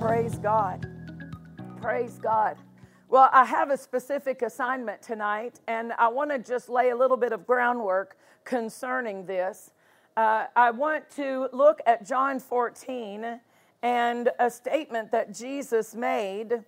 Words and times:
Praise 0.00 0.36
God. 0.36 0.86
Praise 1.82 2.18
God. 2.22 2.56
Well, 3.10 3.28
I 3.34 3.44
have 3.44 3.70
a 3.70 3.76
specific 3.76 4.40
assignment 4.40 5.02
tonight, 5.02 5.60
and 5.68 5.92
I 5.92 6.08
want 6.08 6.30
to 6.30 6.38
just 6.38 6.70
lay 6.70 6.88
a 6.88 6.96
little 6.96 7.18
bit 7.18 7.32
of 7.32 7.46
groundwork 7.46 8.16
concerning 8.44 9.26
this. 9.26 9.72
Uh, 10.16 10.46
I 10.56 10.70
want 10.70 11.10
to 11.16 11.50
look 11.52 11.82
at 11.84 12.06
John 12.06 12.40
14 12.40 13.40
and 13.82 14.30
a 14.38 14.50
statement 14.50 15.12
that 15.12 15.34
Jesus 15.34 15.94
made 15.94 16.64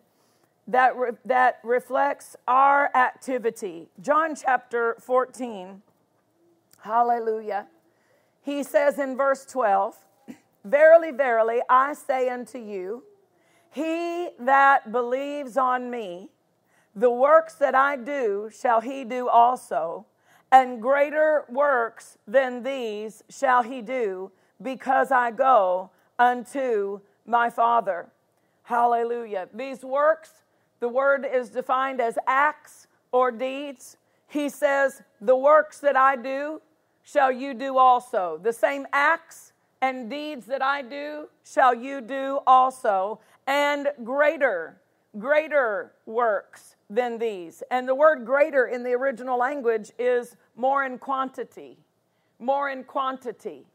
that, 0.69 0.94
re- 0.94 1.12
that 1.24 1.58
reflects 1.64 2.36
our 2.46 2.94
activity. 2.94 3.88
John 4.02 4.34
chapter 4.34 4.96
14. 5.00 5.80
Hallelujah. 6.83 7.66
He 8.42 8.62
says 8.62 8.98
in 8.98 9.16
verse 9.16 9.46
12, 9.46 9.96
Verily, 10.64 11.10
verily, 11.10 11.60
I 11.69 11.94
say 11.94 12.28
unto 12.28 12.58
you, 12.58 13.02
he 13.73 14.28
that 14.39 14.92
believes 14.92 15.56
on 15.56 15.91
me, 15.91 16.28
the 16.95 17.11
works 17.11 17.55
that 17.55 17.75
I 17.75 17.97
do 17.97 18.51
shall 18.55 18.83
he 18.83 19.03
do 19.03 19.29
also, 19.29 20.05
and 20.51 20.83
greater 20.83 21.47
works 21.48 22.19
than 22.29 22.62
these 22.62 23.25
shall 23.31 23.62
he 23.62 23.81
do, 23.81 24.31
because 24.61 25.11
I 25.11 25.31
go 25.31 25.91
unto 26.19 27.01
my 27.25 27.48
Father. 27.48 28.09
Hallelujah. 28.64 29.48
These 29.55 29.83
works, 29.83 30.42
the 30.81 30.89
word 30.89 31.27
is 31.31 31.48
defined 31.48 31.98
as 31.98 32.19
acts 32.27 32.89
or 33.11 33.33
deeds. 33.33 33.97
He 34.29 34.51
says, 34.51 35.03
The 35.23 35.36
works 35.36 35.81
that 35.81 35.97
I 35.97 36.17
do 36.17 36.61
shall 37.03 37.33
you 37.33 37.55
do 37.55 37.79
also. 37.79 38.39
The 38.42 38.53
same 38.53 38.86
acts 38.92 39.53
and 39.81 40.09
deeds 40.09 40.47
that 40.47 40.62
I 40.62 40.83
do 40.83 41.29
shall 41.45 41.75
you 41.75 42.01
do 42.01 42.41
also 42.47 43.19
and 43.47 43.89
greater, 44.05 44.81
greater 45.19 45.93
works 46.07 46.77
than 46.89 47.19
these. 47.19 47.62
And 47.71 47.89
the 47.89 47.95
word 47.95 48.25
greater 48.25 48.67
in 48.67 48.83
the 48.83 48.93
original 48.93 49.39
language 49.39 49.91
is 49.98 50.37
more 50.57 50.85
in 50.85 50.98
quantity, 50.98 51.79
more 52.39 52.70
in 52.70 52.85
quantity. 52.85 53.67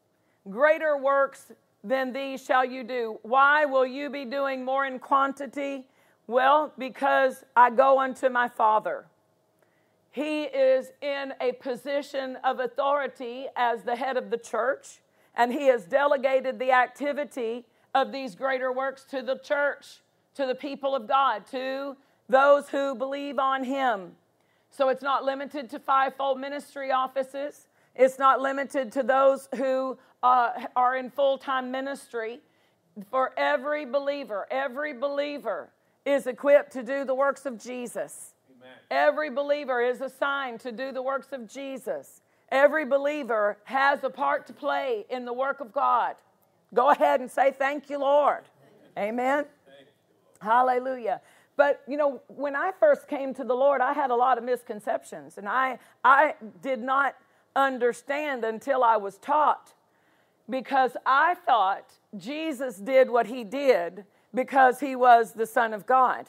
Greater 0.50 0.98
works 0.98 1.52
than 1.84 2.14
these 2.14 2.44
shall 2.44 2.66
you 2.66 2.84
do. 2.84 3.20
Why 3.23 3.66
will 3.66 3.86
you 3.86 4.10
be 4.10 4.26
doing 4.26 4.64
more 4.64 4.86
in 4.86 5.00
quantity? 5.00 5.88
Well, 6.28 6.73
because 6.78 7.44
I 7.56 7.70
go 7.70 8.00
unto 8.00 8.30
my 8.30 8.50
Father. 8.50 9.06
He 10.12 10.44
is 10.44 10.92
in 11.02 11.34
a 11.40 11.52
position 11.54 12.38
of 12.44 12.60
authority 12.60 13.48
as 13.56 13.84
the 13.84 13.95
head 13.95 14.18
of 14.18 14.30
the 14.30 14.38
church, 14.38 15.00
and 15.36 15.54
he 15.54 15.68
has 15.68 15.86
delegated 15.86 16.58
the 16.58 16.72
activity 16.72 17.66
of 17.93 18.11
these 18.11 18.35
greater 18.35 18.71
works 18.71 19.03
to 19.05 19.21
the 19.21 19.38
church, 19.38 20.02
to 20.35 20.45
the 20.45 20.55
people 20.55 20.95
of 20.95 21.07
God, 21.07 21.45
to 21.52 21.95
those 22.30 22.69
who 22.69 22.95
believe 22.95 23.39
on 23.39 23.63
Him. 23.63 24.11
So 24.70 24.89
it's 24.89 25.02
not 25.02 25.23
limited 25.23 25.70
to 25.71 25.80
fivefold 25.80 26.39
ministry 26.39 26.92
offices. 26.92 27.67
It's 27.95 28.20
not 28.20 28.42
limited 28.42 28.92
to 28.93 29.03
those 29.03 29.49
who 29.55 29.97
uh, 30.21 30.52
are 30.76 30.95
in 30.95 31.09
full 31.09 31.37
time 31.37 31.71
ministry. 31.71 32.39
For 33.09 33.31
every 33.37 33.86
believer, 33.86 34.47
every 34.49 34.93
believer 34.93 35.70
is 36.05 36.26
equipped 36.26 36.71
to 36.73 36.83
do 36.83 37.05
the 37.05 37.14
works 37.14 37.45
of 37.45 37.59
Jesus. 37.59 38.33
Amen. 38.58 38.76
Every 38.89 39.30
believer 39.30 39.81
is 39.81 40.02
assigned 40.02 40.59
to 40.61 40.71
do 40.71 40.92
the 40.92 41.02
works 41.02 41.27
of 41.31 41.47
Jesus. 41.47 42.21
Every 42.49 42.86
believer 42.86 43.58
has 43.65 44.03
a 44.03 44.09
part 44.09 44.47
to 44.47 44.53
play 44.53 45.05
in 45.09 45.26
the 45.26 45.33
work 45.33 45.59
of 45.59 45.73
God. 45.73 46.15
Go 46.73 46.89
ahead 46.89 47.22
and 47.22 47.32
say, 47.32 47.52
Thank 47.52 47.89
you, 47.89 48.00
Lord. 48.00 48.44
Amen. 48.98 49.45
Hallelujah. 50.42 51.22
But 51.55 51.82
you 51.88 51.98
know, 51.98 52.22
when 52.28 52.55
I 52.55 52.72
first 52.80 53.08
came 53.08 53.33
to 53.36 53.44
the 53.44 53.55
Lord, 53.55 53.82
I 53.82 53.94
had 53.94 54.11
a 54.11 54.16
lot 54.16 54.38
of 54.38 54.44
misconceptions, 54.44 55.38
and 55.38 55.50
I 55.50 55.80
I 56.04 56.36
did 56.61 56.82
not 56.82 57.16
understand 57.56 58.44
until 58.44 58.83
I 58.83 58.98
was 58.98 59.17
taught 59.17 59.73
because 60.50 60.95
I 61.06 61.36
thought 61.45 61.94
Jesus 62.16 62.77
did 62.77 63.10
what 63.10 63.27
he 63.27 63.44
did 63.44 64.06
because 64.33 64.80
he 64.80 64.95
was 64.95 65.33
the 65.33 65.45
Son 65.45 65.73
of 65.73 65.86
God. 65.86 66.27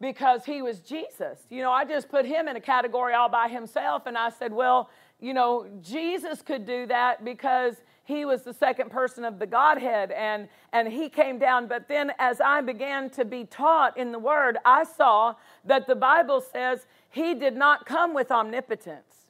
Because 0.00 0.44
he 0.44 0.62
was 0.62 0.80
Jesus. 0.80 1.38
You 1.48 1.62
know, 1.62 1.70
I 1.70 1.84
just 1.84 2.08
put 2.08 2.26
him 2.26 2.48
in 2.48 2.56
a 2.56 2.60
category 2.60 3.14
all 3.14 3.28
by 3.28 3.48
himself, 3.48 4.06
and 4.06 4.18
I 4.18 4.30
said, 4.30 4.52
well, 4.52 4.90
you 5.20 5.32
know, 5.32 5.68
Jesus 5.80 6.42
could 6.42 6.66
do 6.66 6.86
that 6.86 7.24
because 7.24 7.76
he 8.04 8.24
was 8.24 8.42
the 8.42 8.52
second 8.52 8.90
person 8.90 9.24
of 9.24 9.38
the 9.38 9.46
Godhead 9.46 10.10
and, 10.10 10.48
and 10.72 10.88
he 10.88 11.08
came 11.08 11.38
down. 11.38 11.68
But 11.68 11.88
then, 11.88 12.12
as 12.18 12.40
I 12.40 12.60
began 12.60 13.10
to 13.10 13.24
be 13.24 13.44
taught 13.44 13.96
in 13.96 14.10
the 14.12 14.18
Word, 14.18 14.58
I 14.64 14.84
saw 14.84 15.36
that 15.64 15.86
the 15.86 15.94
Bible 15.94 16.40
says 16.40 16.86
he 17.10 17.34
did 17.34 17.54
not 17.54 17.86
come 17.86 18.12
with 18.14 18.30
omnipotence, 18.30 19.26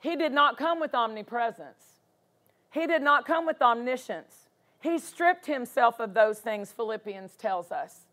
he 0.00 0.16
did 0.16 0.32
not 0.32 0.58
come 0.58 0.80
with 0.80 0.94
omnipresence, 0.94 2.00
he 2.70 2.86
did 2.86 3.02
not 3.02 3.26
come 3.26 3.46
with 3.46 3.62
omniscience. 3.62 4.46
He 4.82 4.98
stripped 4.98 5.44
himself 5.44 6.00
of 6.00 6.14
those 6.14 6.38
things, 6.38 6.72
Philippians 6.72 7.32
tells 7.36 7.70
us, 7.70 8.06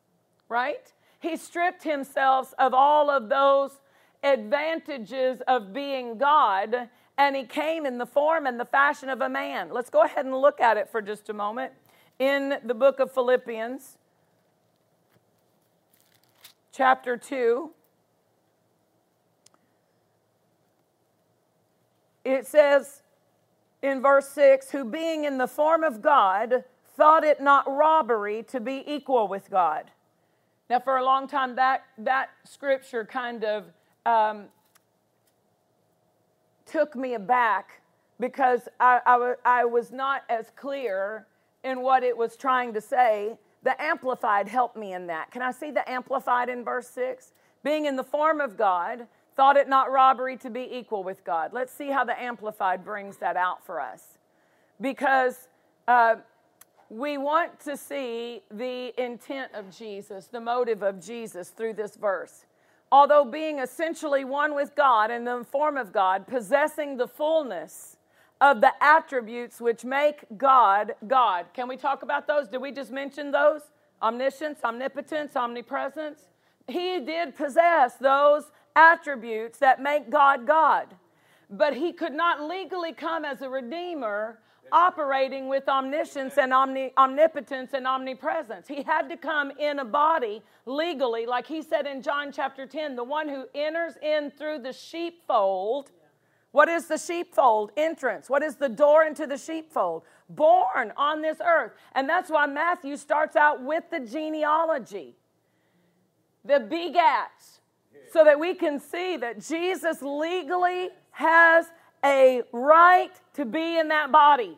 right? 0.50 0.92
He 1.20 1.38
stripped 1.38 1.84
himself 1.84 2.54
of 2.60 2.74
all 2.74 3.10
of 3.10 3.30
those 3.30 3.80
advantages 4.22 5.42
of 5.48 5.74
being 5.74 6.18
God 6.18 6.90
and 7.18 7.36
he 7.36 7.44
came 7.44 7.86
in 7.86 7.98
the 7.98 8.06
form 8.06 8.46
and 8.46 8.60
the 8.60 8.66
fashion 8.66 9.10
of 9.10 9.22
a 9.22 9.30
man. 9.30 9.70
Let's 9.72 9.90
go 9.90 10.04
ahead 10.04 10.26
and 10.26 10.36
look 10.36 10.60
at 10.60 10.78
it 10.78 10.90
for 10.90 11.02
just 11.02 11.30
a 11.30 11.34
moment. 11.34 11.74
In 12.20 12.58
the 12.64 12.74
book 12.74 13.00
of 13.00 13.12
Philippians, 13.12 13.98
chapter 16.72 17.18
2, 17.18 17.72
it 22.24 22.46
says 22.46 23.02
in 23.82 24.02
verse 24.02 24.30
6 24.30 24.72
who 24.72 24.84
being 24.84 25.26
in 25.26 25.38
the 25.38 25.48
form 25.48 25.84
of 25.84 26.02
God 26.02 26.64
thought 26.96 27.24
it 27.24 27.42
not 27.42 27.66
robbery 27.68 28.44
to 28.44 28.60
be 28.60 28.84
equal 28.86 29.28
with 29.28 29.50
God. 29.50 29.92
Now, 30.70 30.80
for 30.80 30.98
a 30.98 31.06
long 31.06 31.28
time, 31.28 31.56
that, 31.56 31.86
that 32.00 32.30
scripture 32.44 33.06
kind 33.06 33.44
of 33.44 33.66
um, 34.06 34.46
took 36.68 36.96
me 36.96 37.14
aback 37.14 37.82
because 38.20 38.68
I, 38.80 39.00
I, 39.06 39.34
I 39.46 39.66
was 39.66 39.92
not 39.92 40.24
as 40.30 40.52
clear 40.56 41.26
in 41.64 41.82
what 41.82 42.04
it 42.04 42.16
was 42.16 42.36
trying 42.36 42.74
to 42.74 42.82
say. 42.82 43.38
The 43.64 43.80
Amplified 43.82 44.48
helped 44.48 44.78
me 44.78 44.94
in 44.94 45.08
that. 45.08 45.32
Can 45.32 45.42
I 45.42 45.52
see 45.52 45.72
the 45.72 45.90
Amplified 45.90 46.50
in 46.50 46.64
verse 46.64 46.88
6? 46.90 47.34
Being 47.64 47.86
in 47.86 47.96
the 47.96 48.04
form 48.04 48.40
of 48.40 48.58
God, 48.58 49.08
thought 49.36 49.58
it 49.58 49.68
not 49.68 49.92
robbery 49.92 50.38
to 50.38 50.50
be 50.50 50.68
equal 50.72 51.04
with 51.04 51.24
God. 51.24 51.54
Let's 51.54 51.74
see 51.74 51.90
how 51.90 52.04
the 52.04 52.20
Amplified 52.20 52.84
brings 52.84 53.18
that 53.18 53.36
out 53.36 53.66
for 53.66 53.80
us. 53.80 54.18
Because 54.80 55.48
uh, 55.88 56.16
we 56.90 57.18
want 57.18 57.60
to 57.62 57.78
see 57.78 58.42
the 58.50 58.94
intent 59.02 59.54
of 59.54 59.76
Jesus, 59.76 60.28
the 60.28 60.42
motive 60.42 60.82
of 60.82 61.04
Jesus 61.04 61.50
through 61.50 61.74
this 61.74 61.96
verse 61.96 62.46
although 62.92 63.26
being 63.26 63.60
essentially 63.60 64.24
one 64.24 64.56
with 64.56 64.76
God 64.76 65.12
in 65.12 65.26
the 65.26 65.44
form 65.44 65.78
of 65.78 65.92
God, 65.92 66.28
possessing 66.28 66.98
the 66.98 67.08
fullness 67.08 67.98
of 68.40 68.62
the 68.62 68.72
attributes 68.82 69.60
which 69.60 69.84
make 69.84 70.26
God 70.38 70.96
God. 71.08 71.48
Can 71.54 71.68
we 71.68 71.76
talk 71.76 72.04
about 72.04 72.28
those? 72.28 72.48
Did 72.48 72.62
we 72.62 72.72
just 72.72 72.92
mention 72.92 73.32
those? 73.32 73.62
Omniscience, 74.02 74.60
omnipotence, 74.64 75.36
omnipresence. 75.36 76.20
He 76.68 77.00
did 77.00 77.36
possess 77.36 77.96
those 77.96 78.52
attributes 78.76 79.58
that 79.60 79.82
make 79.82 80.10
God 80.10 80.46
God. 80.46 80.96
But 81.50 81.76
he 81.76 81.94
could 81.94 82.14
not 82.14 82.48
legally 82.48 82.94
come 82.94 83.26
as 83.26 83.42
a 83.42 83.50
redeemer 83.50 84.40
operating 84.72 85.48
with 85.48 85.68
omniscience 85.68 86.38
and 86.38 86.54
omni- 86.54 86.94
omnipotence 86.98 87.74
and 87.74 87.88
omnipresence. 87.88 88.68
He 88.68 88.84
had 88.84 89.10
to 89.10 89.18
come 89.18 89.52
in 89.52 89.80
a 89.80 89.86
body 89.86 90.42
legally, 90.66 91.26
like 91.26 91.48
he 91.48 91.62
said 91.62 91.86
in 91.86 92.02
John 92.02 92.32
chapter 92.32 92.66
10 92.66 92.96
the 92.96 93.04
one 93.04 93.30
who 93.30 93.46
enters 93.56 93.94
in 94.02 94.32
through 94.32 94.60
the 94.60 94.74
sheepfold, 94.74 95.92
What 96.52 96.70
is 96.70 96.88
the 96.88 96.98
sheepfold 96.98 97.72
entrance? 97.78 98.30
What 98.30 98.44
is 98.44 98.56
the 98.56 98.70
door 98.70 99.04
into 99.04 99.28
the 99.28 99.38
sheepfold? 99.38 100.04
Born 100.30 100.92
on 100.98 101.22
this 101.22 101.38
earth. 101.46 101.74
And 101.94 102.08
that's 102.08 102.30
why 102.30 102.46
Matthew 102.46 102.98
starts 102.98 103.36
out 103.36 103.64
with 103.64 103.84
the 103.92 104.00
genealogy, 104.00 105.16
the 106.44 106.60
begats, 106.60 107.60
so 108.12 108.24
that 108.24 108.40
we 108.40 108.54
can 108.54 108.80
see 108.80 109.18
that 109.18 109.40
Jesus 109.40 110.02
legally 110.02 110.90
has 111.12 111.66
a 112.04 112.44
right 112.52 113.12
to 113.34 113.46
be 113.46 113.80
in 113.80 113.88
that 113.90 114.12
body. 114.12 114.58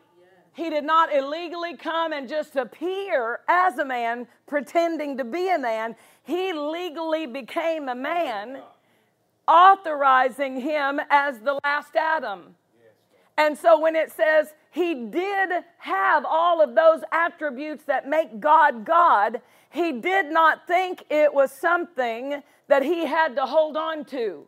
He 0.52 0.68
did 0.68 0.84
not 0.84 1.14
illegally 1.14 1.76
come 1.76 2.12
and 2.12 2.28
just 2.28 2.56
appear 2.56 3.40
as 3.48 3.78
a 3.78 3.84
man, 3.84 4.26
pretending 4.46 5.16
to 5.18 5.24
be 5.24 5.48
a 5.48 5.58
man. 5.58 5.96
He 6.24 6.52
legally 6.52 7.26
became 7.26 7.88
a 7.88 7.94
man 7.94 8.60
authorizing 9.46 10.60
him 10.60 11.00
as 11.08 11.38
the 11.40 11.58
last 11.64 11.96
Adam. 11.96 12.56
And 13.36 13.56
so 13.56 13.80
when 13.80 13.96
it 13.96 14.12
says 14.12 14.52
he 14.70 15.06
did 15.06 15.50
have 15.78 16.24
all 16.28 16.60
of 16.60 16.74
those 16.74 17.00
attributes 17.10 17.84
that 17.84 18.08
make 18.08 18.38
God 18.38 18.84
God, 18.84 19.40
he 19.70 19.92
did 19.92 20.26
not 20.26 20.66
think 20.66 21.04
it 21.10 21.32
was 21.32 21.50
something 21.50 22.42
that 22.68 22.82
he 22.82 23.06
had 23.06 23.34
to 23.36 23.46
hold 23.46 23.76
on 23.76 24.04
to. 24.06 24.46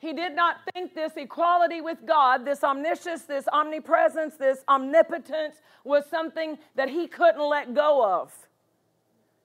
He 0.00 0.14
did 0.14 0.34
not 0.34 0.56
think 0.72 0.94
this 0.94 1.12
equality 1.16 1.82
with 1.82 1.98
God, 2.06 2.46
this 2.46 2.64
omniscience, 2.64 3.22
this 3.24 3.46
omnipresence, 3.52 4.34
this 4.36 4.64
omnipotence 4.66 5.56
was 5.84 6.06
something 6.06 6.58
that 6.74 6.88
he 6.88 7.06
couldn't 7.06 7.46
let 7.46 7.74
go 7.74 8.02
of 8.02 8.32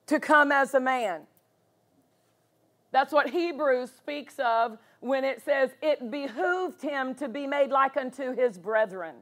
to 0.06 0.18
come 0.18 0.50
as 0.50 0.72
a 0.72 0.80
man. 0.80 1.22
That's 2.90 3.12
what 3.12 3.28
Hebrews 3.28 3.90
speaks 3.90 4.38
of 4.38 4.78
when 5.00 5.24
it 5.24 5.42
says, 5.44 5.72
It 5.82 6.10
behooved 6.10 6.80
him 6.80 7.14
to 7.16 7.28
be 7.28 7.46
made 7.46 7.70
like 7.70 7.98
unto 7.98 8.34
his 8.34 8.56
brethren. 8.56 9.16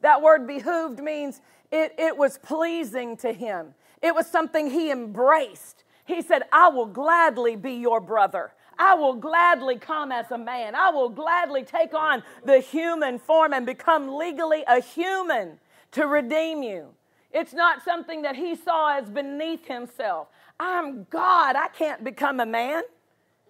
That 0.00 0.20
word 0.20 0.48
behooved 0.48 0.98
means 0.98 1.40
it, 1.70 1.94
it 1.98 2.16
was 2.16 2.38
pleasing 2.38 3.16
to 3.18 3.32
him, 3.32 3.74
it 4.02 4.12
was 4.12 4.26
something 4.26 4.70
he 4.70 4.90
embraced. 4.90 5.84
He 6.04 6.22
said, 6.22 6.42
I 6.50 6.68
will 6.70 6.86
gladly 6.86 7.54
be 7.54 7.74
your 7.74 8.00
brother. 8.00 8.52
I 8.80 8.94
will 8.94 9.12
gladly 9.12 9.76
come 9.76 10.10
as 10.10 10.30
a 10.30 10.38
man. 10.38 10.74
I 10.74 10.88
will 10.88 11.10
gladly 11.10 11.64
take 11.64 11.92
on 11.92 12.22
the 12.46 12.60
human 12.60 13.18
form 13.18 13.52
and 13.52 13.66
become 13.66 14.16
legally 14.16 14.64
a 14.66 14.80
human 14.80 15.58
to 15.92 16.06
redeem 16.06 16.62
you. 16.62 16.88
It's 17.30 17.52
not 17.52 17.84
something 17.84 18.22
that 18.22 18.36
he 18.36 18.56
saw 18.56 18.96
as 18.96 19.10
beneath 19.10 19.66
himself. 19.66 20.28
I'm 20.58 21.04
God. 21.10 21.56
I 21.56 21.68
can't 21.68 22.02
become 22.02 22.40
a 22.40 22.46
man. 22.46 22.82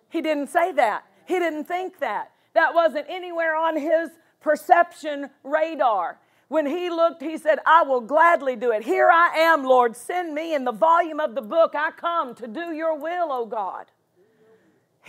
He 0.08 0.20
didn't 0.20 0.48
say 0.48 0.72
that. 0.72 1.04
He 1.26 1.38
didn't 1.38 1.66
think 1.66 2.00
that. 2.00 2.32
That 2.54 2.74
wasn't 2.74 3.06
anywhere 3.08 3.54
on 3.54 3.76
his 3.76 4.10
perception 4.40 5.30
radar. 5.44 6.18
When 6.48 6.66
he 6.66 6.90
looked, 6.90 7.22
he 7.22 7.38
said, 7.38 7.60
I 7.64 7.84
will 7.84 8.00
gladly 8.00 8.56
do 8.56 8.72
it. 8.72 8.82
Here 8.82 9.08
I 9.08 9.28
am, 9.36 9.62
Lord. 9.62 9.96
Send 9.96 10.34
me 10.34 10.56
in 10.56 10.64
the 10.64 10.72
volume 10.72 11.20
of 11.20 11.36
the 11.36 11.42
book. 11.42 11.76
I 11.76 11.92
come 11.92 12.34
to 12.34 12.48
do 12.48 12.72
your 12.72 12.98
will, 12.98 13.30
O 13.30 13.46
God. 13.46 13.86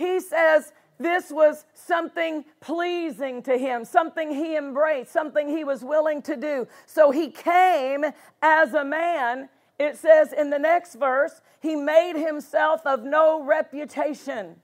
He 0.02 0.18
says 0.18 0.72
this 0.98 1.30
was 1.30 1.64
something 1.74 2.44
pleasing 2.60 3.40
to 3.44 3.56
him, 3.56 3.84
something 3.84 4.34
he 4.34 4.56
embraced, 4.56 5.12
something 5.12 5.48
he 5.48 5.62
was 5.62 5.84
willing 5.84 6.22
to 6.22 6.34
do. 6.34 6.66
So 6.86 7.12
he 7.12 7.30
came 7.30 8.04
as 8.42 8.74
a 8.74 8.84
man. 8.84 9.48
It 9.78 9.96
says 9.96 10.32
in 10.32 10.50
the 10.50 10.58
next 10.58 10.96
verse, 10.96 11.40
he 11.60 11.76
made 11.76 12.16
himself 12.16 12.84
of 12.84 13.04
no 13.04 13.44
reputation 13.44 14.56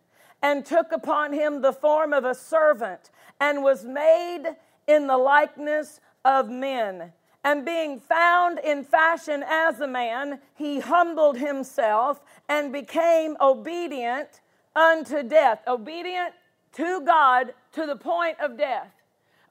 and 0.43 0.67
took 0.67 0.91
upon 0.91 1.33
him 1.33 1.63
the 1.63 1.73
form 1.73 2.13
of 2.13 2.25
a 2.25 2.35
servant 2.35 3.11
and 3.41 3.63
was 3.63 3.85
made 3.85 4.57
in 4.89 5.07
the 5.07 5.19
likeness 5.19 6.01
of 6.25 6.49
men. 6.51 7.13
And 7.45 7.65
being 7.65 8.01
found 8.01 8.59
in 8.59 8.83
fashion 8.83 9.45
as 9.47 9.79
a 9.79 9.87
man, 9.87 10.41
he 10.57 10.81
humbled 10.81 11.39
himself 11.39 12.25
and 12.49 12.73
became 12.73 13.37
obedient 13.41 14.41
unto 14.79 15.23
death. 15.23 15.61
Obedient 15.67 16.35
to 16.75 17.01
God 17.01 17.53
to 17.73 17.87
the 17.87 17.97
point 17.97 18.39
of 18.41 18.57
death. 18.57 18.91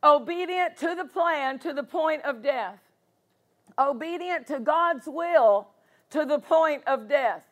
Obedient 0.03 0.77
to 0.77 0.95
the 0.95 1.05
plan 1.05 1.59
to 1.59 1.73
the 1.73 1.83
point 1.83 2.23
of 2.23 2.41
death. 2.41 2.79
Obedient 3.77 4.47
to 4.47 4.59
God's 4.59 5.07
will 5.07 5.67
to 6.11 6.25
the 6.25 6.39
point 6.39 6.83
of 6.87 7.09
death. 7.09 7.43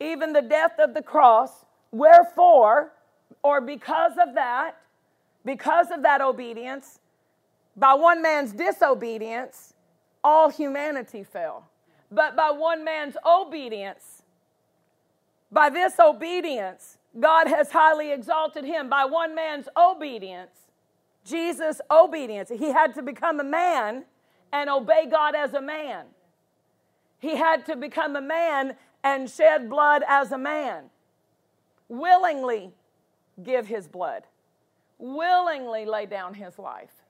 Even 0.00 0.32
the 0.32 0.42
death 0.42 0.78
of 0.78 0.94
the 0.94 1.02
cross 1.02 1.64
Wherefore, 1.94 2.90
or 3.44 3.60
because 3.60 4.14
of 4.20 4.34
that, 4.34 4.74
because 5.44 5.92
of 5.92 6.02
that 6.02 6.20
obedience, 6.20 6.98
by 7.76 7.94
one 7.94 8.20
man's 8.20 8.52
disobedience, 8.52 9.74
all 10.24 10.48
humanity 10.48 11.22
fell. 11.22 11.68
But 12.10 12.34
by 12.34 12.50
one 12.50 12.84
man's 12.84 13.16
obedience, 13.24 14.23
by 15.54 15.70
this 15.70 15.98
obedience, 16.00 16.98
God 17.18 17.46
has 17.46 17.70
highly 17.70 18.12
exalted 18.12 18.64
him. 18.64 18.88
By 18.90 19.04
one 19.04 19.34
man's 19.34 19.68
obedience, 19.76 20.50
Jesus' 21.24 21.80
obedience, 21.90 22.50
he 22.50 22.72
had 22.72 22.94
to 22.96 23.02
become 23.02 23.40
a 23.40 23.44
man 23.44 24.04
and 24.52 24.68
obey 24.68 25.06
God 25.10 25.34
as 25.34 25.54
a 25.54 25.62
man. 25.62 26.06
He 27.20 27.36
had 27.36 27.64
to 27.66 27.76
become 27.76 28.16
a 28.16 28.20
man 28.20 28.76
and 29.02 29.30
shed 29.30 29.70
blood 29.70 30.02
as 30.06 30.32
a 30.32 30.38
man 30.38 30.90
willingly 31.88 32.72
give 33.42 33.66
his 33.66 33.86
blood, 33.86 34.24
willingly 34.98 35.84
lay 35.84 36.06
down 36.06 36.34
his 36.34 36.58
life. 36.58 37.03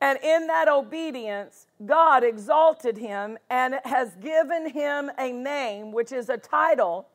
And 0.00 0.18
in 0.22 0.46
that 0.46 0.68
obedience, 0.68 1.66
God 1.84 2.24
exalted 2.24 2.96
him 2.96 3.36
and 3.50 3.78
has 3.84 4.14
given 4.16 4.70
him 4.70 5.10
a 5.18 5.30
name, 5.30 5.92
which 5.92 6.10
is 6.10 6.30
a 6.30 6.38
title. 6.38 7.06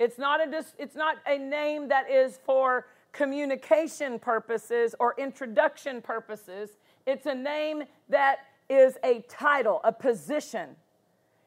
It's 0.00 0.18
not 0.18 0.40
a, 0.40 0.64
it's 0.78 0.96
not 0.96 1.18
a 1.26 1.38
name 1.38 1.88
that 1.88 2.10
is 2.10 2.40
for 2.44 2.86
communication 3.12 4.18
purposes 4.18 4.96
or 4.98 5.14
introduction 5.16 6.02
purposes. 6.02 6.70
It's 7.06 7.26
a 7.26 7.34
name 7.34 7.84
that 8.08 8.38
is 8.68 8.98
a 9.04 9.20
title, 9.28 9.80
a 9.84 9.92
position. 9.92 10.70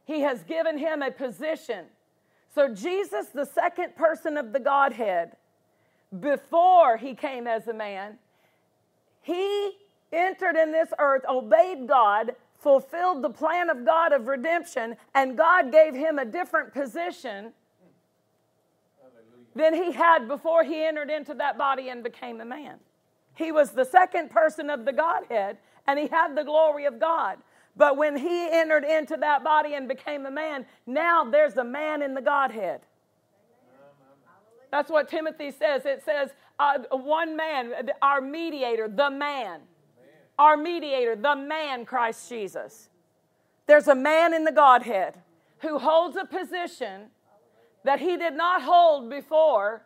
He 0.06 0.22
has 0.22 0.44
given 0.44 0.78
him 0.78 1.02
a 1.02 1.12
position. 1.12 1.86
So, 2.56 2.74
Jesus, 2.74 3.28
the 3.28 3.46
second 3.46 3.96
person 3.98 4.38
of 4.38 4.54
the 4.54 4.60
Godhead, 4.60 5.36
before 6.18 6.96
he 6.96 7.14
came 7.14 7.46
as 7.46 7.68
a 7.68 7.74
man, 7.74 8.18
he 9.22 9.74
entered 10.12 10.56
in 10.56 10.72
this 10.72 10.90
earth, 11.00 11.24
obeyed 11.28 11.88
God, 11.88 12.36
fulfilled 12.60 13.24
the 13.24 13.30
plan 13.30 13.70
of 13.70 13.86
God 13.86 14.14
of 14.14 14.28
redemption, 14.28 14.96
and 15.14 15.38
God 15.38 15.72
gave 15.72 15.94
him 15.94 16.20
a 16.20 16.26
different 16.26 16.74
position 16.74 17.54
than 19.56 19.74
he 19.74 19.92
had 19.92 20.28
before 20.28 20.64
he 20.64 20.84
entered 20.84 21.10
into 21.10 21.34
that 21.34 21.58
body 21.58 21.90
and 21.90 22.04
became 22.04 22.42
a 22.42 22.46
man. 22.46 22.78
He 23.34 23.52
was 23.52 23.72
the 23.72 23.86
second 23.86 24.32
person 24.32 24.70
of 24.70 24.86
the 24.86 24.94
Godhead, 24.94 25.58
and 25.86 26.00
he 26.00 26.08
had 26.08 26.36
the 26.36 26.44
glory 26.44 26.86
of 26.86 27.00
God. 27.00 27.38
But 27.76 27.98
when 27.98 28.18
he 28.18 28.50
entered 28.52 28.84
into 28.84 29.18
that 29.18 29.44
body 29.44 29.76
and 29.76 29.88
became 29.88 30.26
a 30.26 30.32
man, 30.32 30.66
now 30.88 31.24
there's 31.24 31.58
a 31.58 31.64
man 31.64 32.02
in 32.02 32.16
the 32.16 32.22
Godhead. 32.22 32.82
That's 34.72 34.90
what 34.90 35.08
Timothy 35.08 35.52
says. 35.52 35.86
It 35.86 36.04
says, 36.04 36.32
uh, 36.60 36.80
one 36.92 37.36
man, 37.38 37.72
our 38.02 38.20
mediator, 38.20 38.88
the 38.88 39.10
man. 39.10 39.62
Our 40.38 40.58
mediator, 40.58 41.16
the 41.16 41.36
man, 41.36 41.86
Christ 41.86 42.30
Jesus. 42.30 42.90
There's 43.66 43.88
a 43.88 43.96
man 43.96 44.34
in 44.34 44.44
the 44.44 44.52
Godhead 44.52 45.16
who 45.60 45.80
holds 45.80 46.16
a 46.16 46.26
position 46.26 47.10
that 47.84 48.00
he 48.00 48.18
did 48.18 48.36
not 48.36 48.62
hold 48.62 49.10
before 49.10 49.84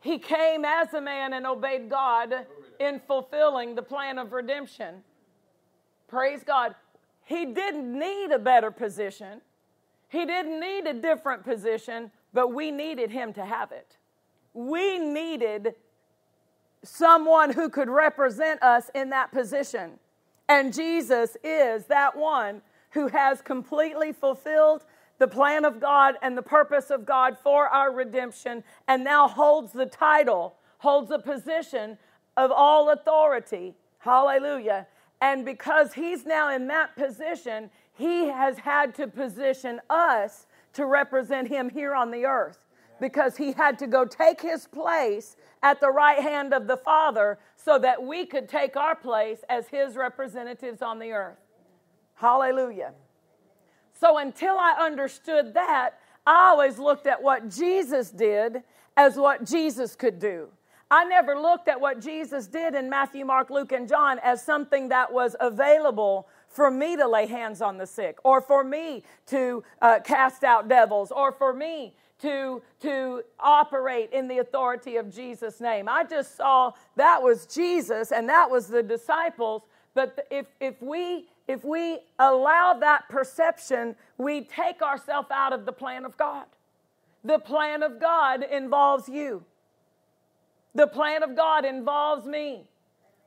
he 0.00 0.18
came 0.18 0.64
as 0.64 0.94
a 0.94 1.00
man 1.00 1.32
and 1.32 1.46
obeyed 1.46 1.90
God 1.90 2.46
in 2.78 3.00
fulfilling 3.06 3.74
the 3.74 3.82
plan 3.82 4.18
of 4.18 4.32
redemption. 4.32 5.02
Praise 6.08 6.44
God. 6.44 6.74
He 7.24 7.46
didn't 7.46 7.98
need 7.98 8.30
a 8.30 8.38
better 8.38 8.70
position. 8.70 9.40
He 10.08 10.24
didn't 10.24 10.60
need 10.60 10.86
a 10.86 10.94
different 10.94 11.42
position, 11.42 12.12
but 12.32 12.54
we 12.54 12.70
needed 12.70 13.10
him 13.10 13.32
to 13.32 13.44
have 13.44 13.72
it. 13.72 13.96
We 14.54 14.98
needed 14.98 15.74
someone 16.86 17.52
who 17.52 17.68
could 17.68 17.88
represent 17.88 18.62
us 18.62 18.90
in 18.94 19.10
that 19.10 19.32
position. 19.32 19.98
And 20.48 20.72
Jesus 20.72 21.36
is 21.42 21.86
that 21.86 22.16
one 22.16 22.62
who 22.90 23.08
has 23.08 23.42
completely 23.42 24.12
fulfilled 24.12 24.84
the 25.18 25.28
plan 25.28 25.64
of 25.64 25.80
God 25.80 26.14
and 26.22 26.36
the 26.36 26.42
purpose 26.42 26.90
of 26.90 27.04
God 27.04 27.36
for 27.42 27.68
our 27.68 27.90
redemption 27.92 28.62
and 28.86 29.02
now 29.02 29.26
holds 29.28 29.72
the 29.72 29.86
title, 29.86 30.54
holds 30.78 31.08
the 31.08 31.18
position 31.18 31.98
of 32.36 32.50
all 32.50 32.90
authority. 32.90 33.74
Hallelujah. 33.98 34.86
And 35.20 35.44
because 35.44 35.94
he's 35.94 36.26
now 36.26 36.54
in 36.54 36.68
that 36.68 36.94
position, 36.96 37.70
he 37.94 38.26
has 38.26 38.58
had 38.58 38.94
to 38.96 39.08
position 39.08 39.80
us 39.88 40.46
to 40.74 40.84
represent 40.84 41.48
him 41.48 41.70
here 41.70 41.94
on 41.94 42.10
the 42.10 42.26
earth. 42.26 42.58
because 43.00 43.36
he 43.36 43.52
had 43.52 43.78
to 43.78 43.86
go 43.86 44.04
take 44.04 44.40
his 44.40 44.66
place 44.66 45.36
at 45.66 45.80
the 45.80 45.90
right 45.90 46.20
hand 46.20 46.54
of 46.54 46.68
the 46.68 46.76
Father 46.76 47.40
so 47.56 47.76
that 47.76 48.00
we 48.00 48.24
could 48.24 48.48
take 48.48 48.76
our 48.76 48.94
place 48.94 49.40
as 49.48 49.66
his 49.66 49.96
representatives 49.96 50.80
on 50.80 51.00
the 51.00 51.10
earth. 51.10 51.38
Hallelujah. 52.14 52.92
So 53.92 54.18
until 54.18 54.56
I 54.60 54.76
understood 54.80 55.54
that, 55.54 55.98
I 56.24 56.50
always 56.50 56.78
looked 56.78 57.08
at 57.08 57.20
what 57.20 57.50
Jesus 57.50 58.10
did 58.10 58.62
as 58.96 59.16
what 59.16 59.44
Jesus 59.44 59.96
could 59.96 60.20
do. 60.20 60.46
I 60.88 61.04
never 61.04 61.36
looked 61.36 61.66
at 61.66 61.80
what 61.80 62.00
Jesus 62.00 62.46
did 62.46 62.76
in 62.76 62.88
Matthew, 62.88 63.24
Mark, 63.24 63.50
Luke, 63.50 63.72
and 63.72 63.88
John 63.88 64.20
as 64.22 64.44
something 64.44 64.90
that 64.90 65.12
was 65.12 65.34
available 65.40 66.28
for 66.48 66.70
me 66.70 66.96
to 66.96 67.08
lay 67.08 67.26
hands 67.26 67.60
on 67.60 67.76
the 67.76 67.88
sick, 67.88 68.18
or 68.22 68.40
for 68.40 68.62
me 68.62 69.02
to 69.26 69.64
uh, 69.82 69.98
cast 70.04 70.44
out 70.44 70.68
devils, 70.68 71.10
or 71.10 71.32
for 71.32 71.52
me 71.52 71.96
to, 72.22 72.62
to 72.80 73.22
operate 73.38 74.10
in 74.12 74.28
the 74.28 74.38
authority 74.38 74.96
of 74.96 75.14
Jesus' 75.14 75.60
name. 75.60 75.88
I 75.88 76.04
just 76.04 76.36
saw 76.36 76.72
that 76.96 77.22
was 77.22 77.46
Jesus 77.46 78.12
and 78.12 78.28
that 78.28 78.50
was 78.50 78.68
the 78.68 78.82
disciples. 78.82 79.62
But 79.94 80.26
if, 80.30 80.46
if, 80.60 80.80
we, 80.80 81.26
if 81.48 81.64
we 81.64 82.00
allow 82.18 82.74
that 82.80 83.08
perception, 83.08 83.96
we 84.18 84.42
take 84.42 84.82
ourselves 84.82 85.30
out 85.30 85.52
of 85.52 85.66
the 85.66 85.72
plan 85.72 86.04
of 86.04 86.16
God. 86.16 86.46
The 87.24 87.38
plan 87.38 87.82
of 87.82 88.00
God 88.00 88.44
involves 88.44 89.08
you. 89.08 89.44
The 90.74 90.86
plan 90.86 91.22
of 91.22 91.34
God 91.34 91.64
involves 91.64 92.26
me. 92.26 92.68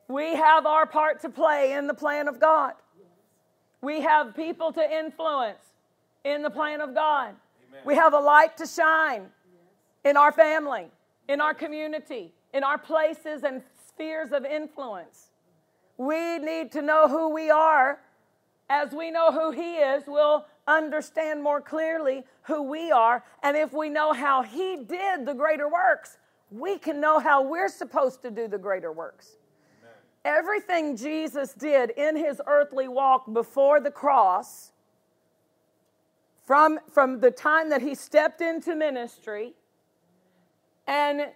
We 0.07 0.35
have 0.35 0.65
our 0.65 0.85
part 0.85 1.21
to 1.21 1.29
play 1.29 1.73
in 1.73 1.87
the 1.87 1.93
plan 1.93 2.27
of 2.27 2.39
God. 2.39 2.73
We 3.81 4.01
have 4.01 4.35
people 4.35 4.73
to 4.73 4.97
influence 4.97 5.63
in 6.23 6.41
the 6.41 6.49
plan 6.49 6.81
of 6.81 6.93
God. 6.93 7.35
We 7.85 7.95
have 7.95 8.13
a 8.13 8.19
light 8.19 8.57
to 8.57 8.67
shine 8.67 9.27
in 10.03 10.17
our 10.17 10.31
family, 10.31 10.87
in 11.27 11.41
our 11.41 11.53
community, 11.53 12.33
in 12.53 12.63
our 12.63 12.77
places 12.77 13.43
and 13.43 13.61
spheres 13.87 14.31
of 14.31 14.45
influence. 14.45 15.29
We 15.97 16.39
need 16.39 16.71
to 16.73 16.81
know 16.81 17.07
who 17.07 17.29
we 17.29 17.49
are. 17.49 17.99
As 18.69 18.91
we 18.91 19.11
know 19.11 19.31
who 19.31 19.51
He 19.51 19.77
is, 19.77 20.03
we'll 20.07 20.45
understand 20.67 21.41
more 21.41 21.59
clearly 21.59 22.23
who 22.43 22.63
we 22.63 22.91
are. 22.91 23.23
And 23.43 23.57
if 23.57 23.73
we 23.73 23.89
know 23.89 24.13
how 24.13 24.43
He 24.43 24.77
did 24.77 25.25
the 25.25 25.33
greater 25.33 25.67
works, 25.67 26.17
we 26.51 26.77
can 26.77 26.99
know 26.99 27.19
how 27.19 27.43
we're 27.43 27.69
supposed 27.69 28.21
to 28.23 28.31
do 28.31 28.47
the 28.47 28.57
greater 28.57 28.91
works. 28.91 29.37
Amen. 29.81 30.37
Everything 30.37 30.95
Jesus 30.95 31.53
did 31.53 31.91
in 31.91 32.15
his 32.15 32.41
earthly 32.47 32.87
walk 32.87 33.31
before 33.31 33.79
the 33.79 33.91
cross, 33.91 34.71
from, 36.49 36.79
from 36.91 37.19
the 37.19 37.29
time 37.29 37.69
that 37.69 37.79
he 37.79 37.93
stepped 37.93 38.41
into 38.41 38.73
ministry 38.73 39.53
and 40.87 41.27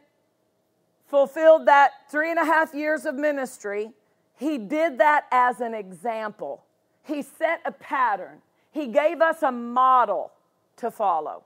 fulfilled 1.06 1.68
that 1.68 1.92
three 2.10 2.32
and 2.32 2.40
a 2.40 2.44
half 2.44 2.74
years 2.74 3.06
of 3.06 3.14
ministry, 3.14 3.92
he 4.40 4.58
did 4.58 4.98
that 4.98 5.28
as 5.32 5.62
an 5.62 5.76
example. 5.76 6.64
He 7.04 7.22
set 7.22 7.62
a 7.64 7.72
pattern, 7.72 8.40
he 8.72 8.88
gave 8.88 9.22
us 9.22 9.44
a 9.44 9.52
model 9.52 10.32
to 10.78 10.90
follow. 10.90 11.44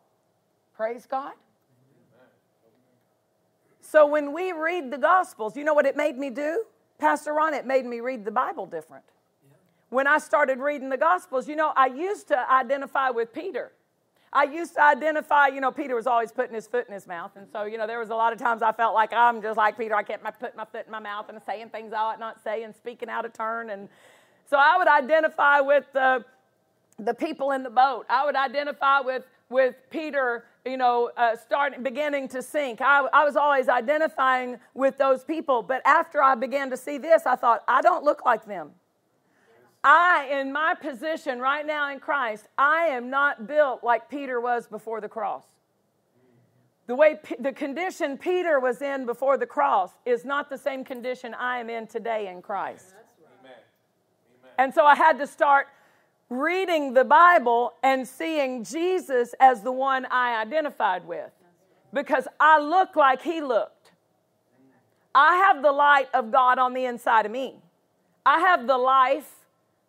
Praise 0.73 1.05
God. 1.05 1.33
So 3.81 4.07
when 4.07 4.31
we 4.31 4.53
read 4.53 4.91
the 4.91 4.97
Gospels, 4.97 5.57
you 5.57 5.65
know 5.65 5.73
what 5.73 5.85
it 5.85 5.97
made 5.97 6.17
me 6.17 6.29
do? 6.29 6.63
Pastor 6.99 7.33
Ron, 7.33 7.53
it 7.53 7.65
made 7.65 7.85
me 7.85 7.99
read 7.99 8.23
the 8.23 8.31
Bible 8.31 8.65
different. 8.65 9.03
When 9.89 10.07
I 10.07 10.17
started 10.17 10.59
reading 10.59 10.89
the 10.89 10.97
Gospels, 10.97 11.47
you 11.47 11.55
know, 11.55 11.71
I 11.75 11.87
used 11.87 12.27
to 12.29 12.51
identify 12.51 13.09
with 13.09 13.33
Peter. 13.33 13.71
I 14.33 14.43
used 14.43 14.73
to 14.75 14.83
identify, 14.83 15.47
you 15.47 15.61
know, 15.61 15.71
Peter 15.71 15.95
was 15.95 16.05
always 16.05 16.31
putting 16.31 16.53
his 16.53 16.67
foot 16.67 16.87
in 16.87 16.93
his 16.93 17.07
mouth. 17.07 17.31
And 17.37 17.47
so, 17.49 17.63
you 17.63 17.77
know, 17.77 17.87
there 17.87 17.99
was 17.99 18.09
a 18.09 18.15
lot 18.15 18.33
of 18.33 18.39
times 18.39 18.61
I 18.61 18.73
felt 18.73 18.93
like 18.93 19.13
I'm 19.13 19.41
just 19.41 19.55
like 19.55 19.77
Peter. 19.77 19.95
I 19.95 20.03
kept 20.03 20.23
my, 20.23 20.31
putting 20.31 20.57
my 20.57 20.65
foot 20.65 20.85
in 20.85 20.91
my 20.91 20.99
mouth 20.99 21.29
and 21.29 21.41
saying 21.45 21.69
things 21.69 21.93
I 21.93 21.99
ought 21.99 22.19
not 22.19 22.43
say 22.43 22.63
and 22.63 22.75
speaking 22.75 23.09
out 23.09 23.23
of 23.23 23.31
turn. 23.31 23.69
And 23.69 23.87
so 24.49 24.57
I 24.57 24.77
would 24.77 24.89
identify 24.89 25.61
with 25.61 25.85
the, 25.93 26.25
the 26.99 27.13
people 27.13 27.51
in 27.51 27.63
the 27.63 27.69
boat. 27.69 28.05
I 28.09 28.25
would 28.25 28.35
identify 28.35 28.99
with, 28.99 29.23
with 29.49 29.75
Peter 29.89 30.43
you 30.65 30.77
know, 30.77 31.11
uh, 31.15 31.35
starting, 31.37 31.81
beginning 31.81 32.27
to 32.27 32.41
sink. 32.41 32.81
I, 32.81 33.07
I 33.13 33.23
was 33.23 33.35
always 33.35 33.69
identifying 33.69 34.59
with 34.73 34.97
those 34.97 35.23
people. 35.23 35.63
But 35.63 35.81
after 35.85 36.21
I 36.21 36.35
began 36.35 36.69
to 36.71 36.77
see 36.77 36.97
this, 36.97 37.25
I 37.25 37.35
thought, 37.35 37.63
I 37.67 37.81
don't 37.81 38.03
look 38.03 38.25
like 38.25 38.45
them. 38.45 38.71
I, 39.89 40.27
in 40.41 40.51
my 40.51 40.73
position 40.73 41.39
right 41.39 41.65
now 41.65 41.93
in 41.93 42.01
Christ, 42.01 42.49
I 42.57 42.87
am 42.87 43.09
not 43.09 43.47
built 43.47 43.85
like 43.85 44.09
Peter 44.09 44.41
was 44.41 44.67
before 44.67 44.99
the 44.99 45.07
cross. 45.07 45.45
The 46.87 46.95
way 46.95 47.17
the 47.39 47.53
condition 47.53 48.17
Peter 48.17 48.59
was 48.59 48.81
in 48.81 49.05
before 49.05 49.37
the 49.37 49.45
cross 49.45 49.91
is 50.05 50.25
not 50.25 50.49
the 50.49 50.57
same 50.57 50.83
condition 50.83 51.33
I 51.33 51.59
am 51.59 51.69
in 51.69 51.87
today 51.87 52.27
in 52.27 52.41
Christ. 52.41 52.95
Amen. 53.39 53.57
And 54.57 54.73
so 54.73 54.85
I 54.85 54.93
had 54.93 55.17
to 55.19 55.27
start 55.27 55.67
reading 56.29 56.93
the 56.93 57.05
Bible 57.05 57.71
and 57.81 58.05
seeing 58.05 58.65
Jesus 58.65 59.35
as 59.39 59.61
the 59.61 59.71
one 59.71 60.05
I 60.11 60.41
identified 60.41 61.07
with 61.07 61.31
because 61.93 62.27
I 62.41 62.59
look 62.59 62.97
like 62.97 63.21
he 63.21 63.39
looked. 63.39 63.91
I 65.15 65.37
have 65.37 65.61
the 65.63 65.71
light 65.71 66.09
of 66.13 66.29
God 66.29 66.59
on 66.59 66.73
the 66.73 66.83
inside 66.83 67.25
of 67.25 67.31
me. 67.31 67.55
I 68.25 68.39
have 68.39 68.67
the 68.67 68.77
life 68.77 69.31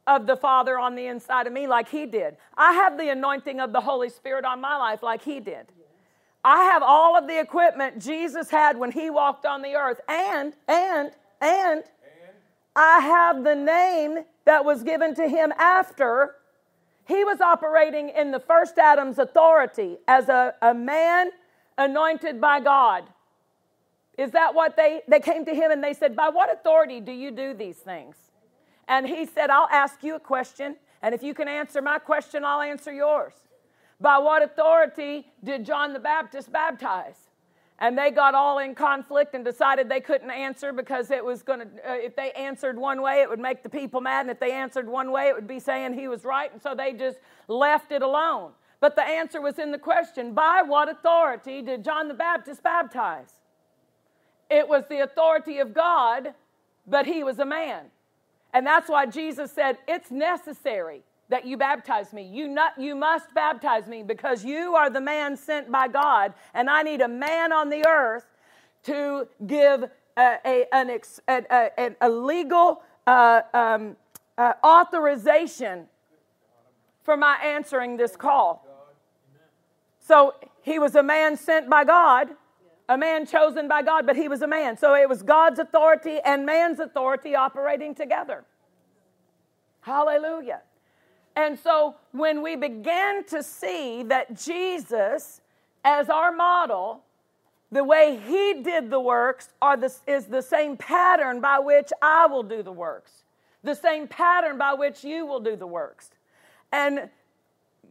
of 0.09 0.27
the 0.27 0.37
Father 0.37 0.79
on 0.79 0.97
the 0.97 1.07
inside 1.07 1.47
of 1.47 1.53
me 1.53 1.69
like 1.69 1.89
he 1.89 2.07
did. 2.07 2.37
I 2.57 2.73
have 2.73 2.97
the 2.97 3.11
anointing 3.11 3.61
of 3.61 3.73
the 3.73 3.81
Holy 3.81 4.09
Spirit 4.09 4.45
on 4.45 4.61
my 4.61 4.77
life 4.77 5.03
like 5.03 5.23
he 5.23 5.39
did. 5.39 5.67
I 6.43 6.65
have 6.65 6.83
all 6.83 7.17
of 7.17 7.29
the 7.29 7.39
equipment 7.39 8.03
Jesus 8.03 8.49
had 8.49 8.79
when 8.79 8.91
he 8.91 9.11
walked 9.11 9.45
on 9.45 9.61
the 9.61 9.75
earth 9.75 10.01
and 10.09 10.55
and 10.67 11.11
and 11.41 11.85
I 12.75 13.01
have 13.01 13.45
the 13.45 13.55
name 13.55 14.25
that 14.47 14.65
was 14.65 14.83
given 14.83 15.15
to 15.17 15.29
him 15.29 15.53
after 15.59 16.37
he 17.07 17.25
was 17.25 17.41
operating 17.41 18.09
in 18.11 18.31
the 18.31 18.41
first 18.41 18.79
Adam's 18.79 19.19
authority 19.19 19.99
as 20.07 20.29
a, 20.29 20.55
a 20.63 20.73
man 20.73 21.31
anointed 21.77 22.41
by 22.41 22.61
God. 22.61 23.05
Is 24.17 24.31
that 24.33 24.55
what 24.55 24.77
they, 24.77 25.03
they 25.09 25.21
came 25.21 25.45
to 25.45 25.55
him 25.55 25.71
and 25.71 25.83
they 25.83 25.95
said, 25.95 26.17
By 26.17 26.29
what 26.29 26.53
authority 26.53 27.01
do 27.01 27.13
you 27.13 27.31
do 27.31 27.53
these 27.53 27.77
things? 27.77 28.17
And 28.89 29.07
he 29.07 29.27
said, 29.27 29.51
I'll 29.51 29.69
ask 29.71 30.03
you 30.03 30.17
a 30.17 30.21
question, 30.21 30.77
and 31.03 31.15
if 31.15 31.23
you 31.23 31.35
can 31.35 31.47
answer 31.47 31.81
my 31.81 31.99
question, 31.99 32.45
I'll 32.45 32.63
answer 32.63 32.93
yours. 32.93 33.35
By 34.01 34.19
what 34.19 34.43
authority 34.43 35.27
did 35.45 35.65
John 35.67 35.93
the 35.93 35.99
Baptist 35.99 36.51
baptize? 36.51 37.29
and 37.81 37.97
they 37.97 38.11
got 38.11 38.35
all 38.35 38.59
in 38.59 38.75
conflict 38.75 39.35
and 39.35 39.45
decided 39.45 39.89
they 39.89 40.01
couldn't 40.01 40.31
answer 40.31 40.73
because 40.73 41.11
it 41.11 41.25
was 41.25 41.43
going 41.43 41.61
to 41.61 41.67
uh, 41.89 41.95
if 41.95 42.17
they 42.17 42.33
answered 42.33 42.77
one 42.77 43.01
way 43.01 43.21
it 43.21 43.29
would 43.29 43.39
make 43.39 43.63
the 43.63 43.69
people 43.69 44.01
mad 44.01 44.23
and 44.23 44.31
if 44.31 44.41
they 44.41 44.53
answered 44.53 44.89
one 44.89 45.11
way 45.11 45.29
it 45.29 45.35
would 45.35 45.47
be 45.47 45.61
saying 45.61 45.95
he 45.95 46.09
was 46.09 46.25
right 46.25 46.53
and 46.53 46.61
so 46.61 46.75
they 46.75 46.93
just 46.93 47.19
left 47.47 47.93
it 47.93 48.03
alone 48.03 48.51
but 48.81 48.97
the 48.97 49.03
answer 49.03 49.41
was 49.41 49.59
in 49.59 49.71
the 49.71 49.79
question 49.79 50.35
by 50.35 50.63
what 50.63 50.89
authority 50.89 51.63
did 51.63 51.85
john 51.85 52.09
the 52.09 52.15
baptist 52.15 52.63
baptize 52.63 53.33
it 54.51 54.67
was 54.69 54.85
the 54.89 55.01
authority 55.01 55.59
of 55.59 55.73
god 55.73 56.35
but 56.87 57.07
he 57.07 57.23
was 57.23 57.39
a 57.39 57.47
man 57.47 57.85
and 58.53 58.67
that's 58.67 58.89
why 58.89 59.07
jesus 59.07 59.53
said 59.53 59.79
it's 59.87 60.11
necessary 60.11 61.03
that 61.29 61.47
you 61.47 61.57
baptize 61.57 62.13
me. 62.13 62.23
You, 62.23 62.49
not, 62.49 62.79
you 62.79 62.95
must 62.95 63.33
baptize 63.35 63.87
me 63.87 64.03
because 64.03 64.45
you 64.45 64.75
are 64.75 64.89
the 64.89 65.01
man 65.01 65.37
sent 65.37 65.71
by 65.71 65.89
God, 65.89 66.33
and 66.55 66.71
I 66.71 66.83
need 66.83 67.01
a 67.01 67.09
man 67.09 67.53
on 67.53 67.69
the 67.69 67.87
earth 67.87 68.25
to 68.85 69.29
give 69.47 69.85
a, 70.17 70.37
a, 70.45 70.67
an 70.73 70.91
ex, 70.91 71.21
a, 71.29 71.95
a, 72.01 72.09
legal 72.09 72.83
uh, 73.07 73.43
um, 73.53 73.97
uh, 74.39 74.55
authorization 74.65 75.87
for 77.03 77.17
my 77.17 77.37
answering 77.43 77.97
this 77.97 78.17
call. 78.17 78.67
So 80.01 80.35
he 80.63 80.79
was 80.79 80.95
a 80.95 81.03
man 81.03 81.37
sent 81.37 81.69
by 81.69 81.85
God, 81.85 82.31
a 82.89 82.97
man 82.97 83.27
chosen 83.27 83.69
by 83.69 83.83
God, 83.83 84.07
but 84.07 84.17
he 84.17 84.29
was 84.29 84.43
a 84.43 84.47
man. 84.47 84.77
So 84.77 84.95
it 84.95 85.09
was 85.09 85.23
God's 85.23 85.59
authority 85.59 86.19
and 86.25 86.47
man's 86.47 86.81
authority 86.81 87.35
operating 87.35 87.95
together. 87.95 88.45
Hallelujah. 89.81 90.63
And 91.37 91.59
so 91.59 91.97
when 92.13 92.43
we 92.43 92.57
began 92.57 93.25
to 93.27 93.43
see 93.43 94.03
that 94.05 94.37
Jesus, 94.37 95.41
as 95.85 96.09
our 96.09 96.33
model, 96.33 97.05
the 97.71 97.85
way 97.85 98.19
he 98.27 98.63
did 98.63 98.91
the 98.91 98.99
works 98.99 99.51
are 99.61 99.77
the, 99.77 99.95
is 100.07 100.25
the 100.27 100.43
same 100.43 100.77
pattern 100.77 101.41
by 101.41 101.59
which 101.59 101.91
I 102.01 102.27
will 102.27 102.43
do 102.43 102.63
the 102.63 102.73
works, 102.73 103.25
the 103.63 103.75
same 103.75 104.09
pattern 104.09 104.57
by 104.57 104.73
which 104.73 105.05
you 105.05 105.27
will 105.27 105.41
do 105.41 105.55
the 105.55 105.67
works. 105.67 106.11
And 106.73 107.11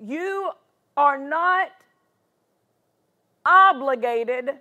you 0.04 0.52
are 0.96 1.18
not 1.18 1.70
obligated 3.46 4.58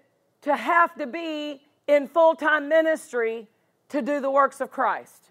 to 0.46 0.56
have 0.56 0.94
to 0.94 1.06
be 1.06 1.60
in 1.86 2.08
full 2.08 2.34
time 2.34 2.68
ministry 2.68 3.48
to 3.90 4.00
do 4.00 4.20
the 4.20 4.30
works 4.30 4.60
of 4.60 4.70
Christ. 4.70 5.30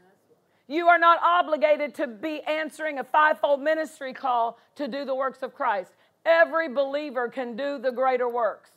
You 0.67 0.87
are 0.87 0.97
not 0.97 1.19
obligated 1.21 1.95
to 1.95 2.07
be 2.07 2.41
answering 2.41 2.99
a 2.99 3.03
fivefold 3.03 3.61
ministry 3.61 4.13
call 4.13 4.57
to 4.75 4.87
do 4.87 5.05
the 5.05 5.15
works 5.15 5.41
of 5.43 5.53
Christ. 5.53 5.91
Every 6.25 6.67
believer 6.67 7.29
can 7.29 7.55
do 7.55 7.77
the 7.77 7.91
greater 7.91 8.27
works. 8.27 8.71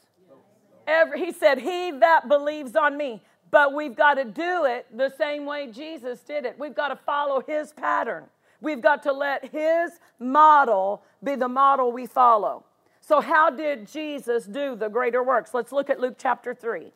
Every, 0.86 1.24
he 1.24 1.32
said, 1.32 1.58
He 1.58 1.90
that 1.92 2.28
believes 2.28 2.76
on 2.76 2.96
me. 2.96 3.22
But 3.50 3.72
we've 3.72 3.96
got 3.96 4.14
to 4.14 4.24
do 4.24 4.64
it 4.66 4.86
the 4.94 5.08
same 5.08 5.46
way 5.46 5.72
Jesus 5.72 6.20
did 6.20 6.44
it. 6.44 6.58
We've 6.58 6.74
got 6.74 6.88
to 6.88 6.96
follow 6.96 7.40
his 7.40 7.72
pattern. 7.72 8.24
We've 8.60 8.82
got 8.82 9.02
to 9.04 9.12
let 9.12 9.46
his 9.46 9.92
model 10.18 11.02
be 11.24 11.34
the 11.34 11.48
model 11.48 11.90
we 11.90 12.06
follow. 12.06 12.64
So, 13.08 13.22
how 13.22 13.48
did 13.48 13.90
Jesus 13.90 14.44
do 14.44 14.76
the 14.76 14.90
greater 14.90 15.22
works? 15.22 15.54
Let's 15.54 15.72
look 15.72 15.88
at 15.88 15.98
Luke 15.98 16.16
chapter 16.18 16.52
3. 16.52 16.92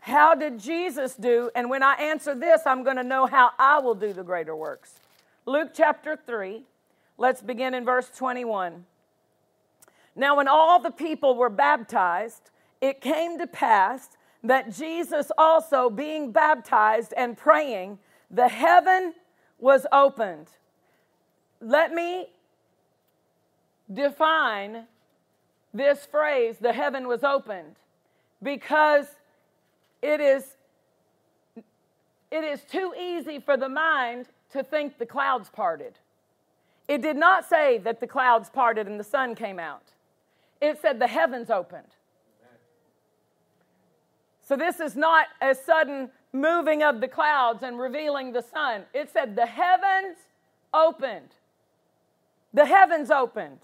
How 0.00 0.34
did 0.34 0.58
Jesus 0.58 1.14
do? 1.14 1.50
And 1.54 1.70
when 1.70 1.82
I 1.82 1.94
answer 1.94 2.34
this, 2.34 2.60
I'm 2.66 2.84
going 2.84 2.98
to 2.98 3.02
know 3.02 3.24
how 3.24 3.52
I 3.58 3.78
will 3.78 3.94
do 3.94 4.12
the 4.12 4.22
greater 4.22 4.54
works. 4.54 5.00
Luke 5.46 5.70
chapter 5.72 6.16
3, 6.16 6.64
let's 7.16 7.40
begin 7.40 7.72
in 7.72 7.82
verse 7.82 8.10
21. 8.14 8.84
Now, 10.14 10.36
when 10.36 10.46
all 10.46 10.78
the 10.78 10.90
people 10.90 11.34
were 11.34 11.48
baptized, 11.48 12.50
it 12.82 13.00
came 13.00 13.38
to 13.38 13.46
pass 13.46 14.10
that 14.44 14.70
Jesus 14.70 15.32
also, 15.38 15.88
being 15.88 16.30
baptized 16.30 17.14
and 17.16 17.38
praying, 17.38 18.00
the 18.30 18.48
heaven 18.48 19.14
was 19.58 19.86
opened. 19.92 20.48
Let 21.62 21.94
me 21.94 22.26
define 23.92 24.86
this 25.72 26.06
phrase, 26.06 26.56
the 26.60 26.72
heaven 26.72 27.06
was 27.06 27.22
opened, 27.22 27.76
because 28.42 29.06
it 30.02 30.20
is, 30.20 30.44
it 31.56 32.44
is 32.44 32.62
too 32.62 32.92
easy 32.98 33.38
for 33.38 33.56
the 33.56 33.68
mind 33.68 34.26
to 34.52 34.62
think 34.62 34.98
the 34.98 35.06
clouds 35.06 35.48
parted. 35.48 35.94
It 36.88 37.02
did 37.02 37.16
not 37.16 37.48
say 37.48 37.78
that 37.78 38.00
the 38.00 38.06
clouds 38.06 38.50
parted 38.50 38.88
and 38.88 38.98
the 38.98 39.04
sun 39.04 39.36
came 39.36 39.60
out. 39.60 39.92
It 40.60 40.80
said 40.80 40.98
the 40.98 41.06
heavens 41.06 41.50
opened. 41.50 41.94
So 44.42 44.56
this 44.56 44.80
is 44.80 44.96
not 44.96 45.28
a 45.40 45.54
sudden 45.54 46.10
moving 46.32 46.82
of 46.82 47.00
the 47.00 47.06
clouds 47.06 47.62
and 47.62 47.78
revealing 47.78 48.32
the 48.32 48.42
sun. 48.42 48.82
It 48.92 49.08
said 49.12 49.36
the 49.36 49.46
heavens 49.46 50.16
opened. 50.74 51.28
The 52.52 52.66
heavens 52.66 53.12
opened. 53.12 53.60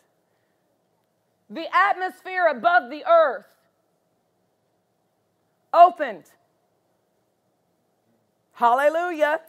The 1.49 1.67
atmosphere 1.75 2.47
above 2.47 2.91
the 2.91 3.05
earth 3.07 3.47
opened. 5.73 6.25
Hallelujah. 8.55 9.41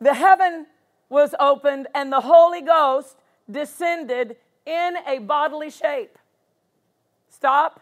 The 0.00 0.14
heaven 0.14 0.66
was 1.08 1.34
opened 1.40 1.88
and 1.94 2.12
the 2.12 2.20
Holy 2.20 2.60
Ghost 2.60 3.16
descended 3.50 4.36
in 4.66 4.96
a 5.06 5.18
bodily 5.18 5.70
shape. 5.70 6.18
Stop 7.28 7.80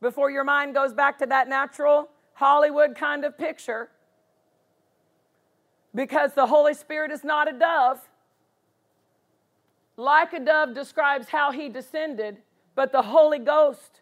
before 0.00 0.30
your 0.30 0.44
mind 0.44 0.74
goes 0.74 0.92
back 0.92 1.18
to 1.18 1.26
that 1.26 1.48
natural 1.48 2.08
Hollywood 2.34 2.96
kind 2.96 3.24
of 3.24 3.38
picture. 3.38 3.88
Because 5.94 6.34
the 6.34 6.46
Holy 6.46 6.74
Spirit 6.74 7.10
is 7.10 7.22
not 7.22 7.48
a 7.48 7.56
dove. 7.56 8.00
Like 9.96 10.32
a 10.32 10.40
dove 10.40 10.74
describes 10.74 11.28
how 11.28 11.52
he 11.52 11.68
descended, 11.68 12.38
but 12.74 12.92
the 12.92 13.02
Holy 13.02 13.38
Ghost, 13.38 14.00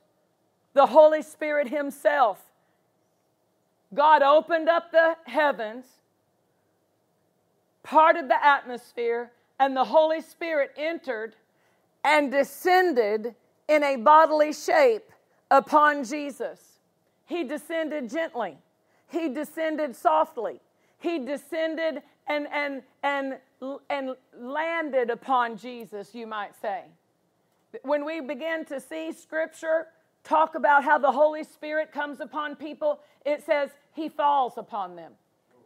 the 0.73 0.87
Holy 0.87 1.23
Spirit 1.23 1.69
Himself, 1.69 2.43
God 3.95 4.23
opened 4.23 4.69
up 4.69 4.91
the 4.91 5.17
heavens, 5.27 5.85
parted 7.83 8.29
the 8.29 8.45
atmosphere, 8.45 9.33
and 9.61 9.77
the 9.77 9.85
Holy 9.85 10.23
Spirit 10.23 10.73
entered 10.79 11.37
and 12.05 12.31
descended 12.31 13.35
in 13.69 13.85
a 13.85 13.97
bodily 13.97 14.53
shape 14.53 15.11
upon 15.51 16.05
Jesus. 16.05 16.79
He 17.27 17.45
descended 17.45 18.11
gently, 18.11 18.57
he 19.09 19.29
descended 19.29 19.95
softly, 19.95 20.61
he 20.99 21.19
descended 21.19 22.03
and, 22.27 22.47
and, 22.51 22.83
and, 23.03 23.39
and 23.91 24.17
landed 24.37 25.11
upon 25.11 25.57
Jesus, 25.57 26.15
you 26.15 26.27
might 26.27 26.53
say. 26.61 26.85
When 27.83 28.05
we 28.05 28.21
begin 28.21 28.65
to 28.67 28.81
see 28.81 29.13
scripture 29.13 29.89
talk 30.25 30.55
about 30.55 30.85
how 30.85 30.99
the 30.99 31.11
Holy 31.11 31.45
Spirit 31.45 31.93
comes 31.93 32.21
upon 32.21 32.57
people, 32.57 33.01
it 33.25 33.45
says 33.45 33.71
he 33.93 34.09
falls 34.09 34.55
upon 34.57 34.97
them 34.97 35.13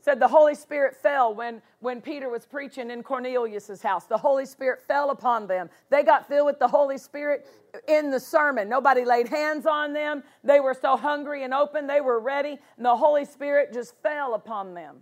said 0.06 0.20
the 0.20 0.28
Holy 0.28 0.54
Spirit 0.54 0.94
fell 0.94 1.34
when, 1.34 1.60
when 1.80 2.00
Peter 2.00 2.28
was 2.28 2.46
preaching 2.46 2.92
in 2.92 3.02
Cornelius's 3.02 3.82
house. 3.82 4.04
The 4.04 4.16
Holy 4.16 4.46
Spirit 4.46 4.80
fell 4.86 5.10
upon 5.10 5.48
them. 5.48 5.68
They 5.90 6.04
got 6.04 6.28
filled 6.28 6.46
with 6.46 6.60
the 6.60 6.68
Holy 6.68 6.96
Spirit 6.96 7.44
in 7.88 8.12
the 8.12 8.20
sermon. 8.20 8.68
Nobody 8.68 9.04
laid 9.04 9.26
hands 9.26 9.66
on 9.66 9.92
them. 9.92 10.22
They 10.44 10.60
were 10.60 10.74
so 10.80 10.96
hungry 10.96 11.42
and 11.42 11.52
open, 11.52 11.88
they 11.88 12.00
were 12.00 12.20
ready, 12.20 12.56
and 12.76 12.86
the 12.86 12.94
Holy 12.94 13.24
Spirit 13.24 13.72
just 13.72 14.00
fell 14.00 14.34
upon 14.34 14.74
them. 14.74 14.98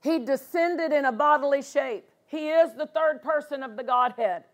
He 0.00 0.18
descended 0.18 0.92
in 0.92 1.04
a 1.04 1.12
bodily 1.12 1.62
shape. 1.62 2.08
He 2.26 2.48
is 2.48 2.74
the 2.74 2.86
third 2.86 3.22
person 3.22 3.62
of 3.62 3.76
the 3.76 3.82
Godhead. 3.82 4.44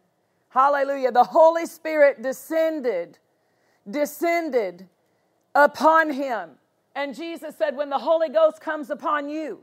Hallelujah. 0.48 1.12
The 1.12 1.24
Holy 1.24 1.66
Spirit 1.66 2.22
descended, 2.22 3.18
descended 3.88 4.88
upon 5.54 6.10
him. 6.10 6.50
And 6.94 7.14
Jesus 7.14 7.54
said, 7.56 7.76
When 7.76 7.90
the 7.90 7.98
Holy 7.98 8.28
Ghost 8.28 8.60
comes 8.60 8.90
upon 8.90 9.28
you, 9.28 9.60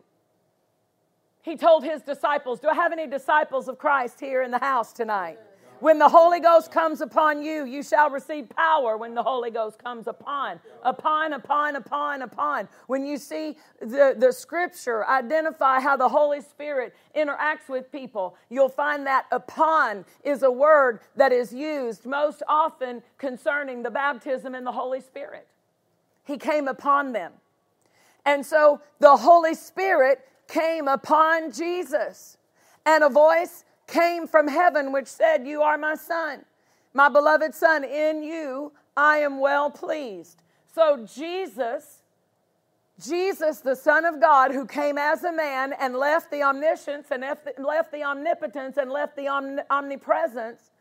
he 1.41 1.57
told 1.57 1.83
his 1.83 2.01
disciples, 2.01 2.59
Do 2.59 2.69
I 2.69 2.75
have 2.75 2.91
any 2.91 3.07
disciples 3.07 3.67
of 3.67 3.77
Christ 3.77 4.19
here 4.19 4.43
in 4.43 4.51
the 4.51 4.59
house 4.59 4.93
tonight? 4.93 5.39
When 5.83 5.99
the 5.99 6.07
Holy 6.07 6.39
Ghost 6.39 6.71
comes 6.71 7.01
upon 7.01 7.43
you, 7.43 7.65
you 7.65 7.83
shall 7.83 8.09
receive 8.09 8.47
power 8.47 8.95
when 8.95 9.13
the 9.13 9.21
Holy 9.21 9.51
Ghost 9.51 9.83
comes 9.83 10.07
upon, 10.07 10.61
upon, 10.81 11.33
upon, 11.33 11.75
upon, 11.75 12.21
upon. 12.21 12.69
When 12.87 13.05
you 13.05 13.17
see 13.17 13.57
the, 13.81 14.15
the 14.17 14.31
scripture 14.31 15.05
identify 15.05 15.81
how 15.81 15.97
the 15.97 16.07
Holy 16.07 16.39
Spirit 16.39 16.95
interacts 17.13 17.67
with 17.67 17.91
people, 17.91 18.37
you'll 18.49 18.69
find 18.69 19.05
that 19.07 19.25
upon 19.29 20.05
is 20.23 20.43
a 20.43 20.49
word 20.49 21.01
that 21.17 21.33
is 21.33 21.53
used 21.53 22.05
most 22.05 22.43
often 22.47 23.03
concerning 23.17 23.83
the 23.83 23.91
baptism 23.91 24.55
in 24.55 24.63
the 24.63 24.71
Holy 24.71 25.01
Spirit. 25.01 25.49
He 26.23 26.37
came 26.37 26.69
upon 26.69 27.11
them. 27.11 27.33
And 28.25 28.45
so 28.45 28.79
the 28.99 29.17
Holy 29.17 29.53
Spirit 29.53 30.25
came 30.47 30.87
upon 30.87 31.51
Jesus. 31.51 32.37
And 32.85 33.03
a 33.03 33.09
voice 33.09 33.65
came 33.93 34.27
from 34.27 34.47
heaven 34.47 34.91
which 34.91 35.07
said, 35.07 35.47
You 35.47 35.61
are 35.61 35.77
my 35.77 35.95
son, 35.95 36.45
my 36.93 37.09
beloved 37.09 37.53
son. 37.53 37.83
In 37.83 38.23
you 38.23 38.73
I 38.97 39.17
am 39.17 39.39
well 39.39 39.69
pleased. 39.69 40.41
So 40.73 41.05
Jesus, 41.05 42.01
Jesus, 42.99 43.59
the 43.59 43.75
Son 43.75 44.05
of 44.05 44.19
God, 44.19 44.51
who 44.51 44.65
came 44.65 44.97
as 44.97 45.23
a 45.23 45.31
man 45.31 45.73
and 45.79 45.95
left 45.95 46.31
the 46.31 46.41
omniscience 46.43 47.07
and 47.11 47.23
left 47.23 47.91
the 47.91 48.03
omnipotence 48.03 48.77
and 48.77 48.91
left 48.91 49.15
the 49.15 49.27
omnipresence, 49.69 50.71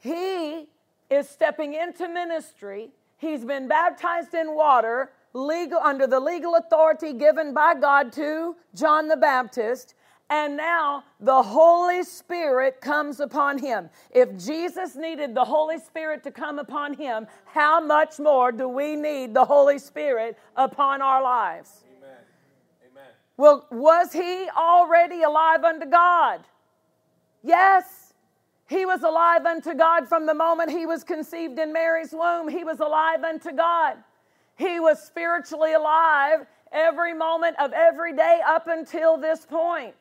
he 0.00 0.66
is 1.08 1.28
stepping 1.28 1.74
into 1.74 2.08
ministry 2.08 2.90
He's 3.18 3.44
been 3.44 3.66
baptized 3.66 4.32
in 4.32 4.54
water 4.54 5.10
legal, 5.34 5.80
under 5.80 6.06
the 6.06 6.20
legal 6.20 6.54
authority 6.54 7.12
given 7.12 7.52
by 7.52 7.74
God 7.74 8.12
to 8.12 8.56
John 8.74 9.08
the 9.08 9.16
Baptist. 9.16 9.94
And 10.30 10.58
now 10.58 11.04
the 11.20 11.42
Holy 11.42 12.02
Spirit 12.02 12.82
comes 12.82 13.18
upon 13.18 13.58
him. 13.58 13.88
If 14.10 14.36
Jesus 14.36 14.94
needed 14.94 15.34
the 15.34 15.44
Holy 15.44 15.78
Spirit 15.78 16.22
to 16.24 16.30
come 16.30 16.58
upon 16.58 16.94
him, 16.94 17.26
how 17.46 17.80
much 17.80 18.18
more 18.18 18.52
do 18.52 18.68
we 18.68 18.94
need 18.94 19.32
the 19.32 19.44
Holy 19.44 19.78
Spirit 19.78 20.38
upon 20.54 21.00
our 21.00 21.22
lives? 21.22 21.84
Amen. 21.96 22.16
Amen. 22.90 23.10
Well, 23.38 23.66
was 23.70 24.12
he 24.12 24.48
already 24.54 25.22
alive 25.22 25.64
unto 25.64 25.86
God? 25.86 26.44
Yes. 27.42 28.12
He 28.68 28.84
was 28.84 29.02
alive 29.02 29.46
unto 29.46 29.72
God 29.72 30.06
from 30.06 30.26
the 30.26 30.34
moment 30.34 30.70
he 30.70 30.84
was 30.84 31.04
conceived 31.04 31.58
in 31.58 31.72
Mary's 31.72 32.12
womb. 32.12 32.48
He 32.48 32.64
was 32.64 32.80
alive 32.80 33.24
unto 33.24 33.50
God. 33.50 33.96
He 34.56 34.78
was 34.78 35.02
spiritually 35.02 35.72
alive 35.72 36.46
every 36.70 37.14
moment 37.14 37.56
of 37.58 37.72
every 37.72 38.14
day 38.14 38.40
up 38.46 38.66
until 38.66 39.16
this 39.16 39.46
point. 39.46 39.94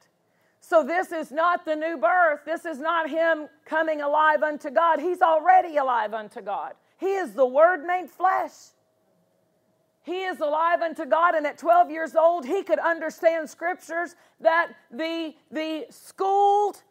So, 0.60 0.84
this 0.84 1.12
is 1.12 1.32
not 1.32 1.66
the 1.66 1.76
new 1.76 1.98
birth. 1.98 2.42
This 2.46 2.66
is 2.66 2.80
not 2.80 3.10
him 3.10 3.48
coming 3.66 4.02
alive 4.02 4.44
unto 4.44 4.70
God. 4.70 5.00
He's 5.00 5.22
already 5.22 5.78
alive 5.78 6.14
unto 6.14 6.42
God. 6.42 6.74
He 6.98 7.14
is 7.14 7.34
the 7.34 7.46
Word 7.46 7.84
made 7.86 8.10
flesh. 8.10 8.52
He 10.04 10.24
is 10.24 10.40
alive 10.40 10.82
unto 10.82 11.06
God, 11.06 11.36
and 11.36 11.46
at 11.46 11.58
12 11.58 11.92
years 11.92 12.16
old, 12.16 12.46
he 12.46 12.64
could 12.64 12.80
understand 12.80 13.50
scriptures 13.50 14.16
that 14.40 14.72
the, 14.90 15.34
the 15.52 15.86
schooled 15.90 16.82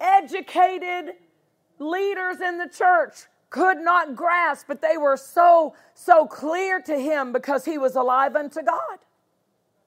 educated 0.00 1.14
leaders 1.80 2.40
in 2.40 2.58
the 2.58 2.68
church 2.68 3.14
could 3.50 3.78
not 3.78 4.14
grasp, 4.14 4.66
but 4.68 4.80
they 4.80 4.96
were 4.96 5.16
so, 5.16 5.74
so 5.94 6.26
clear 6.26 6.80
to 6.82 6.96
him 6.96 7.32
because 7.32 7.64
he 7.64 7.78
was 7.78 7.96
alive 7.96 8.36
unto 8.36 8.62
God. 8.62 8.98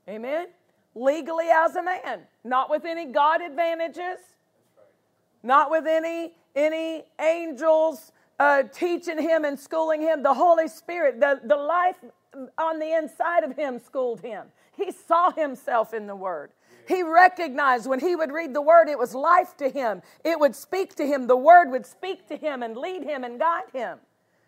Amen? 0.07 0.47
Legally 0.95 1.47
as 1.47 1.75
a 1.75 1.83
man, 1.83 2.21
not 2.43 2.69
with 2.69 2.85
any 2.85 3.05
God 3.05 3.41
advantages, 3.41 4.19
not 5.43 5.71
with 5.71 5.85
any, 5.87 6.33
any 6.55 7.03
angels 7.19 8.11
uh, 8.39 8.63
teaching 8.63 9.21
him 9.21 9.45
and 9.45 9.59
schooling 9.59 10.01
him. 10.01 10.23
The 10.23 10.33
Holy 10.33 10.67
Spirit, 10.67 11.19
the, 11.19 11.39
the 11.43 11.55
life 11.55 11.97
on 12.57 12.79
the 12.79 12.97
inside 12.97 13.43
of 13.43 13.55
him, 13.55 13.79
schooled 13.79 14.21
him. 14.21 14.47
He 14.75 14.91
saw 14.91 15.31
himself 15.31 15.93
in 15.93 16.07
the 16.07 16.15
Word. 16.15 16.51
He 16.87 17.03
recognized 17.03 17.87
when 17.87 17.99
he 17.99 18.15
would 18.15 18.31
read 18.31 18.53
the 18.53 18.61
Word, 18.61 18.87
it 18.89 18.97
was 18.97 19.13
life 19.13 19.55
to 19.57 19.69
him. 19.69 20.01
It 20.23 20.39
would 20.39 20.55
speak 20.55 20.95
to 20.95 21.05
him. 21.05 21.27
The 21.27 21.37
Word 21.37 21.69
would 21.69 21.85
speak 21.85 22.27
to 22.29 22.35
him 22.35 22.63
and 22.63 22.75
lead 22.75 23.03
him 23.03 23.23
and 23.23 23.39
guide 23.39 23.69
him. 23.71 23.99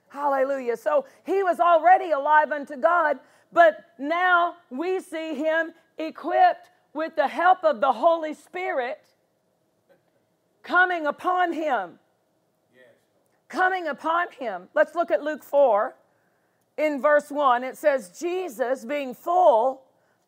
Hallelujah. 0.09 0.75
So 0.75 1.05
he 1.23 1.43
was 1.43 1.59
already 1.59 2.11
alive 2.11 2.51
unto 2.51 2.77
God, 2.77 3.19
but 3.53 3.85
now 3.99 4.55
we 4.69 4.99
see 4.99 5.35
him 5.35 5.73
equipped 5.97 6.70
with 6.93 7.15
the 7.15 7.27
help 7.27 7.63
of 7.63 7.81
the 7.81 7.93
Holy 7.93 8.33
Spirit 8.33 9.01
coming 10.63 11.05
upon 11.05 11.53
him. 11.53 11.99
Yes. 12.75 12.85
Coming 13.47 13.87
upon 13.87 14.27
him. 14.37 14.67
Let's 14.73 14.95
look 14.95 15.11
at 15.11 15.23
Luke 15.23 15.43
4 15.43 15.95
in 16.77 17.01
verse 17.01 17.29
1. 17.29 17.63
It 17.63 17.77
says, 17.77 18.17
Jesus, 18.19 18.85
being 18.85 19.13
full 19.13 19.83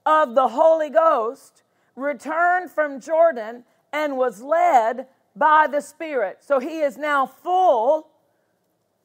of 0.05 0.35
the 0.35 0.49
Holy 0.49 0.89
Ghost, 0.89 1.63
returned 1.95 2.71
from 2.71 2.99
Jordan 2.99 3.63
and 3.91 4.17
was 4.17 4.41
led 4.41 5.07
by 5.35 5.67
the 5.67 5.81
Spirit. 5.81 6.39
So 6.41 6.59
he 6.59 6.79
is 6.79 6.97
now 6.97 7.25
full, 7.25 8.07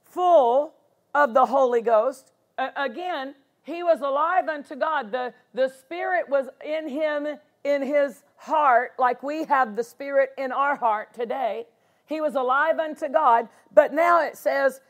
full 0.05 0.75
of 1.15 1.35
the 1.35 1.47
Holy 1.47 1.83
Ghost. 1.83 2.33
Uh, 2.57 2.71
again, 2.77 3.35
he 3.63 3.83
was 3.83 4.01
alive 4.01 4.49
unto 4.49 4.75
God. 4.75 5.13
The, 5.13 5.35
the 5.55 5.69
Spirit 5.69 6.29
was 6.29 6.49
in 6.65 6.89
him, 6.89 7.27
in 7.69 7.83
his 7.83 8.23
heart, 8.37 8.93
like 8.99 9.23
we 9.23 9.45
have 9.45 9.77
the 9.77 9.85
Spirit 9.85 10.31
in 10.39 10.53
our 10.53 10.75
heart 10.75 11.13
today. 11.13 11.67
He 12.07 12.21
was 12.21 12.35
alive 12.35 12.79
unto 12.79 13.09
God, 13.09 13.49
but 13.75 13.93
now 13.93 14.23
it 14.23 14.39
says, 14.39 14.81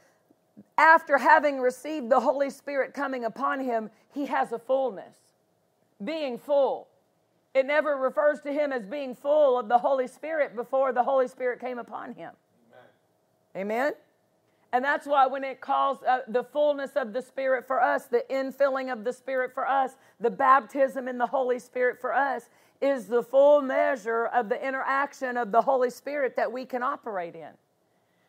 after 0.77 1.19
having 1.19 1.61
received 1.61 2.09
the 2.09 2.21
Holy 2.21 2.51
Spirit 2.51 2.95
coming 2.95 3.25
upon 3.25 3.61
him, 3.61 3.91
he 4.15 4.27
has 4.27 4.53
a 4.53 4.59
fullness, 4.59 5.17
being 6.05 6.39
full. 6.39 6.87
It 7.53 7.67
never 7.67 7.97
refers 7.97 8.41
to 8.43 8.53
him 8.53 8.73
as 8.73 8.87
being 8.87 9.17
full 9.17 9.59
of 9.59 9.69
the 9.69 9.79
Holy 9.79 10.07
Spirit 10.07 10.55
before 10.55 10.93
the 10.93 11.03
Holy 11.03 11.27
Spirit 11.27 11.61
came 11.61 11.79
upon 11.79 12.15
him. 12.15 12.31
Amen. 13.57 13.67
Amen? 13.67 13.93
And 14.73 14.85
that's 14.85 15.07
why 15.07 15.27
when 15.27 15.45
it 15.45 15.61
calls 15.61 15.99
uh, 16.03 16.21
the 16.29 16.45
fullness 16.45 16.93
of 16.95 17.13
the 17.13 17.23
Spirit 17.23 17.67
for 17.67 17.83
us, 17.83 18.05
the 18.05 18.25
infilling 18.31 18.93
of 18.93 19.03
the 19.03 19.13
Spirit 19.13 19.55
for 19.55 19.67
us, 19.67 19.93
the 20.21 20.31
baptism 20.31 21.09
in 21.09 21.17
the 21.17 21.27
Holy 21.27 21.59
Spirit 21.59 22.01
for 22.01 22.15
us, 22.15 22.51
is 22.81 23.07
the 23.07 23.23
full 23.23 23.61
measure 23.61 24.27
of 24.27 24.49
the 24.49 24.67
interaction 24.67 25.37
of 25.37 25.51
the 25.51 25.61
Holy 25.63 25.91
Spirit 25.91 26.37
that 26.37 26.51
we 26.51 26.65
can 26.65 26.83
operate 26.83 27.35
in. 27.35 27.51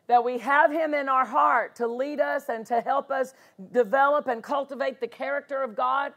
That 0.08 0.24
we 0.24 0.40
have 0.40 0.72
Him 0.72 0.94
in 0.94 1.08
our 1.08 1.26
heart 1.26 1.76
to 1.76 1.88
lead 1.88 2.20
us 2.20 2.50
and 2.50 2.66
to 2.68 2.82
help 2.82 3.12
us 3.12 3.34
develop 3.72 4.28
and 4.28 4.42
cultivate 4.42 5.00
the 5.00 5.08
character 5.08 5.62
of 5.62 5.76
God, 5.76 6.14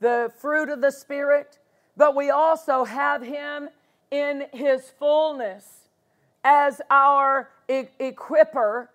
the 0.00 0.30
fruit 0.38 0.68
of 0.68 0.80
the 0.80 0.90
Spirit, 0.90 1.58
but 1.96 2.14
we 2.14 2.30
also 2.30 2.84
have 2.84 3.22
Him 3.22 3.70
in 4.10 4.46
His 4.52 4.90
fullness 4.98 5.88
as 6.44 6.80
our 6.90 7.50
e- 7.68 7.84
equiper 7.98 8.88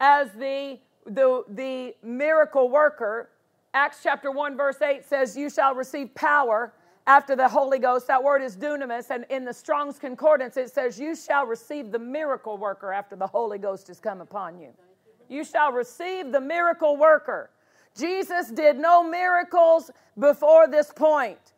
as 0.00 0.32
the, 0.32 0.78
the, 1.06 1.44
the 1.48 1.94
miracle 2.02 2.68
worker. 2.68 3.30
Acts 3.72 3.98
chapter 4.02 4.30
1, 4.30 4.56
verse 4.56 4.80
8 4.82 5.04
says, 5.04 5.36
You 5.36 5.50
shall 5.50 5.74
receive 5.74 6.14
power 6.14 6.72
after 7.06 7.36
the 7.36 7.48
Holy 7.48 7.78
Ghost. 7.78 8.06
That 8.06 8.22
word 8.22 8.42
is 8.42 8.56
dunamis. 8.56 9.10
And 9.10 9.24
in 9.30 9.44
the 9.44 9.52
Strong's 9.52 9.98
Concordance, 9.98 10.56
it 10.56 10.70
says, 10.70 10.98
You 10.98 11.14
shall 11.14 11.46
receive 11.46 11.92
the 11.92 11.98
miracle 11.98 12.58
worker 12.58 12.92
after 12.92 13.16
the 13.16 13.26
Holy 13.26 13.58
Ghost 13.58 13.88
has 13.88 14.00
come 14.00 14.20
upon 14.20 14.58
you. 14.58 14.70
You 15.28 15.44
shall 15.44 15.72
receive 15.72 16.32
the 16.32 16.40
miracle 16.40 16.96
worker. 16.96 17.50
Jesus 17.96 18.50
did 18.50 18.76
no 18.76 19.02
miracles 19.02 19.90
before 20.18 20.66
this 20.68 20.92
point. 20.92 21.53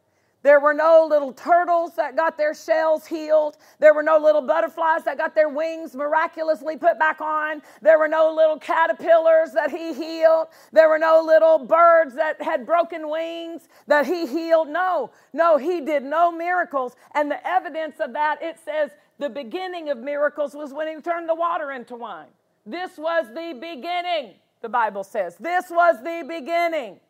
There 0.46 0.60
were 0.60 0.74
no 0.74 1.04
little 1.10 1.32
turtles 1.32 1.96
that 1.96 2.14
got 2.14 2.38
their 2.38 2.54
shells 2.54 3.04
healed. 3.04 3.56
There 3.80 3.92
were 3.92 4.04
no 4.04 4.16
little 4.16 4.42
butterflies 4.42 5.02
that 5.02 5.18
got 5.18 5.34
their 5.34 5.48
wings 5.48 5.96
miraculously 5.96 6.76
put 6.76 7.00
back 7.00 7.20
on. 7.20 7.62
There 7.82 7.98
were 7.98 8.06
no 8.06 8.32
little 8.32 8.56
caterpillars 8.56 9.50
that 9.54 9.72
he 9.72 9.92
healed. 9.92 10.46
There 10.70 10.88
were 10.88 11.00
no 11.00 11.20
little 11.20 11.58
birds 11.58 12.14
that 12.14 12.40
had 12.40 12.64
broken 12.64 13.10
wings 13.10 13.62
that 13.88 14.06
he 14.06 14.24
healed. 14.24 14.68
No, 14.68 15.10
no, 15.32 15.56
he 15.56 15.80
did 15.80 16.04
no 16.04 16.30
miracles. 16.30 16.94
And 17.16 17.28
the 17.28 17.44
evidence 17.44 17.96
of 17.98 18.12
that, 18.12 18.40
it 18.40 18.56
says 18.64 18.92
the 19.18 19.28
beginning 19.28 19.88
of 19.88 19.98
miracles 19.98 20.54
was 20.54 20.72
when 20.72 20.86
he 20.86 21.02
turned 21.02 21.28
the 21.28 21.34
water 21.34 21.72
into 21.72 21.96
wine. 21.96 22.28
This 22.64 22.96
was 22.98 23.26
the 23.34 23.58
beginning, 23.60 24.34
the 24.62 24.68
Bible 24.68 25.02
says. 25.02 25.34
This 25.40 25.70
was 25.70 25.96
the 26.04 26.24
beginning. 26.24 27.00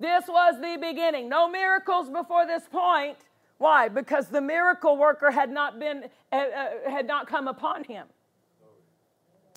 This 0.00 0.28
was 0.28 0.60
the 0.60 0.78
beginning. 0.80 1.28
No 1.28 1.48
miracles 1.48 2.08
before 2.08 2.46
this 2.46 2.64
point. 2.70 3.18
Why? 3.58 3.88
Because 3.88 4.28
the 4.28 4.40
miracle 4.40 4.96
worker 4.96 5.30
had 5.30 5.50
not 5.50 5.80
been 5.80 6.04
uh, 6.30 6.36
uh, 6.36 6.90
had 6.90 7.06
not 7.06 7.26
come 7.26 7.48
upon 7.48 7.84
him. 7.84 8.06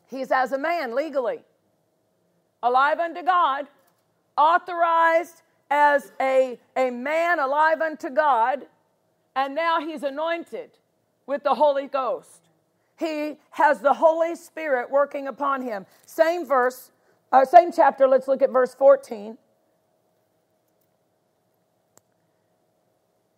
He's 0.10 0.32
as 0.32 0.52
a 0.52 0.58
man 0.58 0.96
legally 0.96 1.42
alive 2.64 3.00
unto 3.00 3.24
God, 3.24 3.68
authorized 4.38 5.42
as 5.70 6.12
a, 6.20 6.60
a 6.76 6.90
man 6.90 7.40
alive 7.40 7.82
unto 7.82 8.10
God, 8.10 8.66
and 9.36 9.56
now 9.56 9.80
he's 9.80 10.04
anointed 10.04 10.72
with 11.26 11.44
the 11.44 11.56
Holy 11.56 11.88
Ghost. 11.88 12.50
He 12.98 13.38
has 13.52 13.80
the 13.80 13.94
Holy 13.94 14.36
Spirit 14.36 14.92
working 14.92 15.28
upon 15.28 15.62
him. 15.62 15.86
Same 16.06 16.46
verse, 16.46 16.92
uh, 17.32 17.46
same 17.46 17.72
chapter. 17.72 18.08
Let's 18.08 18.28
look 18.28 18.42
at 18.42 18.52
verse 18.52 18.76
14. 18.76 19.38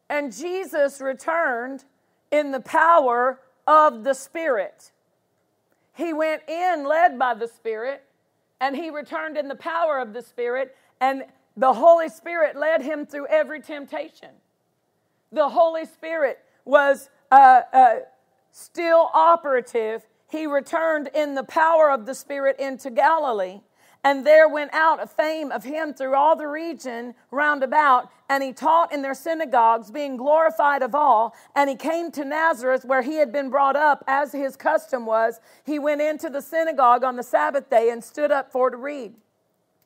And 0.09 0.33
Jesus 0.35 1.01
returned 1.01 1.85
in 2.31 2.51
the 2.51 2.59
power 2.59 3.39
of 3.67 4.03
the 4.03 4.13
Spirit. 4.13 4.91
He 5.93 6.13
went 6.13 6.41
in 6.47 6.85
led 6.85 7.17
by 7.19 7.35
the 7.35 7.47
Spirit, 7.47 8.03
and 8.59 8.75
he 8.75 8.89
returned 8.89 9.37
in 9.37 9.47
the 9.47 9.55
power 9.55 9.99
of 9.99 10.13
the 10.13 10.21
Spirit, 10.21 10.75
and 10.99 11.23
the 11.55 11.73
Holy 11.73 12.09
Spirit 12.09 12.55
led 12.55 12.81
him 12.81 13.05
through 13.05 13.27
every 13.27 13.61
temptation. 13.61 14.29
The 15.31 15.49
Holy 15.49 15.85
Spirit 15.85 16.39
was 16.65 17.09
uh, 17.31 17.61
uh, 17.71 17.95
still 18.51 19.09
operative. 19.13 20.05
He 20.29 20.47
returned 20.47 21.09
in 21.13 21.35
the 21.35 21.43
power 21.43 21.91
of 21.91 22.05
the 22.05 22.15
Spirit 22.15 22.59
into 22.59 22.89
Galilee. 22.89 23.61
And 24.05 24.27
there 24.27 24.49
went 24.49 24.73
out 24.73 25.01
a 25.01 25.07
fame 25.07 25.49
of 25.49 25.63
him 25.63 25.93
through 25.93 26.15
all 26.15 26.35
the 26.35 26.47
region 26.47 27.15
round 27.31 27.63
about, 27.63 28.11
and 28.27 28.43
he 28.43 28.51
taught 28.51 28.91
in 28.91 29.01
their 29.01 29.13
synagogues, 29.13 29.91
being 29.91 30.17
glorified 30.17 30.81
of 30.81 30.93
all. 30.93 31.33
And 31.55 31.69
he 31.69 31.77
came 31.77 32.11
to 32.11 32.25
Nazareth, 32.25 32.83
where 32.83 33.01
he 33.01 33.15
had 33.15 33.31
been 33.31 33.49
brought 33.49 33.77
up, 33.77 34.03
as 34.05 34.33
his 34.33 34.57
custom 34.57 35.05
was. 35.05 35.39
He 35.65 35.79
went 35.79 36.01
into 36.01 36.29
the 36.29 36.41
synagogue 36.41 37.05
on 37.05 37.15
the 37.15 37.23
Sabbath 37.23 37.69
day 37.69 37.91
and 37.91 38.03
stood 38.03 38.29
up 38.29 38.51
for 38.51 38.69
to 38.69 38.75
read. 38.75 39.13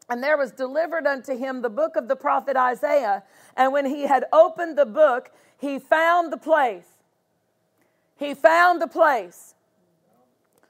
And 0.09 0.23
there 0.23 0.37
was 0.37 0.51
delivered 0.51 1.05
unto 1.05 1.37
him 1.37 1.61
the 1.61 1.69
book 1.69 1.95
of 1.95 2.07
the 2.07 2.15
prophet 2.15 2.57
Isaiah. 2.57 3.23
And 3.55 3.71
when 3.71 3.85
he 3.85 4.03
had 4.03 4.25
opened 4.33 4.79
the 4.79 4.85
book, 4.85 5.31
he 5.59 5.77
found 5.77 6.33
the 6.33 6.37
place. 6.37 6.87
He 8.15 8.33
found 8.33 8.81
the 8.81 8.87
place. 8.87 9.53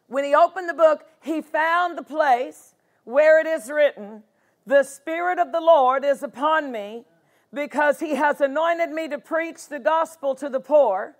When 0.07 0.25
he 0.25 0.35
opened 0.35 0.67
the 0.67 0.73
book, 0.73 1.05
he 1.21 1.41
found 1.41 1.97
the 1.97 2.03
place 2.03 2.73
where 3.07 3.39
it 3.39 3.47
is 3.47 3.71
written, 3.71 4.21
The 4.65 4.83
Spirit 4.83 5.39
of 5.39 5.53
the 5.53 5.61
Lord 5.61 6.03
is 6.03 6.23
upon 6.23 6.73
me 6.73 7.05
because 7.53 8.01
he 8.01 8.15
has 8.15 8.41
anointed 8.41 8.89
me 8.89 9.07
to 9.07 9.17
preach 9.17 9.69
the 9.69 9.79
gospel 9.79 10.35
to 10.35 10.49
the 10.49 10.59
poor. 10.59 11.15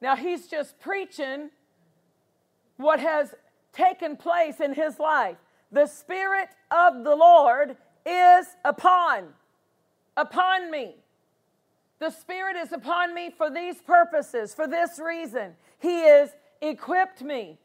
Now, 0.00 0.16
he's 0.16 0.48
just 0.48 0.80
preaching 0.80 1.50
what 2.78 3.00
has 3.00 3.34
taken 3.74 4.16
place 4.16 4.60
in 4.60 4.72
his 4.72 4.98
life. 4.98 5.36
The 5.70 5.86
Spirit 5.86 6.48
of 6.70 7.04
the 7.04 7.16
Lord 7.16 7.76
is 8.06 8.46
upon, 8.64 9.24
upon 10.16 10.70
me. 10.70 10.96
The 11.98 12.08
Spirit 12.08 12.56
is 12.56 12.72
upon 12.72 13.14
me 13.14 13.28
for 13.28 13.50
these 13.50 13.76
purposes, 13.82 14.54
for 14.54 14.66
this 14.66 14.98
reason. 14.98 15.52
He 15.80 16.00
is 16.00 16.30
equipped 16.62 17.20
me, 17.20 17.58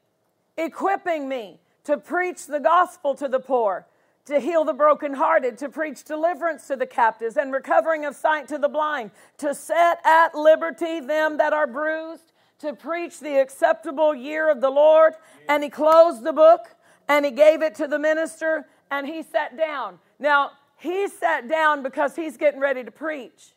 equipping 0.57 1.29
me 1.29 1.61
to 1.87 1.97
preach 1.97 2.47
the 2.47 2.59
gospel 2.59 3.15
to 3.15 3.29
the 3.29 3.39
poor, 3.39 3.87
to 4.25 4.41
heal 4.41 4.65
the 4.65 4.73
brokenhearted, 4.73 5.57
to 5.57 5.69
preach 5.69 6.03
deliverance 6.03 6.67
to 6.67 6.75
the 6.75 6.85
captives 6.85 7.37
and 7.37 7.53
recovering 7.53 8.03
of 8.03 8.13
sight 8.13 8.45
to 8.49 8.57
the 8.57 8.67
blind, 8.67 9.09
to 9.37 9.55
set 9.55 10.05
at 10.05 10.35
liberty 10.35 10.99
them 10.99 11.37
that 11.37 11.53
are 11.53 11.65
bruised, 11.65 12.33
to 12.59 12.73
preach 12.73 13.21
the 13.21 13.39
acceptable 13.39 14.13
year 14.13 14.51
of 14.51 14.59
the 14.59 14.69
Lord. 14.69 15.13
And 15.47 15.63
he 15.63 15.69
closed 15.69 16.25
the 16.25 16.33
book 16.33 16.75
and 17.07 17.23
he 17.23 17.31
gave 17.31 17.61
it 17.61 17.75
to 17.75 17.87
the 17.87 17.99
minister 17.99 18.65
and 18.91 19.07
he 19.07 19.23
sat 19.23 19.55
down. 19.55 19.99
Now, 20.19 20.51
he 20.75 21.07
sat 21.07 21.47
down 21.47 21.83
because 21.83 22.17
he's 22.17 22.35
getting 22.35 22.59
ready 22.59 22.83
to 22.83 22.91
preach. 22.91 23.53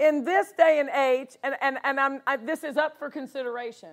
In 0.00 0.24
this 0.24 0.50
day 0.58 0.80
and 0.80 0.88
age, 0.88 1.36
and, 1.44 1.54
and, 1.60 1.78
and 1.84 2.20
I, 2.26 2.38
this 2.38 2.64
is 2.64 2.76
up 2.76 2.98
for 2.98 3.08
consideration. 3.08 3.90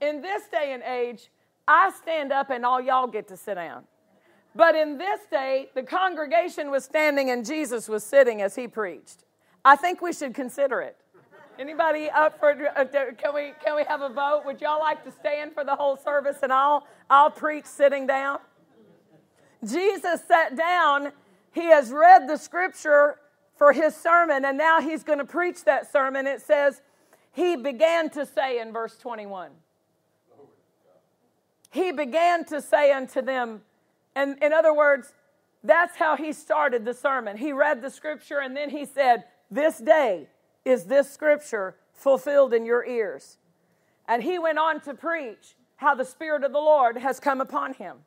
In 0.00 0.22
this 0.22 0.44
day 0.48 0.72
and 0.72 0.82
age, 0.82 1.28
I 1.68 1.90
stand 1.90 2.32
up 2.32 2.50
and 2.50 2.64
all 2.64 2.80
y'all 2.80 3.06
get 3.06 3.28
to 3.28 3.36
sit 3.36 3.54
down. 3.54 3.84
But 4.54 4.74
in 4.74 4.96
this 4.96 5.20
day, 5.30 5.68
the 5.74 5.82
congregation 5.82 6.70
was 6.70 6.84
standing 6.84 7.30
and 7.30 7.44
Jesus 7.44 7.88
was 7.88 8.04
sitting 8.04 8.40
as 8.40 8.54
he 8.54 8.68
preached. 8.68 9.24
I 9.64 9.76
think 9.76 10.00
we 10.00 10.12
should 10.12 10.34
consider 10.34 10.80
it. 10.80 10.96
Anybody 11.58 12.08
up 12.10 12.38
for 12.38 12.50
uh, 12.76 12.84
can 12.84 13.34
we 13.34 13.52
can 13.64 13.74
we 13.76 13.84
have 13.84 14.02
a 14.02 14.08
vote? 14.10 14.42
Would 14.44 14.60
y'all 14.60 14.78
like 14.78 15.04
to 15.04 15.10
stand 15.10 15.54
for 15.54 15.64
the 15.64 15.74
whole 15.74 15.96
service 15.96 16.38
and 16.42 16.52
I'll 16.52 16.86
I'll 17.08 17.30
preach 17.30 17.64
sitting 17.64 18.06
down? 18.06 18.38
Jesus 19.64 20.22
sat 20.28 20.54
down, 20.54 21.12
he 21.52 21.64
has 21.64 21.90
read 21.90 22.28
the 22.28 22.36
scripture 22.36 23.16
for 23.56 23.72
his 23.72 23.96
sermon 23.96 24.44
and 24.44 24.58
now 24.58 24.80
he's 24.80 25.02
going 25.02 25.18
to 25.18 25.24
preach 25.24 25.64
that 25.64 25.90
sermon. 25.90 26.26
It 26.26 26.42
says 26.42 26.82
he 27.32 27.56
began 27.56 28.10
to 28.10 28.26
say 28.26 28.60
in 28.60 28.72
verse 28.72 28.96
21. 28.98 29.50
He 31.76 31.92
began 31.92 32.46
to 32.46 32.62
say 32.62 32.90
unto 32.90 33.20
them, 33.20 33.60
and 34.14 34.42
in 34.42 34.54
other 34.54 34.74
words, 34.74 35.12
that's 35.62 35.94
how 35.96 36.16
he 36.16 36.32
started 36.32 36.86
the 36.86 36.94
sermon. 36.94 37.36
He 37.36 37.52
read 37.52 37.82
the 37.82 37.90
scripture 37.90 38.38
and 38.38 38.56
then 38.56 38.70
he 38.70 38.86
said, 38.86 39.24
This 39.50 39.76
day 39.76 40.28
is 40.64 40.84
this 40.84 41.10
scripture 41.10 41.76
fulfilled 41.92 42.54
in 42.54 42.64
your 42.64 42.82
ears. 42.86 43.36
And 44.08 44.22
he 44.22 44.38
went 44.38 44.58
on 44.58 44.80
to 44.82 44.94
preach 44.94 45.54
how 45.76 45.94
the 45.94 46.04
Spirit 46.06 46.44
of 46.44 46.52
the 46.52 46.58
Lord 46.58 46.96
has 46.96 47.20
come 47.20 47.42
upon 47.42 47.74
him. 47.74 47.98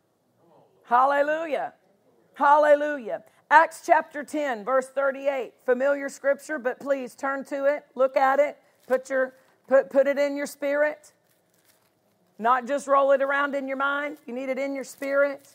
Hallelujah. 0.85 1.73
Hallelujah. 2.33 3.23
Acts 3.51 3.83
chapter 3.85 4.23
10, 4.23 4.65
verse 4.65 4.87
38. 4.87 5.53
Familiar 5.63 6.09
scripture, 6.09 6.57
but 6.57 6.79
please 6.79 7.13
turn 7.13 7.43
to 7.45 7.65
it, 7.65 7.83
look 7.93 8.17
at 8.17 8.39
it, 8.39 8.57
put, 8.87 9.11
your, 9.11 9.35
put, 9.67 9.91
put 9.91 10.07
it 10.07 10.17
in 10.17 10.35
your 10.35 10.47
spirit. 10.47 11.13
Not 12.39 12.65
just 12.65 12.87
roll 12.87 13.11
it 13.11 13.21
around 13.21 13.53
in 13.53 13.67
your 13.67 13.77
mind, 13.77 14.17
you 14.25 14.33
need 14.33 14.47
it 14.47 14.57
in 14.57 14.73
your 14.73 14.85
spirit. 14.85 15.45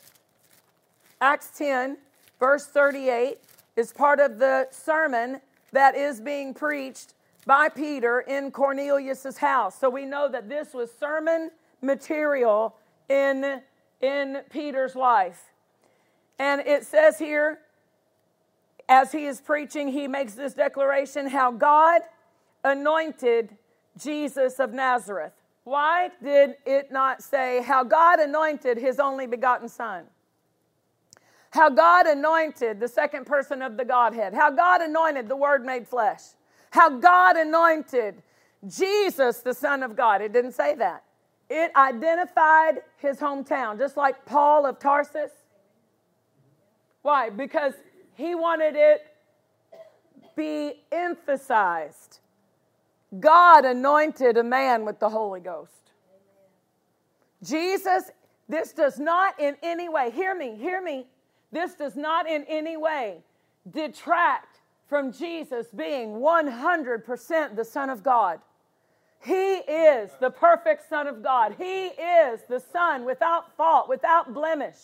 Acts 1.19 1.49
10, 1.57 1.97
verse 2.39 2.67
38, 2.67 3.39
is 3.75 3.91
part 3.91 4.19
of 4.19 4.37
the 4.37 4.67
sermon 4.69 5.41
that 5.71 5.95
is 5.95 6.21
being 6.21 6.53
preached 6.53 7.15
by 7.47 7.69
Peter 7.69 8.19
in 8.21 8.51
Cornelius's 8.51 9.39
house. 9.39 9.79
So 9.79 9.89
we 9.89 10.05
know 10.05 10.27
that 10.29 10.47
this 10.47 10.73
was 10.73 10.91
sermon 10.91 11.49
material 11.81 12.75
in, 13.09 13.61
in 14.01 14.41
Peter's 14.51 14.95
life. 14.95 15.41
And 16.37 16.61
it 16.61 16.85
says 16.85 17.17
here, 17.17 17.59
as 18.87 19.11
he 19.11 19.25
is 19.25 19.41
preaching, 19.41 19.87
he 19.87 20.07
makes 20.07 20.33
this 20.33 20.53
declaration 20.53 21.27
how 21.27 21.51
God 21.51 22.01
anointed 22.63 23.55
Jesus 23.97 24.59
of 24.59 24.73
Nazareth. 24.73 25.33
Why 25.65 26.11
did 26.23 26.55
it 26.65 26.91
not 26.91 27.23
say 27.23 27.61
how 27.61 27.83
God 27.83 28.19
anointed 28.19 28.77
his 28.77 28.99
only 28.99 29.25
begotten 29.25 29.67
Son? 29.67 30.05
How 31.49 31.69
God 31.69 32.05
anointed 32.05 32.79
the 32.79 32.87
second 32.87 33.25
person 33.25 33.61
of 33.61 33.75
the 33.75 33.83
Godhead. 33.83 34.33
How 34.33 34.51
God 34.51 34.81
anointed 34.81 35.27
the 35.27 35.35
Word 35.35 35.65
made 35.65 35.87
flesh. 35.87 36.21
How 36.69 36.89
God 36.89 37.35
anointed 37.35 38.21
Jesus, 38.67 39.39
the 39.39 39.53
Son 39.53 39.81
of 39.81 39.95
God. 39.95 40.21
It 40.21 40.33
didn't 40.33 40.51
say 40.51 40.75
that. 40.75 41.03
It 41.49 41.71
identified 41.75 42.81
his 42.97 43.17
hometown, 43.17 43.79
just 43.79 43.97
like 43.97 44.23
Paul 44.25 44.67
of 44.67 44.77
Tarsus. 44.79 45.31
Why? 47.01 47.29
Because 47.29 47.73
he 48.13 48.35
wanted 48.35 48.75
it 48.75 49.01
be 50.35 50.83
emphasized. 50.91 52.19
God 53.19 53.65
anointed 53.65 54.37
a 54.37 54.43
man 54.43 54.85
with 54.85 54.99
the 54.99 55.09
Holy 55.09 55.39
Ghost. 55.39 55.71
Jesus, 57.43 58.11
this 58.49 58.73
does 58.73 58.99
not 58.99 59.39
in 59.39 59.55
any 59.61 59.89
way, 59.89 60.11
hear 60.11 60.35
me, 60.35 60.55
hear 60.55 60.81
me, 60.81 61.05
this 61.51 61.75
does 61.75 61.95
not 61.95 62.27
in 62.27 62.43
any 62.45 62.77
way 62.77 63.23
detract 63.71 64.59
from 64.87 65.11
Jesus 65.11 65.67
being 65.75 66.15
100% 66.19 67.55
the 67.55 67.65
Son 67.65 67.89
of 67.89 68.03
God. 68.03 68.39
He 69.23 69.55
is 69.55 70.11
the 70.19 70.29
perfect 70.29 70.87
Son 70.87 71.07
of 71.07 71.23
God. 71.23 71.55
He 71.57 71.87
is 71.87 72.41
the 72.47 72.59
Son 72.59 73.05
without 73.05 73.55
fault, 73.57 73.89
without 73.89 74.33
blemish. 74.33 74.75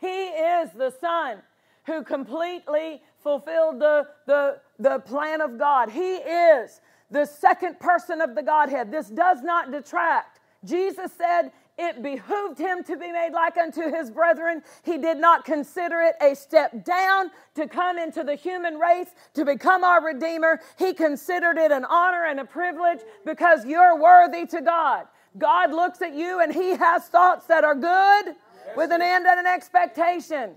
He 0.00 0.06
is 0.06 0.70
the 0.72 0.92
Son 1.00 1.38
who 1.86 2.02
completely 2.02 3.00
fulfilled 3.22 3.80
the, 3.80 4.08
the, 4.26 4.58
the 4.78 4.98
plan 5.00 5.40
of 5.40 5.58
God. 5.58 5.90
He 5.90 6.16
is 6.16 6.80
the 7.10 7.24
second 7.24 7.78
person 7.78 8.20
of 8.20 8.34
the 8.34 8.42
Godhead. 8.42 8.90
This 8.90 9.08
does 9.08 9.42
not 9.42 9.70
detract. 9.70 10.40
Jesus 10.64 11.12
said, 11.12 11.52
it 11.78 12.02
behooved 12.02 12.58
him 12.58 12.82
to 12.84 12.96
be 12.96 13.12
made 13.12 13.32
like 13.32 13.58
unto 13.58 13.92
his 13.92 14.10
brethren. 14.10 14.62
He 14.82 14.96
did 14.96 15.18
not 15.18 15.44
consider 15.44 16.00
it 16.00 16.14
a 16.22 16.34
step 16.34 16.84
down 16.84 17.30
to 17.54 17.68
come 17.68 17.98
into 17.98 18.24
the 18.24 18.34
human 18.34 18.78
race 18.78 19.08
to 19.34 19.44
become 19.44 19.84
our 19.84 20.02
Redeemer. 20.02 20.60
He 20.78 20.94
considered 20.94 21.58
it 21.58 21.70
an 21.70 21.84
honor 21.84 22.24
and 22.24 22.40
a 22.40 22.46
privilege 22.46 23.00
because 23.26 23.66
you're 23.66 24.00
worthy 24.00 24.46
to 24.46 24.62
God. 24.62 25.06
God 25.36 25.70
looks 25.70 26.00
at 26.00 26.14
you 26.14 26.40
and 26.40 26.52
he 26.52 26.70
has 26.76 27.08
thoughts 27.08 27.46
that 27.46 27.62
are 27.62 27.74
good 27.74 28.34
with 28.74 28.90
an 28.90 29.02
end 29.02 29.26
and 29.26 29.38
an 29.38 29.46
expectation. 29.46 30.52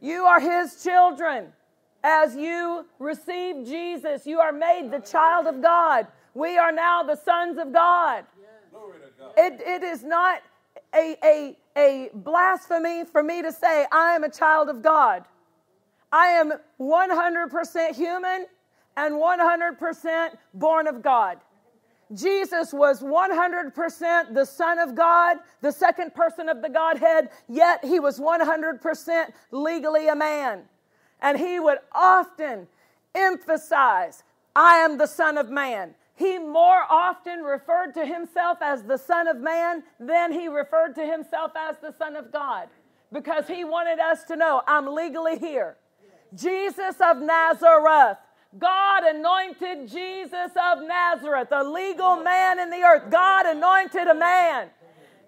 You 0.00 0.26
are 0.26 0.38
his 0.38 0.80
children. 0.80 1.52
As 2.08 2.36
you 2.36 2.86
receive 3.00 3.66
Jesus, 3.66 4.28
you 4.28 4.38
are 4.38 4.52
made 4.52 4.92
the 4.92 5.00
child 5.00 5.48
of 5.48 5.60
God. 5.60 6.06
We 6.34 6.56
are 6.56 6.70
now 6.70 7.02
the 7.02 7.16
sons 7.16 7.58
of 7.58 7.72
God. 7.72 8.24
It, 9.36 9.60
it 9.60 9.82
is 9.82 10.04
not 10.04 10.40
a, 10.94 11.16
a, 11.24 11.56
a 11.76 12.10
blasphemy 12.14 13.04
for 13.06 13.24
me 13.24 13.42
to 13.42 13.50
say, 13.50 13.86
I 13.90 14.12
am 14.12 14.22
a 14.22 14.30
child 14.30 14.68
of 14.68 14.82
God. 14.82 15.24
I 16.12 16.28
am 16.28 16.52
100% 16.80 17.96
human 17.96 18.46
and 18.96 19.14
100% 19.16 20.28
born 20.54 20.86
of 20.86 21.02
God. 21.02 21.38
Jesus 22.14 22.72
was 22.72 23.02
100% 23.02 24.32
the 24.32 24.44
Son 24.44 24.78
of 24.78 24.94
God, 24.94 25.38
the 25.60 25.72
second 25.72 26.14
person 26.14 26.48
of 26.48 26.62
the 26.62 26.68
Godhead, 26.68 27.30
yet 27.48 27.84
he 27.84 27.98
was 27.98 28.20
100% 28.20 29.32
legally 29.50 30.06
a 30.06 30.14
man. 30.14 30.62
And 31.20 31.38
he 31.38 31.58
would 31.58 31.78
often 31.92 32.68
emphasize, 33.14 34.22
I 34.54 34.76
am 34.76 34.98
the 34.98 35.06
Son 35.06 35.38
of 35.38 35.50
Man 35.50 35.94
he 36.16 36.38
more 36.38 36.82
often 36.88 37.42
referred 37.42 37.92
to 37.92 38.04
himself 38.04 38.58
as 38.62 38.82
the 38.82 38.96
Son 38.96 39.28
of 39.28 39.36
Man 39.36 39.82
than 40.00 40.32
he 40.32 40.48
referred 40.48 40.94
to 40.94 41.06
himself 41.06 41.52
as 41.54 41.76
the 41.78 41.92
Son 41.92 42.16
of 42.16 42.32
God 42.32 42.68
because 43.12 43.46
he 43.46 43.64
wanted 43.64 44.00
us 44.00 44.24
to 44.24 44.36
know 44.36 44.62
I'm 44.66 44.86
legally 44.86 45.38
here. 45.38 45.76
Jesus 46.34 46.96
of 47.02 47.18
Nazareth. 47.18 48.16
God 48.58 49.04
anointed 49.04 49.88
Jesus 49.88 50.50
of 50.56 50.82
Nazareth, 50.82 51.48
a 51.50 51.62
legal 51.62 52.16
man 52.16 52.58
in 52.58 52.70
the 52.70 52.82
earth. 52.82 53.10
God 53.10 53.44
anointed 53.44 54.06
a 54.06 54.14
man. 54.14 54.70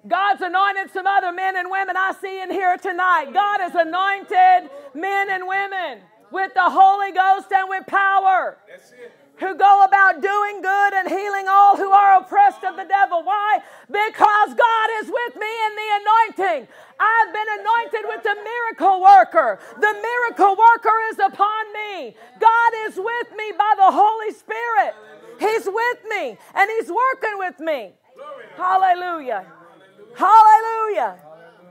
God's 0.09 0.41
anointed 0.41 0.91
some 0.93 1.07
other 1.07 1.33
men 1.33 1.57
and 1.57 1.71
women 1.71 1.97
I 1.97 2.13
see 2.21 2.41
in 2.41 2.51
here 2.51 2.77
tonight. 2.79 3.33
God 3.33 3.61
has 3.61 3.75
anointed 3.75 4.71
men 4.95 5.31
and 5.31 5.47
women 5.47 6.01
with 6.33 6.55
the 6.55 6.65
Holy 6.65 7.13
Ghost 7.13 7.53
and 7.53 7.69
with 7.69 7.87
power. 7.87 8.57
Who 9.39 9.55
go 9.55 9.85
about 9.85 10.21
doing 10.21 10.63
good 10.63 10.93
and 10.95 11.09
healing 11.09 11.47
all 11.49 11.77
who 11.77 11.91
are 11.91 12.21
oppressed 12.21 12.65
of 12.65 12.75
the 12.75 12.85
devil. 12.85 13.23
Why? 13.23 13.61
Because 13.87 14.51
God 14.55 14.89
is 15.01 15.07
with 15.07 15.37
me 15.37 15.47
in 15.47 15.73
the 15.77 15.89
anointing. 16.03 16.69
I've 16.99 17.33
been 17.33 17.47
anointed 17.61 18.05
with 18.09 18.23
the 18.25 18.35
miracle 18.35 19.01
worker. 19.01 19.61
The 19.79 19.95
miracle 19.95 20.57
worker 20.57 20.97
is 21.13 21.19
upon 21.21 21.73
me. 21.73 22.17
God 22.41 22.73
is 22.89 22.97
with 22.97 23.29
me 23.37 23.53
by 23.57 23.75
the 23.77 23.91
Holy 23.93 24.33
Spirit. 24.33 24.95
He's 25.39 25.67
with 25.67 25.99
me 26.09 26.37
and 26.55 26.71
He's 26.79 26.91
working 26.91 27.39
with 27.39 27.61
me. 27.61 27.93
Hallelujah. 28.57 29.47
Hallelujah. 30.19 31.17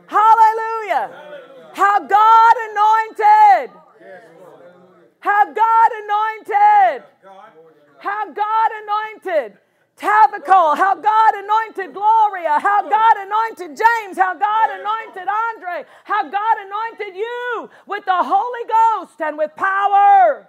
Hallelujah. 0.08 1.12
How 1.74 2.00
God 2.00 2.56
anointed. 2.70 3.72
How 5.20 5.54
God 5.54 5.92
anointed. 6.02 7.04
How 8.00 8.32
God 8.32 8.72
anointed 8.82 9.58
Tabacal, 9.98 10.78
how 10.78 10.94
God 10.94 11.34
anointed 11.34 11.92
Gloria, 11.92 12.60
how 12.60 12.88
God 12.88 13.18
anointed 13.18 13.76
James, 13.76 14.16
how 14.16 14.36
God 14.36 14.70
anointed 14.70 15.28
Andre, 15.28 15.86
how 16.04 16.30
God 16.30 16.58
anointed 16.66 17.16
you 17.16 17.70
with 17.88 18.06
the 18.06 18.14
Holy 18.14 18.70
Ghost 18.70 19.20
and 19.20 19.38
with 19.40 19.56
power 19.56 20.48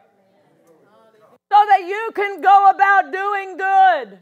so 1.50 1.64
that 1.66 1.80
you 1.88 2.10
can 2.14 2.42
go 2.42 2.70
about 2.70 3.10
doing 3.10 3.56
good. 3.56 4.18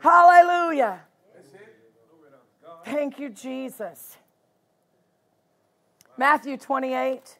Hallelujah. 0.00 1.00
Thank 2.84 3.18
you, 3.18 3.30
Jesus. 3.30 4.18
Matthew 6.16 6.56
28. 6.56 7.38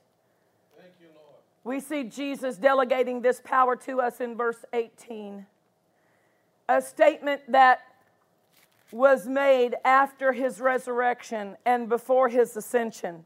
We 1.64 1.80
see 1.80 2.04
Jesus 2.04 2.56
delegating 2.56 3.22
this 3.22 3.40
power 3.42 3.76
to 3.76 4.00
us 4.00 4.20
in 4.20 4.36
verse 4.36 4.64
18. 4.72 5.46
A 6.68 6.82
statement 6.82 7.40
that 7.48 7.80
was 8.90 9.26
made 9.26 9.74
after 9.84 10.32
his 10.32 10.60
resurrection 10.60 11.56
and 11.64 11.88
before 11.88 12.28
his 12.28 12.56
ascension. 12.56 13.24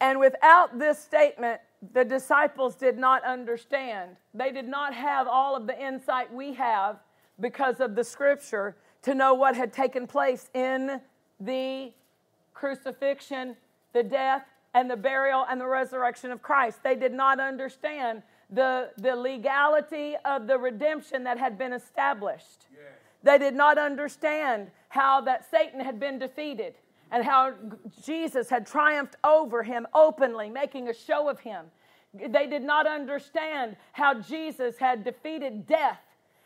And 0.00 0.18
without 0.18 0.78
this 0.78 0.98
statement, 0.98 1.60
the 1.92 2.04
disciples 2.04 2.74
did 2.74 2.98
not 2.98 3.24
understand. 3.24 4.16
They 4.34 4.50
did 4.52 4.68
not 4.68 4.94
have 4.94 5.28
all 5.28 5.56
of 5.56 5.66
the 5.66 5.80
insight 5.80 6.32
we 6.32 6.54
have 6.54 6.98
because 7.40 7.80
of 7.80 7.94
the 7.94 8.04
scripture 8.04 8.76
to 9.02 9.14
know 9.14 9.34
what 9.34 9.56
had 9.56 9.72
taken 9.72 10.06
place 10.06 10.48
in 10.54 11.00
the 11.40 11.92
crucifixion, 12.54 13.56
the 13.92 14.02
death, 14.02 14.44
and 14.74 14.90
the 14.90 14.96
burial 14.96 15.44
and 15.48 15.60
the 15.60 15.66
resurrection 15.66 16.30
of 16.30 16.42
Christ. 16.42 16.82
They 16.82 16.94
did 16.94 17.12
not 17.12 17.40
understand 17.40 18.22
the, 18.50 18.90
the 18.98 19.16
legality 19.16 20.14
of 20.24 20.46
the 20.46 20.58
redemption 20.58 21.24
that 21.24 21.38
had 21.38 21.58
been 21.58 21.72
established. 21.72 22.66
Yes. 22.72 22.92
They 23.22 23.38
did 23.38 23.54
not 23.54 23.78
understand 23.78 24.70
how 24.88 25.20
that 25.22 25.50
Satan 25.50 25.80
had 25.80 25.98
been 25.98 26.18
defeated 26.18 26.74
and 27.10 27.24
how 27.24 27.54
Jesus 28.02 28.48
had 28.48 28.66
triumphed 28.66 29.16
over 29.22 29.62
him 29.62 29.86
openly, 29.94 30.48
making 30.48 30.88
a 30.88 30.94
show 30.94 31.28
of 31.28 31.40
him. 31.40 31.66
They 32.14 32.46
did 32.46 32.62
not 32.62 32.86
understand 32.86 33.76
how 33.92 34.20
Jesus 34.20 34.76
had 34.78 35.04
defeated 35.04 35.66
death, 35.66 36.00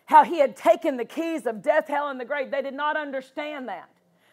how 0.06 0.24
he 0.24 0.38
had 0.38 0.56
taken 0.56 0.96
the 0.96 1.04
keys 1.04 1.46
of 1.46 1.62
death, 1.62 1.88
hell, 1.88 2.08
and 2.08 2.18
the 2.18 2.24
grave. 2.24 2.50
They 2.50 2.62
did 2.62 2.74
not 2.74 2.96
understand 2.96 3.68
that. 3.68 3.88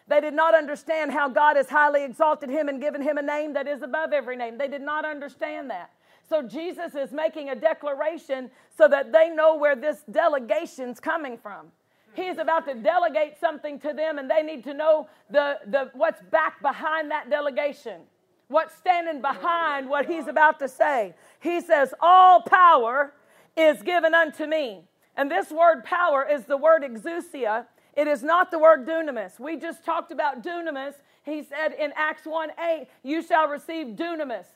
They 0.06 0.20
did 0.20 0.34
not 0.34 0.54
understand 0.54 1.12
how 1.12 1.28
God 1.28 1.56
has 1.56 1.68
highly 1.68 2.04
exalted 2.04 2.50
him 2.50 2.68
and 2.68 2.80
given 2.80 3.02
him 3.02 3.18
a 3.18 3.22
name 3.22 3.54
that 3.54 3.66
is 3.66 3.82
above 3.82 4.12
every 4.12 4.36
name. 4.36 4.58
They 4.58 4.68
did 4.68 4.82
not 4.82 5.04
understand 5.04 5.70
that. 5.70 5.90
So 6.28 6.42
Jesus 6.42 6.94
is 6.94 7.12
making 7.12 7.50
a 7.50 7.54
declaration 7.54 8.50
so 8.76 8.88
that 8.88 9.12
they 9.12 9.30
know 9.30 9.56
where 9.56 9.76
this 9.76 10.02
delegation's 10.10 11.00
coming 11.00 11.36
from. 11.38 11.66
He's 12.14 12.38
about 12.38 12.66
to 12.66 12.74
delegate 12.74 13.38
something 13.40 13.80
to 13.80 13.92
them, 13.92 14.18
and 14.18 14.30
they 14.30 14.42
need 14.42 14.62
to 14.64 14.74
know 14.74 15.08
the, 15.30 15.58
the, 15.66 15.90
what's 15.94 16.22
back 16.30 16.62
behind 16.62 17.10
that 17.10 17.28
delegation, 17.28 18.02
what's 18.48 18.74
standing 18.76 19.20
behind 19.20 19.88
what 19.88 20.06
he's 20.06 20.28
about 20.28 20.60
to 20.60 20.68
say. 20.68 21.14
He 21.40 21.60
says, 21.60 21.92
All 22.00 22.42
power 22.42 23.12
is 23.56 23.82
given 23.82 24.14
unto 24.14 24.46
me. 24.46 24.84
And 25.16 25.30
this 25.30 25.50
word 25.50 25.84
power 25.84 26.26
is 26.28 26.44
the 26.44 26.56
word 26.56 26.82
exousia. 26.82 27.66
It 27.96 28.08
is 28.08 28.22
not 28.22 28.50
the 28.50 28.58
word 28.58 28.86
dunamis. 28.86 29.38
We 29.38 29.56
just 29.56 29.84
talked 29.84 30.10
about 30.10 30.42
dunamis. 30.42 30.94
He 31.22 31.42
said 31.42 31.72
in 31.78 31.92
Acts 31.96 32.26
1 32.26 32.50
8, 32.58 32.86
You 33.02 33.22
shall 33.22 33.48
receive 33.48 33.96
dunamis 33.96 34.46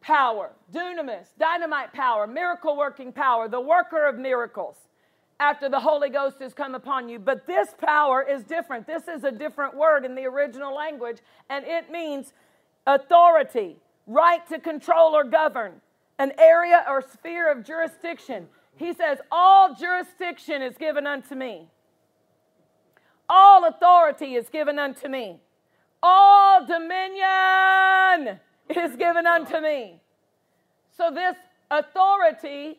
power, 0.00 0.50
dunamis, 0.70 1.28
dynamite 1.38 1.92
power, 1.94 2.26
miracle 2.26 2.76
working 2.76 3.10
power, 3.10 3.48
the 3.48 3.60
worker 3.60 4.06
of 4.06 4.18
miracles 4.18 4.76
after 5.40 5.68
the 5.68 5.80
Holy 5.80 6.10
Ghost 6.10 6.36
has 6.40 6.52
come 6.54 6.74
upon 6.74 7.08
you. 7.08 7.18
But 7.18 7.46
this 7.46 7.68
power 7.78 8.22
is 8.22 8.44
different. 8.44 8.86
This 8.86 9.08
is 9.08 9.24
a 9.24 9.32
different 9.32 9.76
word 9.76 10.04
in 10.04 10.14
the 10.14 10.24
original 10.26 10.74
language, 10.74 11.18
and 11.48 11.64
it 11.64 11.90
means 11.90 12.32
authority, 12.86 13.76
right 14.06 14.46
to 14.48 14.58
control 14.58 15.16
or 15.16 15.24
govern, 15.24 15.80
an 16.18 16.32
area 16.38 16.84
or 16.88 17.02
sphere 17.02 17.50
of 17.50 17.64
jurisdiction. 17.64 18.46
He 18.76 18.92
says, 18.92 19.18
All 19.30 19.74
jurisdiction 19.74 20.62
is 20.62 20.76
given 20.76 21.06
unto 21.06 21.34
me. 21.34 21.68
All 23.28 23.64
authority 23.64 24.34
is 24.34 24.48
given 24.48 24.78
unto 24.78 25.08
me. 25.08 25.40
All 26.02 26.66
dominion 26.66 28.38
is 28.68 28.96
given 28.96 29.26
unto 29.26 29.60
me. 29.60 30.00
So, 30.96 31.10
this 31.10 31.36
authority 31.70 32.78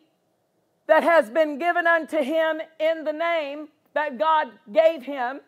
that 0.86 1.02
has 1.02 1.30
been 1.30 1.58
given 1.58 1.86
unto 1.86 2.18
him 2.18 2.60
in 2.78 3.04
the 3.04 3.12
name 3.12 3.68
that 3.94 4.18
God 4.18 4.48
gave 4.72 5.02
him. 5.02 5.40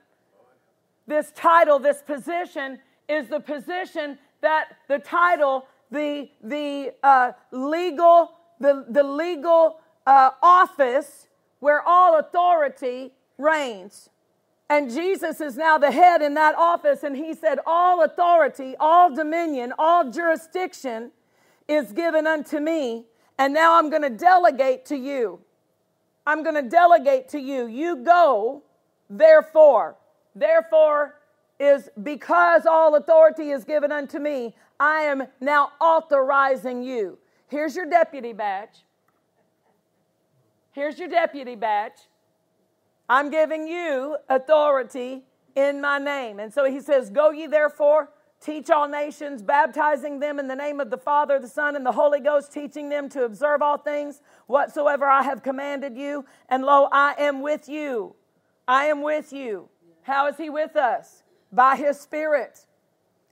This 1.06 1.32
title, 1.34 1.78
this 1.78 2.02
position, 2.02 2.78
is 3.08 3.28
the 3.28 3.40
position 3.40 4.18
that 4.40 4.76
the 4.88 4.98
title, 4.98 5.66
the, 5.90 6.28
the 6.42 6.92
uh, 7.02 7.32
legal, 7.52 8.32
the, 8.60 8.84
the 8.90 9.02
legal 9.02 9.80
uh, 10.08 10.30
office 10.42 11.28
where 11.60 11.82
all 11.86 12.18
authority 12.18 13.12
reigns. 13.36 14.10
And 14.70 14.90
Jesus 14.90 15.40
is 15.40 15.56
now 15.56 15.78
the 15.78 15.90
head 15.90 16.22
in 16.22 16.34
that 16.34 16.54
office, 16.56 17.02
and 17.02 17.16
he 17.16 17.34
said, 17.34 17.58
All 17.66 18.02
authority, 18.02 18.74
all 18.80 19.14
dominion, 19.14 19.72
all 19.78 20.10
jurisdiction 20.10 21.12
is 21.68 21.92
given 21.92 22.26
unto 22.26 22.58
me 22.58 23.04
and 23.38 23.54
now 23.54 23.78
I'm 23.78 23.88
going 23.88 24.02
to 24.02 24.10
delegate 24.10 24.84
to 24.86 24.96
you. 24.96 25.38
I'm 26.26 26.42
going 26.42 26.56
to 26.56 26.68
delegate 26.68 27.28
to 27.30 27.38
you. 27.38 27.66
You 27.66 27.96
go, 27.96 28.64
therefore. 29.08 29.96
Therefore 30.34 31.14
is 31.58 31.88
because 32.02 32.66
all 32.66 32.96
authority 32.96 33.50
is 33.50 33.64
given 33.64 33.90
unto 33.90 34.18
me, 34.18 34.54
I 34.78 35.00
am 35.00 35.24
now 35.40 35.72
authorizing 35.80 36.82
you. 36.82 37.18
Here's 37.48 37.74
your 37.74 37.86
deputy 37.86 38.32
badge. 38.32 38.84
Here's 40.78 40.98
your 40.98 41.08
deputy 41.08 41.56
badge. 41.56 42.08
I'm 43.08 43.30
giving 43.30 43.66
you 43.66 44.16
authority 44.28 45.24
in 45.56 45.80
my 45.80 45.98
name. 45.98 46.38
And 46.38 46.54
so 46.54 46.64
he 46.64 46.80
says, 46.80 47.10
Go 47.10 47.30
ye 47.30 47.46
therefore 47.46 48.10
Teach 48.40 48.70
all 48.70 48.86
nations, 48.86 49.42
baptizing 49.42 50.20
them 50.20 50.38
in 50.38 50.46
the 50.46 50.54
name 50.54 50.78
of 50.78 50.90
the 50.90 50.96
Father, 50.96 51.40
the 51.40 51.48
Son, 51.48 51.74
and 51.74 51.84
the 51.84 51.92
Holy 51.92 52.20
Ghost, 52.20 52.52
teaching 52.52 52.88
them 52.88 53.08
to 53.08 53.24
observe 53.24 53.62
all 53.62 53.78
things 53.78 54.22
whatsoever 54.46 55.06
I 55.06 55.24
have 55.24 55.42
commanded 55.42 55.96
you. 55.96 56.24
And 56.48 56.64
lo, 56.64 56.88
I 56.92 57.14
am 57.18 57.42
with 57.42 57.68
you. 57.68 58.14
I 58.68 58.84
am 58.84 59.02
with 59.02 59.32
you. 59.32 59.68
How 60.02 60.28
is 60.28 60.36
He 60.36 60.50
with 60.50 60.76
us? 60.76 61.24
By 61.50 61.74
His 61.74 61.98
Spirit. 61.98 62.66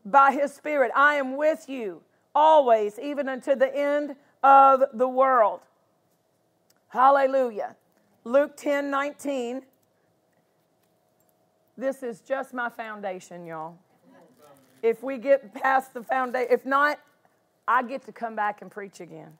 By 0.04 0.32
His 0.32 0.52
Spirit. 0.52 0.90
I 0.96 1.14
am 1.14 1.36
with 1.36 1.68
you 1.68 2.02
always, 2.34 2.98
even 2.98 3.28
unto 3.28 3.54
the 3.54 3.74
end 3.74 4.16
of 4.42 4.82
the 4.92 5.08
world. 5.08 5.60
Hallelujah. 6.96 7.76
Luke 8.24 8.56
10 8.56 8.90
19. 8.90 9.62
This 11.78 12.02
is 12.02 12.20
just 12.20 12.54
my 12.54 12.70
foundation, 12.70 13.44
y'all 13.44 13.76
if 14.86 15.02
we 15.02 15.18
get 15.18 15.52
past 15.54 15.94
the 15.94 16.02
foundation. 16.02 16.48
If 16.50 16.64
not, 16.64 17.00
I 17.66 17.82
get 17.82 18.04
to 18.06 18.12
come 18.12 18.36
back 18.36 18.62
and 18.62 18.70
preach 18.70 19.00
again. 19.00 19.32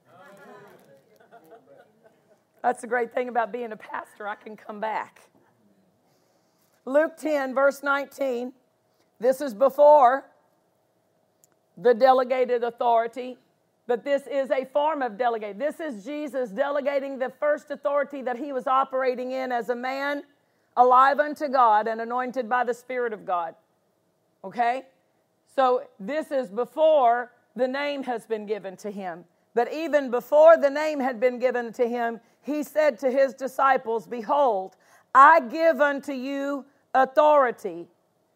That's 2.62 2.80
the 2.80 2.88
great 2.88 3.14
thing 3.14 3.28
about 3.28 3.52
being 3.52 3.70
a 3.70 3.76
pastor. 3.76 4.26
I 4.26 4.34
can 4.34 4.56
come 4.56 4.80
back. 4.80 5.20
Luke 6.84 7.16
10, 7.16 7.54
verse 7.54 7.82
19. 7.82 8.52
This 9.20 9.40
is 9.40 9.54
before 9.54 10.24
the 11.76 11.94
delegated 11.94 12.64
authority, 12.64 13.38
but 13.86 14.04
this 14.04 14.26
is 14.26 14.50
a 14.50 14.64
form 14.64 15.00
of 15.00 15.16
delegate. 15.16 15.58
This 15.58 15.78
is 15.78 16.04
Jesus 16.04 16.50
delegating 16.50 17.18
the 17.18 17.30
first 17.38 17.70
authority 17.70 18.20
that 18.22 18.36
he 18.36 18.52
was 18.52 18.66
operating 18.66 19.32
in 19.32 19.52
as 19.52 19.68
a 19.68 19.76
man 19.76 20.24
alive 20.76 21.20
unto 21.20 21.48
God 21.48 21.86
and 21.86 22.00
anointed 22.00 22.48
by 22.48 22.64
the 22.64 22.74
Spirit 22.74 23.12
of 23.12 23.24
God. 23.24 23.54
Okay? 24.42 24.84
So 25.54 25.84
this 26.00 26.30
is 26.30 26.50
before 26.50 27.32
the 27.54 27.68
name 27.68 28.02
has 28.02 28.26
been 28.26 28.44
given 28.44 28.76
to 28.78 28.90
him. 28.90 29.24
But 29.54 29.72
even 29.72 30.10
before 30.10 30.58
the 30.58 30.68
name 30.68 31.00
had 31.00 31.18
been 31.18 31.38
given 31.38 31.72
to 31.74 31.88
him, 31.88 32.20
he 32.42 32.62
said 32.62 32.98
to 32.98 33.10
his 33.10 33.32
disciples, 33.32 34.06
Behold, 34.06 34.76
I 35.14 35.40
give 35.40 35.80
unto 35.80 36.12
you 36.12 36.66
authority, 36.92 37.86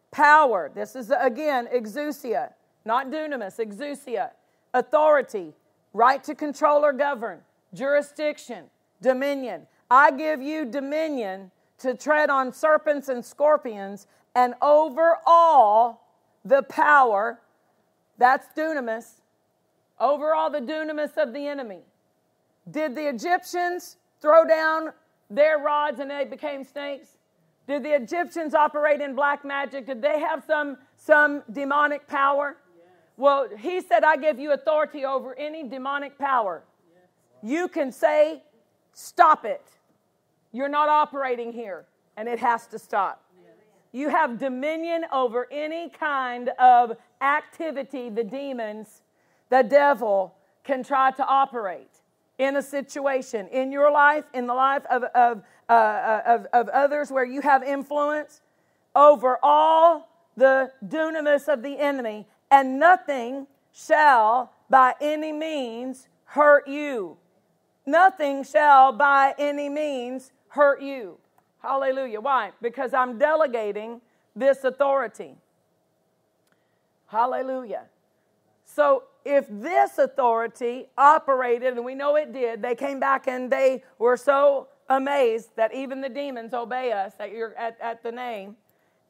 power. 0.09 0.71
This 0.73 0.95
is 0.95 1.11
again 1.11 1.67
exousia, 1.71 2.53
not 2.85 3.11
dunamis, 3.11 3.59
exousia. 3.59 4.31
Authority, 4.73 5.53
right 5.93 6.23
to 6.23 6.35
control 6.35 6.85
or 6.85 6.93
govern, 6.93 7.39
jurisdiction, 7.73 8.65
dominion. 9.01 9.67
I 9.89 10.11
give 10.11 10.41
you 10.41 10.65
dominion 10.65 11.51
to 11.79 11.95
tread 11.95 12.29
on 12.29 12.53
serpents 12.53 13.09
and 13.09 13.25
scorpions 13.25 14.07
and 14.35 14.53
over 14.61 15.17
all 15.25 16.07
the 16.45 16.63
power, 16.63 17.39
that's 18.17 18.47
dunamis, 18.57 19.21
over 19.99 20.33
all 20.33 20.49
the 20.49 20.61
dunamis 20.61 21.17
of 21.17 21.33
the 21.33 21.47
enemy. 21.47 21.81
Did 22.69 22.95
the 22.95 23.09
Egyptians 23.09 23.97
throw 24.21 24.45
down 24.45 24.93
their 25.29 25.57
rods 25.57 25.99
and 25.99 26.09
they 26.09 26.25
became 26.25 26.63
snakes? 26.63 27.17
Did 27.67 27.83
the 27.83 27.95
Egyptians 27.95 28.53
operate 28.53 29.01
in 29.01 29.15
black 29.15 29.45
magic? 29.45 29.85
Did 29.85 30.01
they 30.01 30.19
have 30.19 30.43
some, 30.45 30.77
some 30.97 31.43
demonic 31.51 32.07
power? 32.07 32.57
Well, 33.21 33.49
he 33.55 33.81
said, 33.81 34.03
I 34.03 34.17
give 34.17 34.39
you 34.39 34.51
authority 34.51 35.05
over 35.05 35.37
any 35.37 35.61
demonic 35.69 36.17
power. 36.17 36.63
You 37.43 37.67
can 37.67 37.91
say, 37.91 38.41
Stop 38.93 39.45
it. 39.45 39.63
You're 40.51 40.67
not 40.67 40.89
operating 40.89 41.53
here, 41.53 41.85
and 42.17 42.27
it 42.27 42.39
has 42.39 42.65
to 42.67 42.79
stop. 42.79 43.23
You 43.91 44.09
have 44.09 44.39
dominion 44.39 45.05
over 45.13 45.47
any 45.51 45.89
kind 45.89 46.49
of 46.57 46.97
activity 47.21 48.09
the 48.09 48.23
demons, 48.23 49.03
the 49.49 49.61
devil, 49.61 50.33
can 50.63 50.83
try 50.83 51.11
to 51.11 51.23
operate 51.23 51.91
in 52.39 52.57
a 52.57 52.61
situation, 52.63 53.47
in 53.49 53.71
your 53.71 53.91
life, 53.91 54.25
in 54.33 54.47
the 54.47 54.55
life 54.55 54.83
of, 54.89 55.03
of, 55.03 55.43
uh, 55.69 55.71
uh, 55.71 56.21
of, 56.25 56.47
of 56.53 56.69
others 56.69 57.11
where 57.11 57.25
you 57.25 57.41
have 57.41 57.61
influence, 57.61 58.41
over 58.95 59.37
all 59.43 60.09
the 60.35 60.71
dunamis 60.83 61.47
of 61.47 61.61
the 61.61 61.77
enemy, 61.77 62.25
and 62.51 62.79
nothing 62.79 63.47
shall 63.71 64.51
by 64.69 64.93
any 65.01 65.31
means 65.31 66.07
hurt 66.25 66.67
you. 66.67 67.17
Nothing 67.85 68.43
shall 68.43 68.91
by 68.91 69.33
any 69.39 69.69
means 69.69 70.31
hurt 70.49 70.81
you. 70.81 71.17
Hallelujah. 71.61 72.19
Why? 72.21 72.51
Because 72.61 72.93
I'm 72.93 73.17
delegating 73.17 74.01
this 74.35 74.63
authority. 74.63 75.35
Hallelujah. 77.07 77.83
So 78.65 79.03
if 79.25 79.45
this 79.49 79.97
authority 79.97 80.87
operated, 80.97 81.75
and 81.75 81.85
we 81.85 81.95
know 81.95 82.15
it 82.15 82.33
did, 82.33 82.61
they 82.61 82.75
came 82.75 82.99
back 82.99 83.27
and 83.27 83.51
they 83.51 83.83
were 83.99 84.17
so 84.17 84.67
amazed 84.89 85.49
that 85.55 85.73
even 85.73 86.01
the 86.01 86.09
demons 86.09 86.53
obey 86.53 86.91
us 86.91 87.13
at, 87.19 87.31
your, 87.31 87.53
at, 87.55 87.77
at 87.81 88.03
the 88.03 88.11
name. 88.11 88.55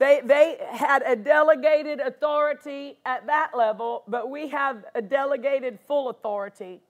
They, 0.02 0.20
they 0.26 0.58
had 0.68 1.04
a 1.04 1.16
delegated 1.16 2.00
authority 2.00 2.98
at 3.06 3.28
that 3.28 3.52
level, 3.56 4.02
but 4.08 4.32
we 4.32 4.48
have 4.48 4.84
a 4.96 5.02
delegated 5.04 5.78
full 5.88 6.10
authority 6.10 6.82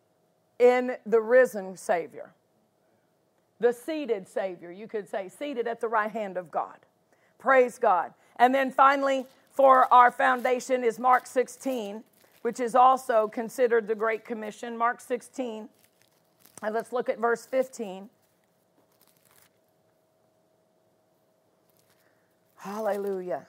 in 0.60 0.96
the 1.06 1.20
risen 1.20 1.76
Savior, 1.76 2.32
the 3.60 3.74
seated 3.74 4.30
Savior, 4.30 4.72
you 4.72 4.88
could 4.88 5.10
say, 5.10 5.28
seated 5.28 5.68
at 5.68 5.82
the 5.82 5.90
right 5.90 6.10
hand 6.10 6.38
of 6.38 6.50
God. 6.52 6.78
Praise 7.38 7.78
God. 7.78 8.14
And 8.38 8.56
then 8.56 8.72
finally, 8.72 9.26
for 9.52 9.94
our 9.94 10.10
foundation 10.10 10.86
is 10.86 10.98
Mark 10.98 11.28
16, 11.28 12.06
which 12.44 12.62
is 12.62 12.76
also 12.76 13.28
considered 13.28 13.90
the 13.90 13.96
Great 13.96 14.24
Commission. 14.24 14.78
Mark 14.78 15.02
16. 15.02 15.68
And 16.64 16.74
let's 16.74 16.94
look 16.94 17.10
at 17.10 17.20
verse 17.20 17.46
15. 17.46 18.10
Hallelujah. 22.62 23.48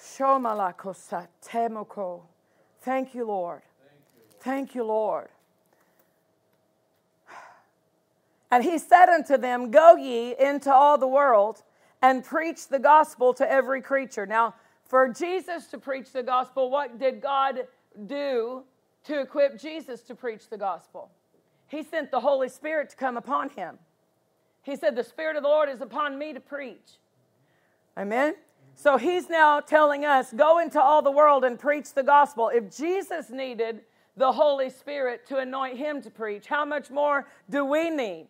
Shomalakosat 0.00 1.28
temoko. 1.44 2.22
Thank 2.80 3.14
you, 3.14 3.24
Lord. 3.24 3.62
Thank 4.40 4.74
you, 4.74 4.82
Lord. 4.82 5.28
And 8.50 8.64
he 8.64 8.78
said 8.78 9.08
unto 9.08 9.36
them, 9.36 9.70
Go 9.70 9.94
ye 9.94 10.34
into 10.36 10.74
all 10.74 10.98
the 10.98 11.06
world 11.06 11.62
and 12.02 12.24
preach 12.24 12.66
the 12.66 12.80
gospel 12.80 13.32
to 13.34 13.48
every 13.48 13.80
creature. 13.80 14.26
Now, 14.26 14.56
for 14.86 15.08
Jesus 15.08 15.66
to 15.68 15.78
preach 15.78 16.10
the 16.10 16.22
gospel, 16.24 16.68
what 16.68 16.98
did 16.98 17.20
God 17.20 17.68
do 18.06 18.64
to 19.04 19.20
equip 19.20 19.60
Jesus 19.60 20.00
to 20.02 20.16
preach 20.16 20.48
the 20.48 20.58
gospel? 20.58 21.12
He 21.68 21.84
sent 21.84 22.10
the 22.10 22.20
Holy 22.20 22.48
Spirit 22.48 22.90
to 22.90 22.96
come 22.96 23.16
upon 23.16 23.50
him. 23.50 23.78
He 24.66 24.74
said, 24.74 24.96
The 24.96 25.04
Spirit 25.04 25.36
of 25.36 25.44
the 25.44 25.48
Lord 25.48 25.68
is 25.68 25.80
upon 25.80 26.18
me 26.18 26.32
to 26.32 26.40
preach. 26.40 26.98
Amen? 27.96 28.34
So 28.74 28.98
he's 28.98 29.30
now 29.30 29.60
telling 29.60 30.04
us 30.04 30.32
go 30.32 30.58
into 30.58 30.82
all 30.82 31.02
the 31.02 31.10
world 31.10 31.44
and 31.44 31.56
preach 31.56 31.94
the 31.94 32.02
gospel. 32.02 32.50
If 32.52 32.76
Jesus 32.76 33.30
needed 33.30 33.82
the 34.16 34.32
Holy 34.32 34.68
Spirit 34.68 35.24
to 35.28 35.38
anoint 35.38 35.78
him 35.78 36.02
to 36.02 36.10
preach, 36.10 36.48
how 36.48 36.64
much 36.64 36.90
more 36.90 37.28
do 37.48 37.64
we 37.64 37.90
need 37.90 38.26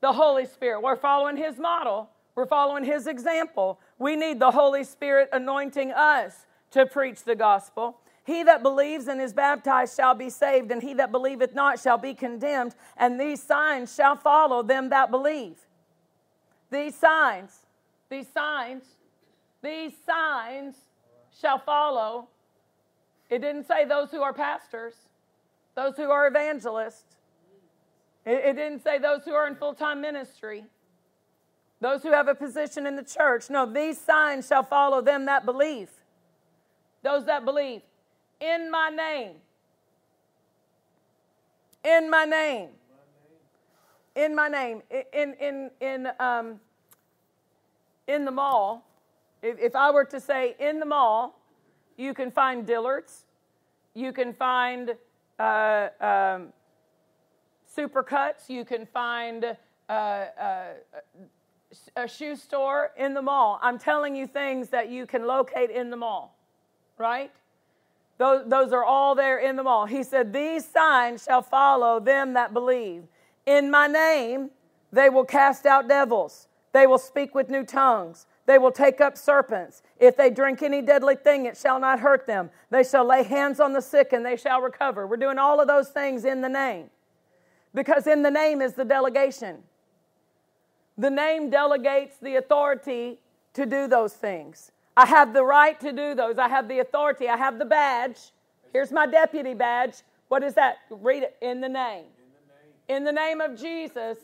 the 0.00 0.12
Holy 0.12 0.44
Spirit? 0.44 0.82
We're 0.82 0.96
following 0.96 1.38
his 1.38 1.58
model, 1.58 2.10
we're 2.34 2.46
following 2.46 2.84
his 2.84 3.06
example. 3.06 3.80
We 3.98 4.16
need 4.16 4.38
the 4.38 4.50
Holy 4.50 4.84
Spirit 4.84 5.30
anointing 5.32 5.92
us 5.92 6.46
to 6.72 6.84
preach 6.84 7.24
the 7.24 7.34
gospel. 7.34 7.98
He 8.28 8.42
that 8.42 8.62
believes 8.62 9.08
and 9.08 9.22
is 9.22 9.32
baptized 9.32 9.96
shall 9.96 10.14
be 10.14 10.28
saved, 10.28 10.70
and 10.70 10.82
he 10.82 10.92
that 10.92 11.10
believeth 11.10 11.54
not 11.54 11.80
shall 11.80 11.96
be 11.96 12.12
condemned. 12.12 12.74
And 12.98 13.18
these 13.18 13.42
signs 13.42 13.94
shall 13.94 14.16
follow 14.16 14.62
them 14.62 14.90
that 14.90 15.10
believe. 15.10 15.56
These 16.70 16.94
signs, 16.94 17.60
these 18.10 18.26
signs, 18.28 18.84
these 19.62 19.94
signs 20.04 20.76
shall 21.40 21.58
follow. 21.58 22.28
It 23.30 23.38
didn't 23.38 23.66
say 23.66 23.86
those 23.86 24.10
who 24.10 24.20
are 24.20 24.34
pastors, 24.34 24.92
those 25.74 25.96
who 25.96 26.10
are 26.10 26.26
evangelists. 26.26 27.16
It, 28.26 28.44
it 28.44 28.56
didn't 28.56 28.84
say 28.84 28.98
those 28.98 29.24
who 29.24 29.32
are 29.32 29.48
in 29.48 29.56
full 29.56 29.72
time 29.72 30.02
ministry. 30.02 30.66
Those 31.80 32.02
who 32.02 32.12
have 32.12 32.28
a 32.28 32.34
position 32.34 32.86
in 32.86 32.94
the 32.94 33.04
church. 33.04 33.48
No, 33.48 33.64
these 33.64 33.98
signs 33.98 34.46
shall 34.46 34.64
follow 34.64 35.00
them 35.00 35.24
that 35.24 35.46
believe. 35.46 35.88
Those 37.02 37.24
that 37.24 37.46
believe 37.46 37.80
in 38.40 38.70
my 38.70 38.90
name. 38.90 39.36
In 41.84 42.10
my 42.10 42.24
name. 42.24 42.68
In 44.14 44.34
my 44.34 44.48
name. 44.48 44.82
In, 45.12 45.34
in, 45.34 45.70
in, 45.80 46.08
um, 46.18 46.60
in 48.06 48.24
the 48.24 48.30
mall, 48.30 48.84
if, 49.42 49.58
if 49.58 49.76
I 49.76 49.90
were 49.90 50.04
to 50.06 50.20
say 50.20 50.56
in 50.58 50.80
the 50.80 50.86
mall, 50.86 51.38
you 51.96 52.14
can 52.14 52.30
find 52.30 52.66
Dillard's, 52.66 53.24
you 53.94 54.12
can 54.12 54.32
find 54.32 54.94
uh, 55.38 55.88
um, 56.00 56.52
Supercuts, 57.76 58.48
you 58.48 58.64
can 58.64 58.86
find 58.86 59.56
uh, 59.88 59.92
uh, 59.92 60.64
a 61.96 62.08
shoe 62.08 62.34
store 62.34 62.92
in 62.96 63.14
the 63.14 63.22
mall. 63.22 63.58
I'm 63.62 63.78
telling 63.78 64.16
you 64.16 64.26
things 64.26 64.68
that 64.70 64.88
you 64.88 65.06
can 65.06 65.26
locate 65.26 65.70
in 65.70 65.90
the 65.90 65.96
mall, 65.96 66.36
right? 66.96 67.30
Those, 68.18 68.48
those 68.48 68.72
are 68.72 68.84
all 68.84 69.14
there 69.14 69.38
in 69.38 69.56
the 69.56 69.62
mall. 69.62 69.86
He 69.86 70.02
said, 70.02 70.32
These 70.32 70.66
signs 70.66 71.24
shall 71.24 71.42
follow 71.42 72.00
them 72.00 72.34
that 72.34 72.52
believe. 72.52 73.04
In 73.46 73.70
my 73.70 73.86
name, 73.86 74.50
they 74.92 75.08
will 75.08 75.24
cast 75.24 75.66
out 75.66 75.88
devils, 75.88 76.48
they 76.72 76.86
will 76.86 76.98
speak 76.98 77.34
with 77.34 77.48
new 77.48 77.64
tongues. 77.64 78.26
They 78.48 78.56
will 78.56 78.72
take 78.72 79.02
up 79.02 79.18
serpents. 79.18 79.82
If 79.98 80.16
they 80.16 80.30
drink 80.30 80.62
any 80.62 80.80
deadly 80.80 81.16
thing, 81.16 81.44
it 81.44 81.54
shall 81.54 81.78
not 81.78 82.00
hurt 82.00 82.26
them. 82.26 82.48
They 82.70 82.82
shall 82.82 83.04
lay 83.04 83.22
hands 83.22 83.60
on 83.60 83.74
the 83.74 83.82
sick 83.82 84.14
and 84.14 84.24
they 84.24 84.38
shall 84.38 84.62
recover. 84.62 85.06
We're 85.06 85.18
doing 85.18 85.36
all 85.38 85.60
of 85.60 85.68
those 85.68 85.90
things 85.90 86.24
in 86.24 86.40
the 86.40 86.48
name 86.48 86.88
because 87.74 88.06
in 88.06 88.22
the 88.22 88.30
name 88.30 88.62
is 88.62 88.72
the 88.72 88.86
delegation. 88.86 89.58
The 90.96 91.10
name 91.10 91.50
delegates 91.50 92.16
the 92.16 92.36
authority 92.36 93.18
to 93.52 93.66
do 93.66 93.86
those 93.86 94.14
things. 94.14 94.72
I 94.98 95.06
have 95.06 95.32
the 95.32 95.44
right 95.44 95.78
to 95.78 95.92
do 95.92 96.16
those. 96.16 96.38
I 96.38 96.48
have 96.48 96.66
the 96.66 96.80
authority. 96.80 97.28
I 97.28 97.36
have 97.36 97.60
the 97.60 97.64
badge. 97.64 98.18
Here's 98.72 98.90
my 98.90 99.06
deputy 99.06 99.54
badge. 99.54 100.02
What 100.26 100.42
is 100.42 100.54
that? 100.54 100.78
Read 100.90 101.22
it. 101.22 101.36
In 101.40 101.60
the 101.60 101.68
name. 101.68 102.06
In 102.88 103.04
the 103.04 103.12
name 103.12 103.40
of 103.40 103.56
Jesus, 103.56 104.18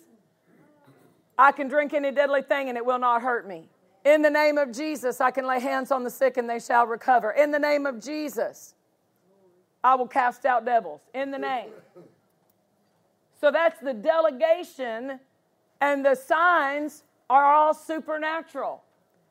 I 1.38 1.52
can 1.52 1.68
drink 1.68 1.94
any 1.94 2.10
deadly 2.10 2.42
thing 2.42 2.70
and 2.70 2.76
it 2.76 2.84
will 2.84 2.98
not 2.98 3.22
hurt 3.22 3.46
me. 3.46 3.68
In 4.04 4.20
the 4.20 4.30
name 4.30 4.58
of 4.58 4.72
Jesus, 4.72 5.20
I 5.20 5.30
can 5.30 5.46
lay 5.46 5.60
hands 5.60 5.92
on 5.92 6.02
the 6.02 6.10
sick 6.10 6.38
and 6.38 6.50
they 6.50 6.58
shall 6.58 6.88
recover. 6.88 7.30
In 7.30 7.52
the 7.52 7.58
name 7.60 7.86
of 7.86 8.02
Jesus, 8.02 8.74
I 9.84 9.94
will 9.94 10.08
cast 10.08 10.44
out 10.44 10.64
devils. 10.64 11.02
In 11.14 11.30
the 11.30 11.38
name. 11.38 11.68
So 13.40 13.52
that's 13.52 13.78
the 13.78 13.94
delegation 13.94 15.20
and 15.80 16.04
the 16.04 16.16
signs 16.16 17.04
are 17.30 17.54
all 17.54 17.74
supernatural. 17.74 18.82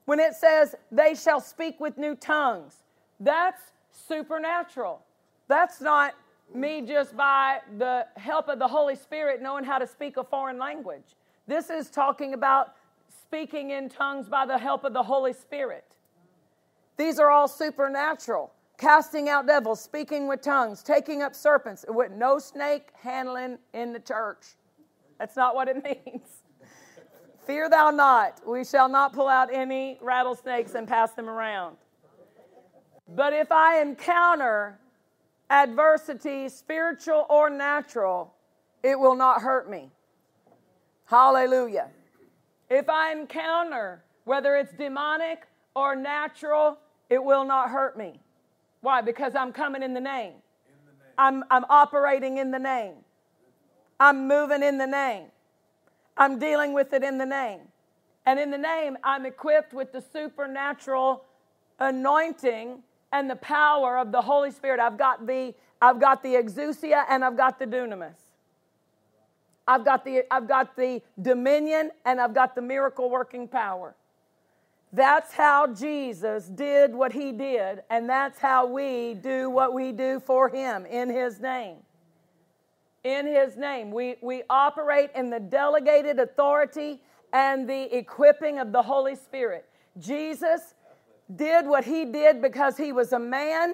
When 0.05 0.19
it 0.19 0.33
says 0.33 0.75
they 0.91 1.15
shall 1.15 1.39
speak 1.39 1.79
with 1.79 1.97
new 1.97 2.15
tongues, 2.15 2.83
that's 3.19 3.61
supernatural. 3.91 5.01
That's 5.47 5.81
not 5.81 6.13
me 6.53 6.81
just 6.81 7.15
by 7.15 7.59
the 7.77 8.05
help 8.17 8.47
of 8.47 8.59
the 8.59 8.67
Holy 8.67 8.95
Spirit 8.95 9.41
knowing 9.41 9.63
how 9.63 9.77
to 9.77 9.87
speak 9.87 10.17
a 10.17 10.23
foreign 10.23 10.57
language. 10.57 11.15
This 11.47 11.69
is 11.69 11.89
talking 11.89 12.33
about 12.33 12.75
speaking 13.07 13.71
in 13.71 13.89
tongues 13.89 14.27
by 14.29 14.45
the 14.45 14.57
help 14.57 14.83
of 14.83 14.93
the 14.93 15.03
Holy 15.03 15.33
Spirit. 15.33 15.85
These 16.97 17.19
are 17.19 17.31
all 17.31 17.47
supernatural. 17.47 18.51
Casting 18.77 19.29
out 19.29 19.47
devils, 19.47 19.81
speaking 19.81 20.27
with 20.27 20.41
tongues, 20.41 20.83
taking 20.83 21.21
up 21.21 21.35
serpents, 21.35 21.85
with 21.87 22.11
no 22.11 22.39
snake 22.39 22.89
handling 23.01 23.57
in 23.73 23.93
the 23.93 23.99
church. 23.99 24.55
That's 25.19 25.35
not 25.35 25.55
what 25.55 25.67
it 25.67 25.83
means. 26.05 26.42
Fear 27.45 27.69
thou 27.69 27.91
not, 27.91 28.39
we 28.47 28.63
shall 28.63 28.87
not 28.87 29.13
pull 29.13 29.27
out 29.27 29.53
any 29.53 29.97
rattlesnakes 30.01 30.75
and 30.75 30.87
pass 30.87 31.11
them 31.11 31.29
around. 31.29 31.75
But 33.07 33.33
if 33.33 33.51
I 33.51 33.81
encounter 33.81 34.79
adversity, 35.49 36.47
spiritual 36.47 37.25
or 37.29 37.49
natural, 37.49 38.33
it 38.81 38.97
will 38.97 39.15
not 39.15 39.41
hurt 39.41 39.69
me. 39.69 39.91
Hallelujah. 41.05 41.89
If 42.69 42.89
I 42.89 43.11
encounter, 43.11 44.03
whether 44.23 44.55
it's 44.55 44.73
demonic 44.73 45.45
or 45.75 45.95
natural, 45.95 46.77
it 47.09 47.23
will 47.23 47.43
not 47.43 47.69
hurt 47.69 47.97
me. 47.97 48.19
Why? 48.81 49.01
Because 49.01 49.35
I'm 49.35 49.51
coming 49.51 49.83
in 49.83 49.93
the 49.93 50.01
name. 50.01 50.33
In 50.33 50.85
the 50.85 50.91
name. 50.91 51.13
I'm, 51.17 51.43
I'm 51.51 51.65
operating 51.69 52.37
in 52.37 52.51
the 52.51 52.59
name. 52.59 52.95
I'm 53.99 54.27
moving 54.27 54.63
in 54.63 54.77
the 54.77 54.87
name. 54.87 55.25
I'm 56.17 56.39
dealing 56.39 56.73
with 56.73 56.93
it 56.93 57.03
in 57.03 57.17
the 57.17 57.25
name. 57.25 57.61
And 58.25 58.39
in 58.39 58.51
the 58.51 58.57
name, 58.57 58.97
I'm 59.03 59.25
equipped 59.25 59.73
with 59.73 59.91
the 59.91 60.01
supernatural 60.01 61.25
anointing 61.79 62.83
and 63.11 63.29
the 63.29 63.35
power 63.35 63.97
of 63.97 64.11
the 64.11 64.21
Holy 64.21 64.51
Spirit. 64.51 64.79
I've 64.79 64.97
got 64.97 65.27
the 65.27 65.53
I've 65.81 65.99
got 65.99 66.23
the 66.23 66.35
exousia 66.35 67.03
and 67.09 67.25
I've 67.25 67.35
got 67.35 67.59
the 67.59 67.65
dunamis. 67.65 68.15
I've 69.67 69.83
got 69.83 70.05
the, 70.05 70.23
I've 70.31 70.47
got 70.47 70.75
the 70.75 71.01
dominion 71.21 71.91
and 72.05 72.21
I've 72.21 72.33
got 72.33 72.55
the 72.55 72.61
miracle 72.61 73.09
working 73.09 73.47
power. 73.47 73.95
That's 74.93 75.33
how 75.33 75.73
Jesus 75.73 76.45
did 76.47 76.93
what 76.93 77.11
he 77.11 77.31
did, 77.31 77.81
and 77.89 78.07
that's 78.07 78.37
how 78.37 78.67
we 78.67 79.15
do 79.15 79.49
what 79.49 79.73
we 79.73 79.91
do 79.91 80.19
for 80.19 80.49
him 80.49 80.85
in 80.85 81.09
his 81.09 81.39
name. 81.39 81.77
In 83.03 83.27
his 83.27 83.57
name. 83.57 83.91
We, 83.91 84.15
we 84.21 84.43
operate 84.49 85.09
in 85.13 85.29
the 85.29 85.39
delegated 85.39 86.19
authority 86.19 87.01
and 87.33 87.67
the 87.67 87.95
equipping 87.97 88.59
of 88.59 88.71
the 88.71 88.81
Holy 88.81 89.15
Spirit. 89.15 89.65
Jesus 89.99 90.75
did 91.35 91.65
what 91.65 91.83
he 91.83 92.05
did 92.05 92.41
because 92.41 92.77
he 92.77 92.91
was 92.91 93.11
a 93.11 93.19
man 93.19 93.73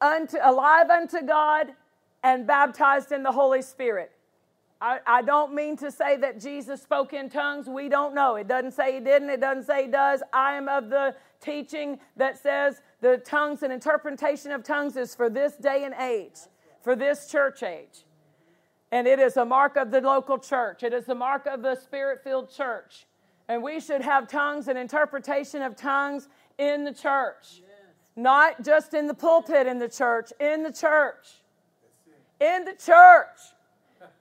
unto, 0.00 0.38
alive 0.42 0.90
unto 0.90 1.22
God 1.22 1.68
and 2.22 2.46
baptized 2.46 3.12
in 3.12 3.22
the 3.22 3.32
Holy 3.32 3.62
Spirit. 3.62 4.12
I, 4.80 4.98
I, 5.06 5.22
don't 5.22 5.54
mean 5.54 5.76
to 5.78 5.90
say 5.90 6.16
that 6.18 6.40
Jesus 6.40 6.82
spoke 6.82 7.14
in 7.14 7.30
tongues. 7.30 7.66
We 7.66 7.88
don't 7.88 8.14
know. 8.14 8.36
It 8.36 8.46
doesn't 8.46 8.72
say 8.72 8.94
he 8.94 9.00
didn't, 9.00 9.30
it 9.30 9.40
doesn't 9.40 9.64
say 9.64 9.86
he 9.86 9.90
does. 9.90 10.22
I 10.32 10.54
am 10.54 10.68
of 10.68 10.90
the 10.90 11.14
teaching 11.40 11.98
that 12.16 12.38
says 12.42 12.82
the 13.00 13.18
tongues 13.18 13.62
and 13.62 13.72
interpretation 13.72 14.52
of 14.52 14.62
tongues 14.62 14.96
is 14.96 15.14
for 15.14 15.30
this 15.30 15.54
day 15.54 15.84
and 15.84 15.94
age, 15.94 16.36
for 16.82 16.94
this 16.94 17.30
church 17.30 17.62
age. 17.62 18.04
And 18.92 19.06
it 19.06 19.18
is 19.18 19.36
a 19.36 19.44
mark 19.44 19.76
of 19.76 19.90
the 19.90 20.00
local 20.00 20.38
church, 20.38 20.82
it 20.82 20.92
is 20.92 21.08
a 21.08 21.14
mark 21.14 21.46
of 21.46 21.62
the 21.62 21.74
spirit 21.74 22.22
filled 22.22 22.50
church. 22.50 23.06
And 23.48 23.62
we 23.62 23.80
should 23.80 24.02
have 24.02 24.28
tongues 24.28 24.66
and 24.68 24.76
interpretation 24.76 25.62
of 25.62 25.76
tongues 25.76 26.28
in 26.58 26.84
the 26.84 26.92
church, 26.92 27.62
not 28.16 28.64
just 28.64 28.92
in 28.94 29.06
the 29.06 29.14
pulpit 29.14 29.66
in 29.66 29.78
the 29.78 29.88
church, 29.88 30.32
in 30.40 30.62
the 30.62 30.72
church. 30.72 31.26
In 32.40 32.64
the 32.64 32.74
church. 32.74 33.38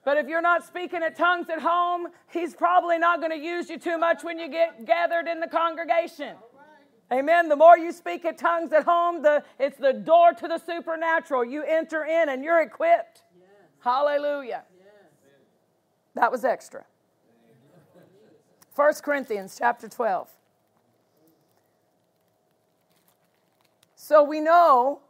But 0.05 0.17
if 0.17 0.27
you're 0.27 0.41
not 0.41 0.63
speaking 0.63 1.01
at 1.01 1.17
tongues 1.17 1.49
at 1.49 1.59
home, 1.59 2.07
he's 2.31 2.53
probably 2.53 2.99
not 2.99 3.19
going 3.19 3.31
to 3.31 3.43
use 3.43 3.69
you 3.69 3.79
too 3.79 3.97
much 3.97 4.23
when 4.23 4.37
you 4.37 4.47
get 4.47 4.85
gathered 4.85 5.27
in 5.27 5.39
the 5.39 5.47
congregation. 5.47 6.35
Amen. 7.11 7.49
The 7.49 7.55
more 7.55 7.77
you 7.77 7.91
speak 7.91 8.23
at 8.25 8.37
tongues 8.37 8.71
at 8.71 8.83
home, 8.83 9.21
the, 9.21 9.43
it's 9.59 9.77
the 9.77 9.93
door 9.93 10.33
to 10.33 10.47
the 10.47 10.59
supernatural. 10.59 11.43
You 11.43 11.63
enter 11.63 12.03
in 12.03 12.29
and 12.29 12.43
you're 12.43 12.61
equipped. 12.61 13.23
Hallelujah. 13.85 14.63
That 16.15 16.31
was 16.31 16.43
extra. 16.43 16.85
1 18.75 18.93
Corinthians 19.03 19.55
chapter 19.59 19.87
12. 19.87 20.27
So 23.95 24.23
we 24.23 24.41
know 24.41 25.01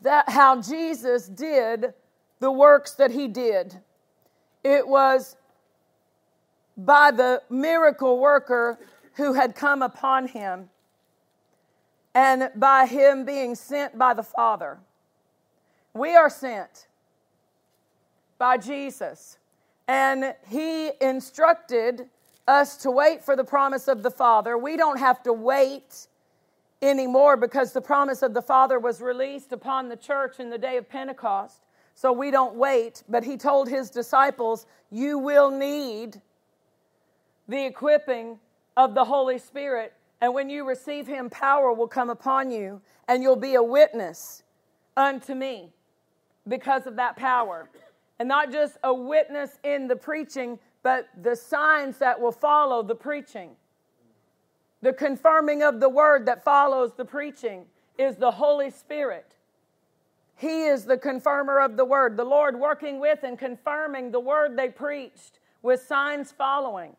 that 0.00 0.28
how 0.28 0.60
Jesus 0.60 1.28
did 1.28 1.94
the 2.40 2.50
works 2.50 2.94
that 2.94 3.12
he 3.12 3.28
did. 3.28 3.80
It 4.64 4.88
was 4.88 5.36
by 6.76 7.12
the 7.12 7.40
miracle 7.48 8.18
worker 8.18 8.80
who 9.14 9.34
had 9.34 9.54
come 9.54 9.80
upon 9.80 10.26
him 10.26 10.70
and 12.16 12.50
by 12.56 12.86
him 12.86 13.24
being 13.24 13.54
sent 13.54 13.96
by 13.96 14.12
the 14.12 14.24
Father. 14.24 14.80
We 15.94 16.16
are 16.16 16.28
sent 16.28 16.88
by 18.36 18.58
Jesus, 18.58 19.38
and 19.86 20.34
he 20.48 20.90
instructed 21.00 22.08
us 22.48 22.76
to 22.78 22.90
wait 22.90 23.22
for 23.22 23.36
the 23.36 23.44
promise 23.44 23.86
of 23.86 24.02
the 24.02 24.10
Father. 24.10 24.58
We 24.58 24.76
don't 24.76 24.98
have 24.98 25.22
to 25.22 25.32
wait 25.32 26.08
anymore 26.82 27.36
because 27.36 27.72
the 27.72 27.80
promise 27.80 28.22
of 28.22 28.34
the 28.34 28.42
Father 28.42 28.80
was 28.80 29.00
released 29.00 29.52
upon 29.52 29.88
the 29.88 29.96
church 29.96 30.40
in 30.40 30.50
the 30.50 30.58
day 30.58 30.76
of 30.76 30.88
Pentecost 30.88 31.60
so 31.94 32.12
we 32.12 32.32
don't 32.32 32.56
wait. 32.56 33.04
But 33.08 33.22
he 33.22 33.36
told 33.36 33.68
his 33.68 33.88
disciples, 33.88 34.66
You 34.90 35.18
will 35.18 35.50
need 35.50 36.20
the 37.46 37.64
equipping 37.64 38.40
of 38.76 38.94
the 38.94 39.04
Holy 39.04 39.38
Spirit. 39.38 39.94
And 40.20 40.34
when 40.34 40.50
you 40.50 40.66
receive 40.66 41.06
him, 41.06 41.30
power 41.30 41.72
will 41.72 41.86
come 41.86 42.10
upon 42.10 42.50
you, 42.50 42.80
and 43.06 43.22
you'll 43.22 43.36
be 43.36 43.54
a 43.54 43.62
witness 43.62 44.42
unto 44.96 45.34
me 45.34 45.72
because 46.46 46.86
of 46.86 46.96
that 46.96 47.16
power. 47.16 47.68
And 48.18 48.28
not 48.28 48.52
just 48.52 48.76
a 48.84 48.94
witness 48.94 49.58
in 49.64 49.88
the 49.88 49.96
preaching, 49.96 50.58
but 50.82 51.08
the 51.20 51.34
signs 51.34 51.98
that 51.98 52.20
will 52.20 52.32
follow 52.32 52.82
the 52.82 52.94
preaching. 52.94 53.50
The 54.82 54.92
confirming 54.92 55.62
of 55.62 55.80
the 55.80 55.88
word 55.88 56.26
that 56.26 56.44
follows 56.44 56.92
the 56.94 57.04
preaching 57.04 57.64
is 57.98 58.16
the 58.16 58.30
Holy 58.30 58.70
Spirit. 58.70 59.34
He 60.36 60.64
is 60.64 60.84
the 60.84 60.98
confirmer 60.98 61.60
of 61.60 61.76
the 61.76 61.84
word, 61.84 62.16
the 62.16 62.24
Lord 62.24 62.58
working 62.58 63.00
with 63.00 63.22
and 63.22 63.38
confirming 63.38 64.10
the 64.10 64.20
word 64.20 64.56
they 64.56 64.68
preached 64.68 65.38
with 65.62 65.82
signs 65.82 66.32
following. 66.32 66.96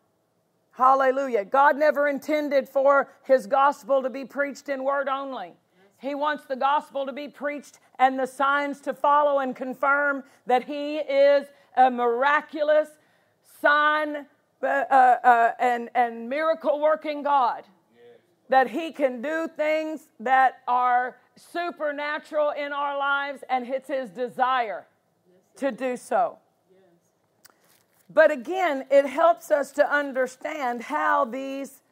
Hallelujah. 0.72 1.44
God 1.44 1.76
never 1.76 2.08
intended 2.08 2.68
for 2.68 3.08
his 3.22 3.46
gospel 3.46 4.02
to 4.02 4.10
be 4.10 4.24
preached 4.24 4.68
in 4.68 4.84
word 4.84 5.08
only. 5.08 5.54
He 5.98 6.14
wants 6.14 6.44
the 6.44 6.56
gospel 6.56 7.06
to 7.06 7.12
be 7.12 7.28
preached 7.28 7.78
and 7.98 8.18
the 8.18 8.26
signs 8.26 8.80
to 8.82 8.94
follow 8.94 9.38
and 9.38 9.56
confirm 9.56 10.24
that 10.46 10.64
he 10.64 10.98
is 10.98 11.46
a 11.76 11.90
miraculous 11.90 12.88
sign 13.60 14.26
uh, 14.62 14.66
uh, 14.66 15.16
uh, 15.24 15.52
and, 15.58 15.90
and 15.94 16.28
miracle 16.28 16.80
working 16.80 17.22
God. 17.22 17.64
Yes. 17.94 18.20
That 18.48 18.70
he 18.70 18.92
can 18.92 19.22
do 19.22 19.48
things 19.48 20.08
that 20.20 20.62
are 20.66 21.16
supernatural 21.36 22.50
in 22.50 22.72
our 22.72 22.98
lives, 22.98 23.44
and 23.48 23.66
it's 23.66 23.88
His 23.88 24.10
desire 24.10 24.86
to 25.56 25.70
do 25.70 25.96
so. 25.96 26.38
But 28.12 28.30
again, 28.30 28.86
it 28.90 29.06
helps 29.06 29.50
us 29.50 29.72
to 29.72 29.92
understand 29.92 30.82
how 30.82 31.24
these 31.24 31.82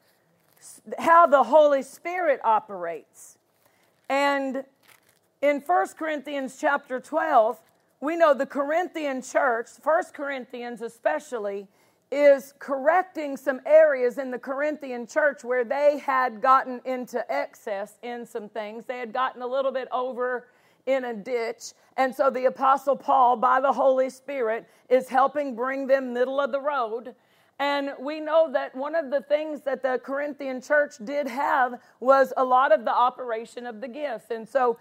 how 0.99 1.27
the 1.27 1.43
Holy 1.43 1.83
Spirit 1.83 2.41
operates. 2.43 3.34
And 4.09 4.65
in 5.41 5.61
1 5.61 5.87
Corinthians 5.99 6.57
chapter 6.61 7.01
12, 7.01 7.61
we 8.01 8.17
know 8.17 8.35
the 8.35 8.47
Corinthian 8.47 9.23
church, 9.23 9.69
1 9.83 10.05
Corinthians 10.13 10.83
especially, 10.83 11.69
is 12.11 12.55
correcting 12.59 13.37
some 13.37 13.61
areas 13.67 14.19
in 14.19 14.31
the 14.31 14.39
Corinthian 14.39 15.07
church 15.07 15.43
where 15.43 15.65
they 15.65 15.99
had 15.99 16.41
gotten 16.41 16.81
into 16.85 17.25
excess 17.33 17.99
in 18.03 18.27
some 18.27 18.49
things. 18.49 18.85
They 18.85 18.99
had 18.99 19.13
gotten 19.13 19.43
a 19.43 19.47
little 19.47 19.73
bit 19.73 19.89
over 19.91 20.49
in 20.87 21.05
a 21.07 21.15
ditch. 21.15 21.73
And 21.97 22.15
so 22.15 22.31
the 22.31 22.45
Apostle 22.45 22.97
Paul, 22.97 23.37
by 23.37 23.61
the 23.61 23.73
Holy 23.73 24.11
Spirit, 24.11 24.69
is 24.89 25.09
helping 25.09 25.57
bring 25.57 25.87
them 25.87 26.13
middle 26.13 26.41
of 26.41 26.53
the 26.53 26.61
road. 26.61 27.15
And 27.59 27.93
we 28.01 28.21
know 28.21 28.51
that 28.53 28.75
one 28.75 28.95
of 28.95 29.11
the 29.11 29.21
things 29.21 29.61
that 29.63 29.83
the 29.83 30.01
Corinthian 30.03 30.61
church 30.61 30.95
did 31.05 31.29
have 31.29 31.81
was 32.01 32.33
a 32.37 32.45
lot 32.45 32.73
of 32.73 32.85
the 32.85 32.93
operation 32.93 33.67
of 33.67 33.81
the 33.81 33.89
gifts. 33.89 34.31
And 34.31 34.49
so 34.49 34.79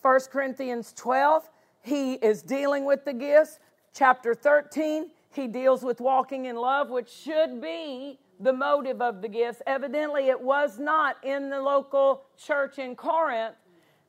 1 0.00 0.20
Corinthians 0.30 0.92
12, 0.96 1.50
he 1.82 2.14
is 2.14 2.42
dealing 2.42 2.84
with 2.84 3.04
the 3.04 3.12
gifts. 3.12 3.58
Chapter 3.92 4.34
13, 4.34 5.10
he 5.30 5.48
deals 5.48 5.82
with 5.82 6.00
walking 6.00 6.44
in 6.44 6.56
love, 6.56 6.90
which 6.90 7.10
should 7.10 7.60
be 7.60 8.18
the 8.38 8.52
motive 8.52 9.02
of 9.02 9.20
the 9.20 9.28
gifts. 9.28 9.60
Evidently, 9.66 10.28
it 10.28 10.40
was 10.40 10.78
not 10.78 11.16
in 11.24 11.50
the 11.50 11.60
local 11.60 12.22
church 12.36 12.78
in 12.78 12.94
Corinth 12.94 13.56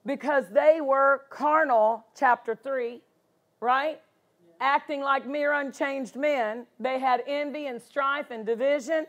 because 0.06 0.46
they 0.52 0.82
were 0.82 1.24
carnal, 1.30 2.06
chapter 2.16 2.56
3, 2.56 3.02
right? 3.60 4.02
Acting 4.64 5.02
like 5.02 5.28
mere 5.28 5.52
unchanged 5.52 6.16
men. 6.16 6.66
They 6.80 6.98
had 6.98 7.22
envy 7.28 7.68
and 7.68 7.82
strife 7.82 8.32
and 8.32 8.46
division, 8.46 9.06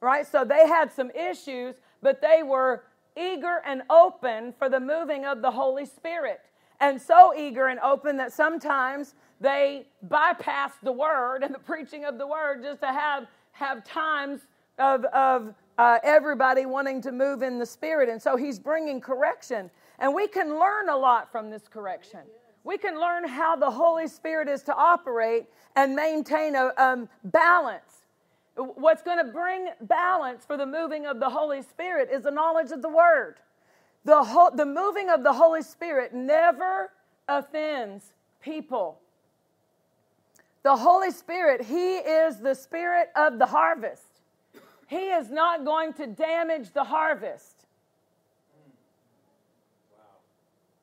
right? 0.00 0.24
So 0.24 0.44
they 0.44 0.68
had 0.68 0.92
some 0.92 1.10
issues, 1.10 1.74
but 2.02 2.22
they 2.22 2.44
were 2.44 2.84
eager 3.16 3.62
and 3.66 3.82
open 3.90 4.54
for 4.56 4.68
the 4.68 4.78
moving 4.78 5.24
of 5.24 5.42
the 5.42 5.50
Holy 5.50 5.86
Spirit. 5.86 6.40
And 6.78 7.02
so 7.02 7.34
eager 7.36 7.66
and 7.66 7.80
open 7.80 8.16
that 8.18 8.32
sometimes 8.32 9.14
they 9.40 9.86
bypass 10.02 10.70
the 10.84 10.92
word 10.92 11.42
and 11.42 11.52
the 11.52 11.58
preaching 11.58 12.04
of 12.04 12.16
the 12.16 12.26
word 12.26 12.62
just 12.62 12.80
to 12.82 12.86
have, 12.86 13.26
have 13.50 13.84
times 13.84 14.42
of, 14.78 15.04
of 15.06 15.52
uh, 15.78 15.98
everybody 16.04 16.64
wanting 16.64 17.02
to 17.02 17.10
move 17.10 17.42
in 17.42 17.58
the 17.58 17.66
spirit. 17.66 18.08
And 18.08 18.22
so 18.22 18.36
he's 18.36 18.60
bringing 18.60 19.00
correction. 19.00 19.68
And 19.98 20.14
we 20.14 20.28
can 20.28 20.60
learn 20.60 20.88
a 20.88 20.96
lot 20.96 21.32
from 21.32 21.50
this 21.50 21.66
correction. 21.66 22.20
We 22.64 22.78
can 22.78 23.00
learn 23.00 23.26
how 23.26 23.56
the 23.56 23.70
Holy 23.70 24.06
Spirit 24.06 24.48
is 24.48 24.62
to 24.64 24.74
operate 24.74 25.46
and 25.74 25.96
maintain 25.96 26.54
a 26.54 26.72
um, 26.76 27.08
balance. 27.24 28.04
What's 28.56 29.02
going 29.02 29.18
to 29.18 29.32
bring 29.32 29.68
balance 29.80 30.44
for 30.44 30.56
the 30.56 30.66
moving 30.66 31.06
of 31.06 31.18
the 31.18 31.30
Holy 31.30 31.62
Spirit 31.62 32.10
is 32.12 32.24
the 32.24 32.30
knowledge 32.30 32.70
of 32.70 32.82
the 32.82 32.88
Word. 32.88 33.36
The, 34.04 34.22
whole, 34.22 34.50
the 34.50 34.66
moving 34.66 35.08
of 35.08 35.22
the 35.22 35.32
Holy 35.32 35.62
Spirit 35.62 36.12
never 36.12 36.90
offends 37.28 38.12
people. 38.40 38.98
The 40.62 40.76
Holy 40.76 41.10
Spirit, 41.10 41.62
He 41.62 41.96
is 41.96 42.38
the 42.38 42.54
Spirit 42.54 43.10
of 43.16 43.38
the 43.38 43.46
harvest. 43.46 44.20
He 44.86 45.08
is 45.08 45.30
not 45.30 45.64
going 45.64 45.94
to 45.94 46.06
damage 46.06 46.72
the 46.72 46.84
harvest. 46.84 47.61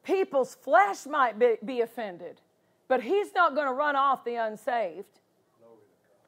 People's 0.10 0.56
flesh 0.56 1.06
might 1.06 1.38
be, 1.38 1.58
be 1.64 1.82
offended, 1.82 2.42
but 2.88 3.04
he's 3.04 3.34
not 3.36 3.54
going 3.54 3.68
to 3.68 3.74
run 3.74 3.96
off 3.96 4.26
the 4.26 4.36
unsaved. 4.36 5.20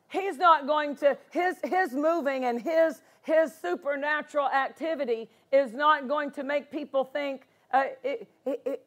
He's 0.08 0.38
not 0.38 0.68
going 0.68 0.96
to, 0.98 1.18
his, 1.32 1.56
his 1.64 1.94
moving 1.94 2.46
and 2.46 2.62
his, 2.62 3.02
his 3.24 3.52
supernatural 3.60 4.48
activity 4.48 5.30
is 5.52 5.74
not 5.74 6.08
going 6.08 6.30
to 6.32 6.44
make 6.44 6.70
people 6.70 7.04
think 7.04 7.48
uh, 7.74 7.86
it, 8.04 8.28
it, 8.46 8.62
it, 8.66 8.86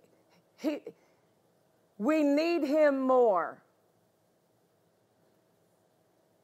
he, 0.58 0.80
we 1.98 2.22
need 2.22 2.62
him 2.62 3.00
more 3.00 3.58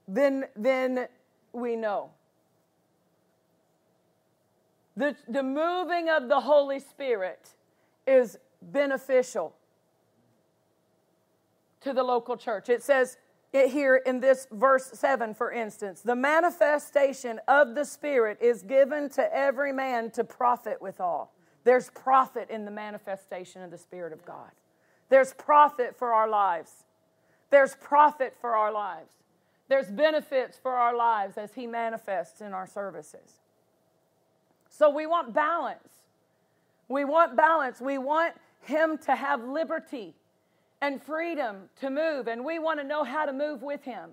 than, 0.09 0.47
than 0.57 1.07
we 1.53 1.77
know. 1.77 2.11
The, 4.97 5.15
the 5.29 5.43
moving 5.43 6.09
of 6.09 6.29
the 6.29 6.41
Holy 6.41 6.81
Spirit 6.81 7.51
is 8.11 8.39
beneficial 8.61 9.55
to 11.81 11.93
the 11.93 12.03
local 12.03 12.37
church. 12.37 12.69
It 12.69 12.83
says 12.83 13.17
it 13.53 13.71
here 13.71 13.97
in 13.97 14.21
this 14.21 14.47
verse 14.53 14.91
7, 14.93 15.35
for 15.35 15.51
instance, 15.51 16.03
the 16.03 16.15
manifestation 16.15 17.41
of 17.49 17.75
the 17.75 17.85
Spirit 17.85 18.39
is 18.41 18.63
given 18.63 19.09
to 19.11 19.35
every 19.35 19.73
man 19.73 20.11
to 20.13 20.25
profit 20.25 20.81
withal. 20.81 21.33
There's 21.65 21.91
profit 21.91 22.49
in 22.51 22.65
the 22.65 22.71
manifestation 22.71 23.63
of 23.63 23.71
the 23.71 23.79
Spirit 23.79 24.13
of 24.13 24.25
God. 24.25 24.51
There's 25.09 25.33
profit 25.35 25.97
for 25.97 26.13
our 26.13 26.29
lives. 26.29 26.85
There's 27.51 27.75
profit 27.75 28.37
for 28.41 28.55
our 28.55 28.73
lives. 28.73 29.13
There's 29.69 29.89
benefits 29.89 30.59
for 30.59 30.73
our 30.73 30.97
lives 30.97 31.37
as 31.37 31.55
He 31.55 31.67
manifests 31.67 32.41
in 32.41 32.53
our 32.53 32.67
services. 32.67 33.41
So 34.69 34.91
we 34.91 35.07
want 35.07 35.35
balance. 35.35 36.00
We 36.91 37.07
want 37.07 37.37
balance. 37.37 37.81
We 37.81 37.97
want 37.97 38.35
Him 38.61 38.99
to 39.07 39.15
have 39.15 39.43
liberty 39.43 40.15
and 40.83 41.03
freedom 41.03 41.71
to 41.81 41.89
move, 41.89 42.29
and 42.29 42.45
we 42.45 42.59
want 42.59 42.81
to 42.81 42.87
know 42.87 43.05
how 43.05 43.25
to 43.25 43.33
move 43.33 43.63
with 43.63 43.83
Him. 43.83 44.11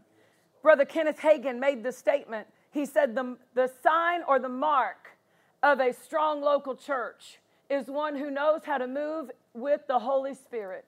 Brother 0.62 0.86
Kenneth 0.86 1.20
Hagin 1.20 1.60
made 1.60 1.84
the 1.84 1.92
statement. 1.92 2.48
He 2.72 2.86
said, 2.86 3.16
the, 3.16 3.36
the 3.54 3.70
sign 3.84 4.22
or 4.28 4.40
the 4.40 4.50
mark 4.50 5.18
of 5.62 5.82
a 5.82 5.92
strong 5.92 6.42
local 6.42 6.76
church 6.76 7.40
is 7.70 7.88
one 7.88 8.16
who 8.16 8.32
knows 8.32 8.62
how 8.64 8.78
to 8.78 8.88
move 8.88 9.32
with 9.54 9.82
the 9.88 10.00
Holy 10.00 10.34
Spirit 10.34 10.86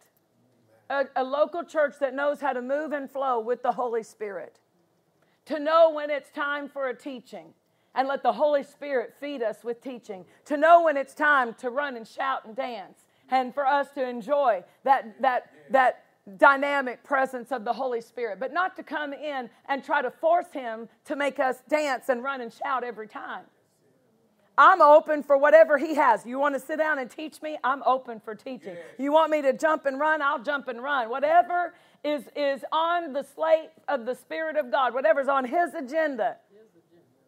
a, 0.90 1.06
a 1.16 1.24
local 1.24 1.64
church 1.64 1.96
that 2.00 2.14
knows 2.14 2.42
how 2.42 2.54
to 2.54 2.62
move 2.62 2.92
and 2.92 3.10
flow 3.10 3.40
with 3.40 3.62
the 3.62 3.72
Holy 3.72 4.04
Spirit. 4.04 4.60
To 5.46 5.60
know 5.60 5.92
when 5.92 6.10
it's 6.10 6.30
time 6.30 6.68
for 6.68 6.90
a 6.90 6.96
teaching 6.96 7.54
and 7.96 8.08
let 8.08 8.24
the 8.24 8.34
Holy 8.34 8.64
Spirit 8.64 9.14
feed 9.20 9.42
us 9.42 9.64
with 9.64 9.82
teaching. 9.82 10.26
To 10.46 10.58
know 10.58 10.84
when 10.84 10.98
it's 10.98 11.14
time 11.14 11.54
to 11.56 11.70
run 11.70 11.98
and 11.98 12.08
shout 12.08 12.46
and 12.46 12.56
dance 12.56 13.00
and 13.32 13.54
for 13.54 13.66
us 13.66 13.88
to 13.96 14.08
enjoy 14.08 14.64
that, 14.84 15.22
that, 15.22 15.52
that 15.72 16.06
dynamic 16.38 17.04
presence 17.04 17.52
of 17.52 17.66
the 17.66 17.74
Holy 17.74 18.02
Spirit, 18.02 18.40
but 18.40 18.54
not 18.54 18.76
to 18.76 18.84
come 18.84 19.14
in 19.14 19.50
and 19.68 19.84
try 19.84 20.02
to 20.02 20.12
force 20.12 20.52
Him 20.54 20.88
to 21.06 21.16
make 21.16 21.40
us 21.40 21.58
dance 21.68 22.10
and 22.10 22.24
run 22.24 22.42
and 22.42 22.54
shout 22.54 22.84
every 22.84 23.08
time. 23.08 23.46
I'm 24.60 24.82
open 24.82 25.24
for 25.24 25.38
whatever 25.38 25.78
he 25.78 25.96
has. 25.96 26.26
You 26.26 26.38
want 26.38 26.54
to 26.54 26.60
sit 26.60 26.80
down 26.80 27.00
and 27.00 27.10
teach 27.10 27.42
me? 27.42 27.58
I'm 27.64 27.82
open 27.84 28.20
for 28.20 28.36
teaching. 28.36 28.76
You 28.98 29.14
want 29.14 29.32
me 29.32 29.42
to 29.42 29.54
jump 29.54 29.86
and 29.86 29.98
run? 29.98 30.22
I'll 30.22 30.44
jump 30.44 30.68
and 30.68 30.84
run. 30.84 31.10
Whatever 31.10 31.74
is, 32.04 32.24
is 32.36 32.66
on 32.74 33.14
the 33.14 33.24
slate 33.24 33.70
of 33.88 34.06
the 34.06 34.14
Spirit 34.14 34.58
of 34.58 34.70
God, 34.70 34.94
whatever's 34.94 35.30
on 35.30 35.46
his 35.46 35.74
agenda, 35.74 36.36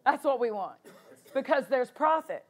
that's 0.04 0.24
what 0.24 0.40
we 0.40 0.50
want. 0.50 0.76
Because 1.34 1.66
there's 1.68 1.90
profit 1.90 2.44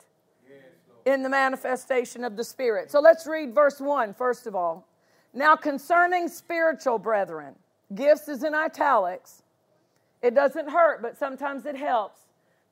in 1.05 1.22
the 1.22 1.28
manifestation 1.28 2.24
of 2.24 2.36
the 2.36 2.44
Spirit. 2.44 2.90
So 2.90 3.00
let's 3.00 3.26
read 3.26 3.55
verse 3.55 3.80
1 3.80 4.14
first 4.14 4.46
of 4.46 4.55
all. 4.55 4.86
Now, 5.34 5.57
concerning 5.57 6.28
spiritual 6.28 6.98
brethren, 6.98 7.55
gifts 7.94 8.28
is 8.28 8.44
in 8.44 8.55
italics. 8.55 9.42
It 10.20 10.34
doesn't 10.34 10.68
hurt, 10.68 11.00
but 11.03 11.16
sometimes 11.18 11.64
it 11.64 11.76
helps 11.76 12.20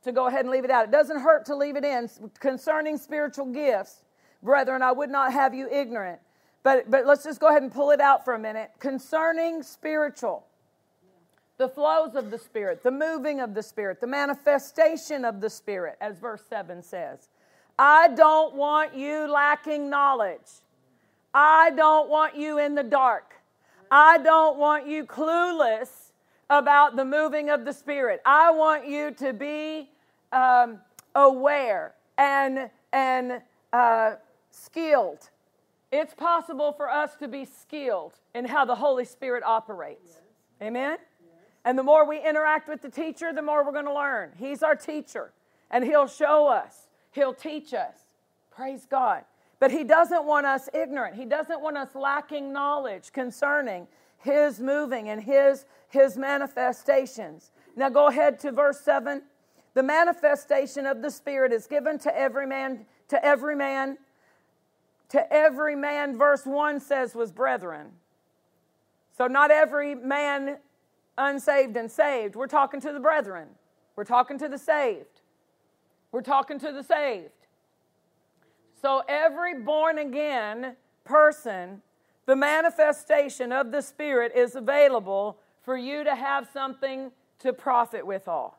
to 0.04 0.12
go 0.12 0.26
ahead 0.26 0.40
and 0.40 0.50
leave 0.50 0.64
it 0.64 0.70
out. 0.70 0.84
It 0.84 0.90
doesn't 0.90 1.20
hurt 1.20 1.46
to 1.46 1.56
leave 1.56 1.76
it 1.76 1.84
in. 1.84 2.08
Concerning 2.38 2.96
spiritual 2.96 3.46
gifts, 3.46 4.04
brethren, 4.42 4.82
I 4.82 4.92
would 4.92 5.10
not 5.10 5.32
have 5.32 5.54
you 5.54 5.68
ignorant. 5.70 6.20
But, 6.62 6.90
but 6.90 7.06
let's 7.06 7.24
just 7.24 7.40
go 7.40 7.48
ahead 7.48 7.62
and 7.62 7.72
pull 7.72 7.90
it 7.90 8.00
out 8.00 8.24
for 8.24 8.34
a 8.34 8.38
minute. 8.38 8.70
Concerning 8.78 9.62
spiritual, 9.62 10.46
the 11.60 11.68
flows 11.68 12.14
of 12.14 12.30
the 12.30 12.38
Spirit, 12.38 12.82
the 12.82 12.90
moving 12.90 13.38
of 13.38 13.52
the 13.52 13.62
Spirit, 13.62 14.00
the 14.00 14.06
manifestation 14.06 15.26
of 15.26 15.42
the 15.42 15.50
Spirit, 15.50 15.98
as 16.00 16.16
verse 16.16 16.42
7 16.48 16.82
says. 16.82 17.28
I 17.78 18.08
don't 18.08 18.54
want 18.54 18.94
you 18.94 19.30
lacking 19.30 19.90
knowledge. 19.90 20.48
I 21.34 21.70
don't 21.76 22.08
want 22.08 22.34
you 22.34 22.58
in 22.58 22.74
the 22.74 22.82
dark. 22.82 23.34
I 23.90 24.16
don't 24.16 24.56
want 24.56 24.86
you 24.86 25.04
clueless 25.04 26.12
about 26.48 26.96
the 26.96 27.04
moving 27.04 27.50
of 27.50 27.66
the 27.66 27.74
Spirit. 27.74 28.22
I 28.24 28.50
want 28.52 28.88
you 28.88 29.10
to 29.18 29.34
be 29.34 29.90
um, 30.32 30.78
aware 31.14 31.92
and, 32.16 32.70
and 32.90 33.42
uh, 33.74 34.12
skilled. 34.50 35.28
It's 35.92 36.14
possible 36.14 36.72
for 36.72 36.88
us 36.88 37.16
to 37.16 37.28
be 37.28 37.44
skilled 37.44 38.14
in 38.34 38.46
how 38.46 38.64
the 38.64 38.76
Holy 38.76 39.04
Spirit 39.04 39.42
operates. 39.44 40.22
Amen? 40.62 40.96
And 41.64 41.78
the 41.78 41.82
more 41.82 42.06
we 42.06 42.20
interact 42.26 42.68
with 42.68 42.82
the 42.82 42.90
teacher, 42.90 43.32
the 43.32 43.42
more 43.42 43.64
we're 43.64 43.72
going 43.72 43.84
to 43.84 43.94
learn. 43.94 44.32
He's 44.38 44.62
our 44.62 44.76
teacher, 44.76 45.32
and 45.70 45.84
He'll 45.84 46.08
show 46.08 46.48
us, 46.48 46.88
He'll 47.12 47.34
teach 47.34 47.74
us. 47.74 47.96
Praise 48.50 48.86
God. 48.90 49.24
But 49.58 49.70
He 49.70 49.84
doesn't 49.84 50.24
want 50.24 50.46
us 50.46 50.68
ignorant, 50.72 51.16
He 51.16 51.24
doesn't 51.24 51.60
want 51.60 51.76
us 51.76 51.94
lacking 51.94 52.52
knowledge 52.52 53.12
concerning 53.12 53.86
his 54.20 54.60
moving 54.60 55.08
and 55.08 55.22
his 55.22 55.64
his 55.88 56.16
manifestations. 56.16 57.50
Now 57.74 57.88
go 57.88 58.06
ahead 58.06 58.38
to 58.40 58.52
verse 58.52 58.80
7. 58.80 59.22
The 59.74 59.82
manifestation 59.82 60.86
of 60.86 61.02
the 61.02 61.10
spirit 61.10 61.52
is 61.52 61.66
given 61.66 61.98
to 62.00 62.16
every 62.16 62.46
man 62.46 62.86
to 63.08 63.24
every 63.24 63.56
man 63.56 63.98
to 65.08 65.32
every 65.32 65.74
man 65.74 66.16
verse 66.16 66.46
1 66.46 66.80
says 66.80 67.14
was 67.14 67.32
brethren. 67.32 67.88
So 69.16 69.26
not 69.26 69.50
every 69.50 69.94
man 69.94 70.58
unsaved 71.20 71.76
and 71.76 71.90
saved. 71.90 72.34
We're 72.34 72.46
talking 72.46 72.80
to 72.80 72.92
the 72.92 73.00
brethren. 73.00 73.48
We're 73.94 74.04
talking 74.04 74.38
to 74.38 74.48
the 74.48 74.58
saved. 74.58 75.20
We're 76.12 76.22
talking 76.22 76.58
to 76.58 76.72
the 76.72 76.82
saved. 76.82 77.30
So 78.82 79.02
every 79.08 79.62
born 79.62 79.98
again 79.98 80.76
person 81.04 81.82
the 82.30 82.36
manifestation 82.36 83.50
of 83.50 83.72
the 83.72 83.82
Spirit 83.82 84.30
is 84.36 84.54
available 84.54 85.38
for 85.62 85.76
you 85.76 86.04
to 86.04 86.14
have 86.14 86.48
something 86.52 87.10
to 87.40 87.52
profit 87.52 88.06
withal. 88.06 88.56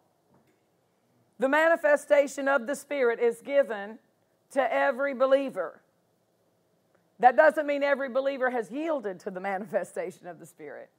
The 1.40 1.48
manifestation 1.48 2.50
of 2.50 2.68
the 2.68 2.76
Spirit 2.76 3.22
is 3.22 3.42
given 3.42 3.98
to 4.52 4.74
every 4.74 5.14
believer. 5.14 5.80
That 7.20 7.38
doesn't 7.38 7.66
mean 7.66 7.82
every 7.82 8.10
believer 8.10 8.50
has 8.50 8.70
yielded 8.70 9.22
to 9.22 9.32
the 9.32 9.40
manifestation 9.40 10.28
of 10.28 10.40
the 10.40 10.46
Spirit. 10.46 10.90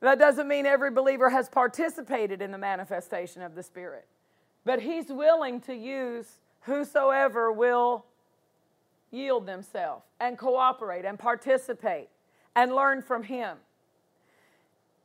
That 0.00 0.18
doesn't 0.18 0.48
mean 0.48 0.66
every 0.66 0.90
believer 0.90 1.30
has 1.30 1.48
participated 1.48 2.42
in 2.42 2.50
the 2.50 2.58
manifestation 2.58 3.42
of 3.42 3.54
the 3.54 3.62
Spirit. 3.62 4.06
But 4.64 4.82
He's 4.82 5.08
willing 5.08 5.60
to 5.62 5.74
use 5.74 6.38
whosoever 6.62 7.52
will 7.52 8.04
yield 9.10 9.46
themselves 9.46 10.04
and 10.20 10.36
cooperate 10.36 11.04
and 11.04 11.18
participate 11.18 12.08
and 12.54 12.74
learn 12.74 13.02
from 13.02 13.22
Him. 13.22 13.58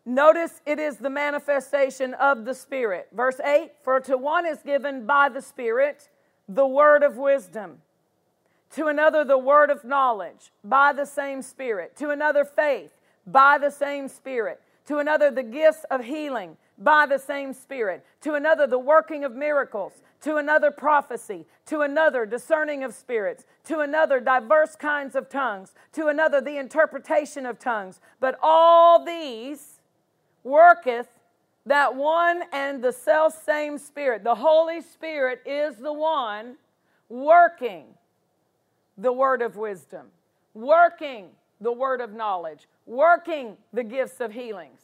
Notice 0.05 0.61
it 0.65 0.79
is 0.79 0.97
the 0.97 1.09
manifestation 1.09 2.13
of 2.15 2.45
the 2.45 2.53
Spirit. 2.53 3.09
Verse 3.13 3.39
8 3.39 3.71
For 3.83 3.99
to 4.01 4.17
one 4.17 4.45
is 4.45 4.59
given 4.63 5.05
by 5.05 5.29
the 5.29 5.41
Spirit 5.41 6.09
the 6.47 6.65
word 6.65 7.03
of 7.03 7.15
wisdom, 7.17 7.77
to 8.71 8.87
another 8.87 9.23
the 9.23 9.37
word 9.37 9.69
of 9.69 9.83
knowledge 9.83 10.51
by 10.63 10.93
the 10.93 11.05
same 11.05 11.41
Spirit, 11.41 11.95
to 11.97 12.09
another 12.09 12.43
faith 12.43 12.91
by 13.27 13.59
the 13.59 13.69
same 13.69 14.07
Spirit, 14.07 14.59
to 14.89 14.97
another 14.97 15.31
the 15.31 15.43
gifts 15.43 15.85
of 15.89 16.03
healing 16.03 16.57
by 16.77 17.05
the 17.05 17.17
same 17.17 17.53
Spirit, 17.53 18.05
to 18.19 18.33
another 18.33 18.67
the 18.67 18.77
working 18.77 19.23
of 19.23 19.33
miracles 19.33 20.01
to 20.21 20.35
another 20.35 20.71
prophecy, 20.71 21.45
to 21.65 21.81
another 21.81 22.25
discerning 22.25 22.83
of 22.83 22.93
spirits, 22.93 23.45
to 23.65 23.79
another 23.79 24.19
diverse 24.19 24.75
kinds 24.75 25.15
of 25.15 25.29
tongues, 25.29 25.73
to 25.93 26.07
another 26.07 26.41
the 26.41 26.57
interpretation 26.57 27.45
of 27.45 27.57
tongues. 27.57 27.99
But 28.19 28.37
all 28.43 29.03
these 29.05 29.79
worketh 30.43 31.07
that 31.65 31.95
one 31.95 32.43
and 32.51 32.83
the 32.83 32.91
self 32.91 33.43
same 33.43 33.77
Spirit. 33.77 34.23
The 34.23 34.35
Holy 34.35 34.81
Spirit 34.81 35.41
is 35.45 35.77
the 35.77 35.93
one 35.93 36.55
working 37.07 37.85
the 38.97 39.13
word 39.13 39.41
of 39.41 39.55
wisdom, 39.55 40.07
working 40.53 41.27
the 41.61 41.71
word 41.71 42.01
of 42.01 42.13
knowledge, 42.13 42.67
working 42.89 43.55
the 43.71 43.83
gifts 43.83 44.19
of 44.19 44.31
healings. 44.31 44.79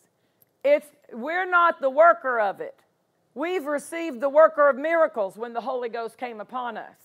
It's, 0.64 0.88
we're 1.12 1.50
not 1.50 1.82
the 1.82 1.90
worker 1.90 2.40
of 2.40 2.62
it. 2.62 2.76
We've 3.34 3.66
received 3.66 4.22
the 4.22 4.30
worker 4.30 4.70
of 4.70 4.78
miracles 4.78 5.36
when 5.36 5.54
the 5.54 5.62
Holy 5.62 5.90
Ghost 5.90 6.18
came 6.18 6.40
upon 6.40 6.78
us. 6.78 6.96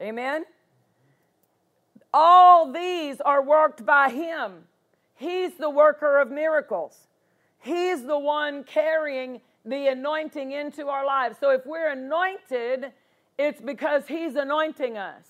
Amen? 0.00 0.44
All 2.12 2.70
these 2.70 3.20
are 3.20 3.42
worked 3.42 3.84
by 3.84 4.10
Him. 4.10 4.64
He's 5.16 5.54
the 5.54 5.70
worker 5.70 6.18
of 6.18 6.30
miracles. 6.30 7.08
He's 7.60 8.04
the 8.04 8.18
one 8.18 8.62
carrying 8.62 9.40
the 9.64 9.88
anointing 9.88 10.52
into 10.52 10.88
our 10.88 11.04
lives. 11.04 11.36
So 11.40 11.50
if 11.50 11.66
we're 11.66 11.90
anointed, 11.90 12.92
it's 13.38 13.60
because 13.60 14.06
He's 14.06 14.36
anointing 14.36 14.96
us. 14.96 15.24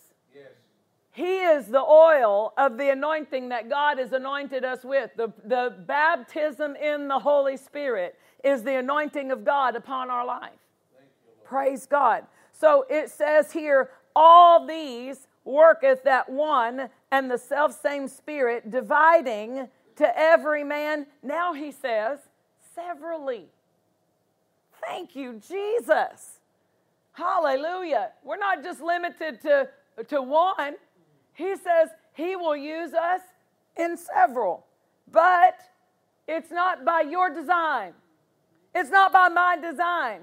He 1.18 1.38
is 1.38 1.66
the 1.66 1.82
oil 1.82 2.52
of 2.56 2.78
the 2.78 2.90
anointing 2.92 3.48
that 3.48 3.68
God 3.68 3.98
has 3.98 4.12
anointed 4.12 4.64
us 4.64 4.84
with. 4.84 5.10
The, 5.16 5.32
the 5.44 5.74
baptism 5.84 6.76
in 6.76 7.08
the 7.08 7.18
Holy 7.18 7.56
Spirit 7.56 8.16
is 8.44 8.62
the 8.62 8.76
anointing 8.76 9.32
of 9.32 9.44
God 9.44 9.74
upon 9.74 10.10
our 10.10 10.24
life. 10.24 10.52
You, 10.92 11.32
Praise 11.44 11.86
God. 11.86 12.24
So 12.52 12.86
it 12.88 13.10
says 13.10 13.50
here, 13.50 13.90
all 14.14 14.64
these 14.64 15.26
worketh 15.44 16.04
that 16.04 16.30
one 16.30 16.88
and 17.10 17.28
the 17.28 17.38
self 17.38 17.76
same 17.82 18.06
Spirit, 18.06 18.70
dividing 18.70 19.66
to 19.96 20.16
every 20.16 20.62
man, 20.62 21.04
now 21.24 21.52
he 21.52 21.72
says, 21.72 22.20
severally. 22.76 23.46
Thank 24.86 25.16
you, 25.16 25.40
Jesus. 25.40 26.38
Hallelujah. 27.10 28.10
We're 28.22 28.36
not 28.36 28.62
just 28.62 28.80
limited 28.80 29.42
to, 29.42 29.68
to 30.06 30.22
one. 30.22 30.76
He 31.38 31.54
says 31.54 31.90
he 32.14 32.34
will 32.34 32.56
use 32.56 32.92
us 32.92 33.20
in 33.76 33.96
several, 33.96 34.66
but 35.12 35.54
it's 36.26 36.50
not 36.50 36.84
by 36.84 37.02
your 37.02 37.32
design. 37.32 37.92
It's 38.74 38.90
not 38.90 39.12
by 39.12 39.28
my 39.28 39.56
design. 39.56 40.22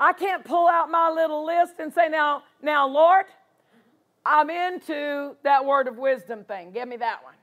I 0.00 0.14
can't 0.14 0.42
pull 0.42 0.66
out 0.66 0.90
my 0.90 1.10
little 1.10 1.44
list 1.44 1.74
and 1.80 1.92
say, 1.92 2.08
now, 2.08 2.44
now, 2.62 2.88
Lord, 2.88 3.26
I'm 4.24 4.48
into 4.48 5.36
that 5.42 5.66
word 5.66 5.86
of 5.86 5.98
wisdom 5.98 6.44
thing. 6.44 6.70
Give 6.72 6.88
me 6.88 6.96
that 6.96 7.22
one. 7.22 7.34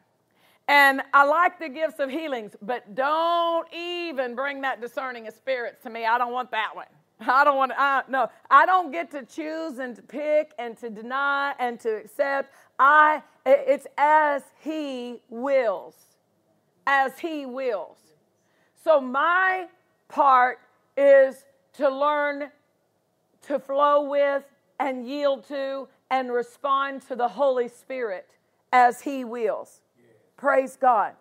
And 0.68 1.04
I 1.14 1.24
like 1.24 1.60
the 1.60 1.70
gifts 1.70 2.00
of 2.00 2.10
healings, 2.10 2.56
but 2.60 2.96
don't 2.96 3.68
even 3.72 4.34
bring 4.34 4.62
that 4.62 4.82
discerning 4.82 5.28
of 5.28 5.36
spirits 5.36 5.84
to 5.84 5.92
me. 5.92 6.08
I 6.08 6.18
don't 6.18 6.34
want 6.34 6.50
that 6.52 6.76
one. 6.76 6.88
I 7.20 7.44
don't 7.44 7.58
want 7.58 7.72
to, 7.72 7.80
I, 7.80 8.02
no, 8.08 8.30
I 8.50 8.66
don't 8.66 8.92
get 8.92 9.12
to 9.12 9.24
choose 9.24 9.78
and 9.78 9.96
to 9.96 10.02
pick 10.02 10.54
and 10.58 10.76
to 10.80 10.90
deny 10.90 11.54
and 11.60 11.80
to 11.82 11.98
accept. 11.98 12.54
I, 12.82 13.22
it's 13.46 13.86
as 13.98 14.42
He 14.62 15.22
wills. 15.30 15.96
As 16.88 17.20
He 17.20 17.46
wills. 17.46 17.98
So 18.84 19.00
my 19.00 19.68
part 20.10 20.60
is 20.98 21.46
to 21.74 21.88
learn 21.88 22.50
to 23.44 23.60
flow 23.60 24.10
with 24.10 24.44
and 24.80 25.08
yield 25.08 25.48
to 25.48 25.88
and 26.10 26.34
respond 26.34 27.04
to 27.04 27.16
the 27.16 27.28
Holy 27.28 27.68
Spirit 27.68 28.36
as 28.74 29.02
He 29.02 29.24
wills. 29.24 29.82
Praise 30.36 30.76
God. 30.76 31.14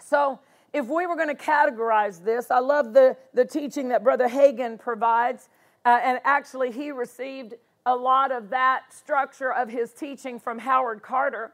So, 0.00 0.38
if 0.74 0.86
we 0.88 1.06
were 1.06 1.16
going 1.16 1.34
to 1.34 1.42
categorize 1.42 2.22
this, 2.22 2.50
I 2.50 2.58
love 2.58 2.92
the, 2.92 3.16
the 3.32 3.46
teaching 3.46 3.88
that 3.88 4.04
Brother 4.04 4.28
Hagin 4.28 4.78
provides. 4.78 5.48
Uh, 5.86 6.00
and 6.02 6.20
actually, 6.22 6.70
he 6.70 6.90
received 6.90 7.54
a 7.86 7.94
lot 7.94 8.32
of 8.32 8.50
that 8.50 8.92
structure 8.92 9.52
of 9.52 9.70
his 9.70 9.92
teaching 9.92 10.40
from 10.40 10.58
Howard 10.58 11.02
Carter, 11.02 11.52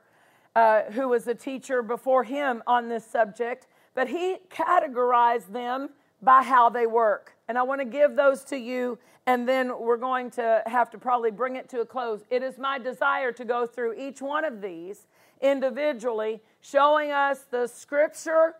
uh, 0.56 0.82
who 0.84 1.08
was 1.08 1.26
a 1.28 1.34
teacher 1.34 1.82
before 1.82 2.24
him 2.24 2.62
on 2.66 2.88
this 2.88 3.06
subject. 3.06 3.66
But 3.94 4.08
he 4.08 4.38
categorized 4.50 5.52
them 5.52 5.90
by 6.22 6.42
how 6.42 6.70
they 6.70 6.86
work. 6.86 7.36
And 7.48 7.58
I 7.58 7.62
want 7.62 7.82
to 7.82 7.84
give 7.84 8.16
those 8.16 8.44
to 8.44 8.56
you, 8.56 8.98
and 9.26 9.46
then 9.46 9.78
we're 9.78 9.98
going 9.98 10.30
to 10.32 10.62
have 10.66 10.88
to 10.90 10.98
probably 10.98 11.30
bring 11.30 11.56
it 11.56 11.68
to 11.68 11.80
a 11.80 11.86
close. 11.86 12.22
It 12.30 12.42
is 12.42 12.56
my 12.56 12.78
desire 12.78 13.30
to 13.32 13.44
go 13.44 13.66
through 13.66 13.94
each 13.98 14.22
one 14.22 14.44
of 14.44 14.62
these 14.62 15.06
individually, 15.42 16.40
showing 16.62 17.10
us 17.10 17.40
the 17.50 17.66
scripture 17.66 18.54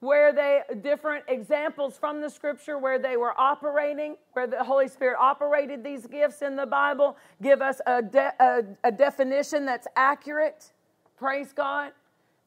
where 0.00 0.32
they 0.32 0.62
different 0.82 1.24
examples 1.28 1.96
from 1.96 2.20
the 2.20 2.28
scripture 2.28 2.78
where 2.78 2.98
they 2.98 3.16
were 3.16 3.38
operating 3.38 4.16
where 4.32 4.46
the 4.46 4.62
holy 4.64 4.88
spirit 4.88 5.16
operated 5.20 5.84
these 5.84 6.06
gifts 6.06 6.42
in 6.42 6.56
the 6.56 6.66
bible 6.66 7.16
give 7.42 7.60
us 7.62 7.80
a, 7.86 8.02
de- 8.02 8.34
a, 8.40 8.62
a 8.84 8.92
definition 8.92 9.64
that's 9.66 9.86
accurate 9.96 10.72
praise 11.18 11.52
god 11.52 11.92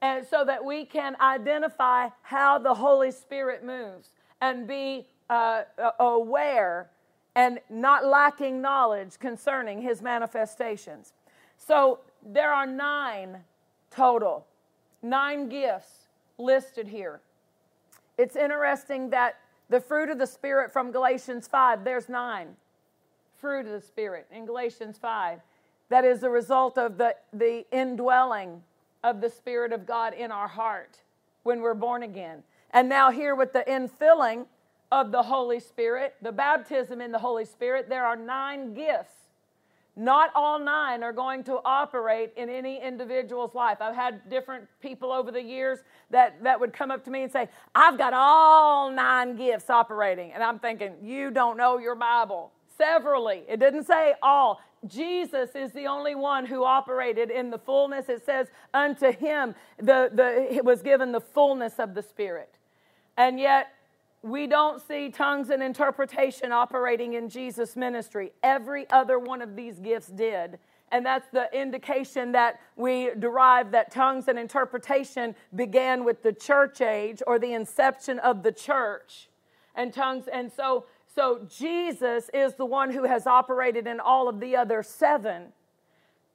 and 0.02 0.26
so 0.26 0.44
that 0.44 0.64
we 0.64 0.84
can 0.84 1.16
identify 1.22 2.10
how 2.24 2.60
the 2.60 2.74
holy 2.74 3.12
spirit 3.12 3.64
moves 3.64 4.10
and 4.42 4.68
be 4.68 5.06
uh, 5.30 5.64
aware 6.00 6.90
and 7.36 7.60
not 7.70 8.06
lacking 8.06 8.62
knowledge 8.62 9.18
concerning 9.20 9.82
his 9.82 10.02
manifestations. 10.02 11.14
So 11.58 12.02
there 12.26 12.52
are 12.52 12.68
nine 12.68 13.38
total, 13.90 14.46
nine 15.02 15.50
gifts 15.50 16.08
listed 16.38 16.88
here. 16.88 17.22
It's 18.18 18.36
interesting 18.36 19.10
that 19.12 19.40
the 19.70 19.80
fruit 19.80 20.10
of 20.10 20.18
the 20.18 20.28
Spirit 20.28 20.72
from 20.72 20.92
Galatians 20.92 21.48
5, 21.48 21.84
there's 21.84 22.10
nine. 22.10 22.56
Fruit 23.40 23.66
of 23.66 23.72
the 23.72 23.82
Spirit 23.82 24.28
in 24.32 24.46
Galatians 24.46 24.98
5. 24.98 25.40
That 25.90 26.06
is 26.06 26.22
the 26.22 26.30
result 26.30 26.78
of 26.78 26.98
the, 26.98 27.16
the 27.34 27.66
indwelling 27.72 28.64
of 29.04 29.22
the 29.22 29.30
Spirit 29.30 29.74
of 29.74 29.86
God 29.86 30.14
in 30.14 30.32
our 30.32 30.48
heart 30.48 31.00
when 31.44 31.62
we're 31.62 31.74
born 31.74 32.04
again. 32.04 32.44
And 32.72 32.90
now, 32.90 33.12
here 33.12 33.36
with 33.36 33.54
the 33.54 33.64
infilling 33.68 34.46
of 34.92 35.12
the 35.12 35.24
Holy 35.24 35.60
Spirit, 35.60 36.16
the 36.22 36.32
baptism 36.32 37.02
in 37.02 37.12
the 37.12 37.20
Holy 37.20 37.46
Spirit, 37.46 37.90
there 37.90 38.06
are 38.06 38.16
nine 38.16 38.74
gifts. 38.74 39.23
Not 39.96 40.32
all 40.34 40.58
nine 40.58 41.04
are 41.04 41.14
going 41.14 41.44
to 41.44 41.60
operate 41.64 42.34
in 42.36 42.50
any 42.50 42.82
individual's 42.82 43.54
life. 43.54 43.78
I've 43.80 43.94
had 43.94 44.28
different 44.28 44.68
people 44.82 45.12
over 45.12 45.32
the 45.32 45.42
years 45.42 45.80
that, 46.10 46.42
that 46.44 46.60
would 46.60 46.74
come 46.74 46.90
up 46.90 47.06
to 47.06 47.12
me 47.12 47.22
and 47.22 47.32
say, 47.32 47.48
I've 47.76 47.98
got 47.98 48.14
all 48.14 48.92
nine 48.92 49.36
gifts 49.36 49.70
operating. 49.70 50.32
And 50.32 50.42
I'm 50.42 50.58
thinking, 50.58 50.94
you 51.04 51.30
don't 51.30 51.58
know 51.58 51.78
your 51.78 51.96
Bible. 51.96 52.52
Severally. 52.76 53.44
It 53.48 53.60
didn't 53.60 53.84
say 53.84 54.16
all. 54.24 54.62
Jesus 54.88 55.52
is 55.56 55.72
the 55.74 55.86
only 55.86 56.16
one 56.16 56.48
who 56.48 56.64
operated 56.64 57.30
in 57.30 57.52
the 57.52 57.60
fullness. 57.60 58.10
It 58.10 58.26
says, 58.26 58.48
unto 58.74 59.12
him 59.12 59.54
the, 59.78 60.10
the, 60.12 60.48
it 60.52 60.66
was 60.66 60.82
given 60.82 61.12
the 61.12 61.22
fullness 61.22 61.78
of 61.78 61.94
the 61.94 62.02
Spirit. 62.02 62.50
And 63.16 63.40
yet, 63.40 63.68
we 64.24 64.48
don't 64.48 64.82
see 64.82 65.10
tongues 65.10 65.50
and 65.50 65.62
interpretation 65.62 66.54
operating 66.54 67.14
in 67.14 67.28
Jesus' 67.28 67.76
ministry. 67.76 68.32
Every 68.42 68.90
other 68.90 69.20
one 69.20 69.42
of 69.42 69.56
these 69.56 69.80
gifts 69.80 70.08
did. 70.08 70.60
And 70.94 71.06
that's 71.06 71.28
the 71.34 71.50
indication 71.54 72.32
that 72.32 72.62
we 72.78 73.10
derive 73.20 73.72
that 73.72 73.92
tongues 73.92 74.30
and 74.30 74.40
interpretation 74.40 75.36
began 75.54 76.06
with 76.06 76.24
the 76.24 76.32
church 76.32 76.80
age 76.80 77.22
or 77.28 77.38
the 77.38 77.54
inception 77.54 78.20
of 78.20 78.44
the 78.44 78.52
church. 78.52 79.28
And 79.76 79.94
tongues, 79.94 80.30
and 80.32 80.50
so, 80.52 80.86
so 81.14 81.46
Jesus 81.50 82.30
is 82.34 82.54
the 82.54 82.66
one 82.66 82.92
who 82.92 83.04
has 83.04 83.28
operated 83.28 83.88
in 83.88 84.00
all 84.00 84.30
of 84.30 84.40
the 84.40 84.56
other 84.56 84.84
seven. 84.84 85.48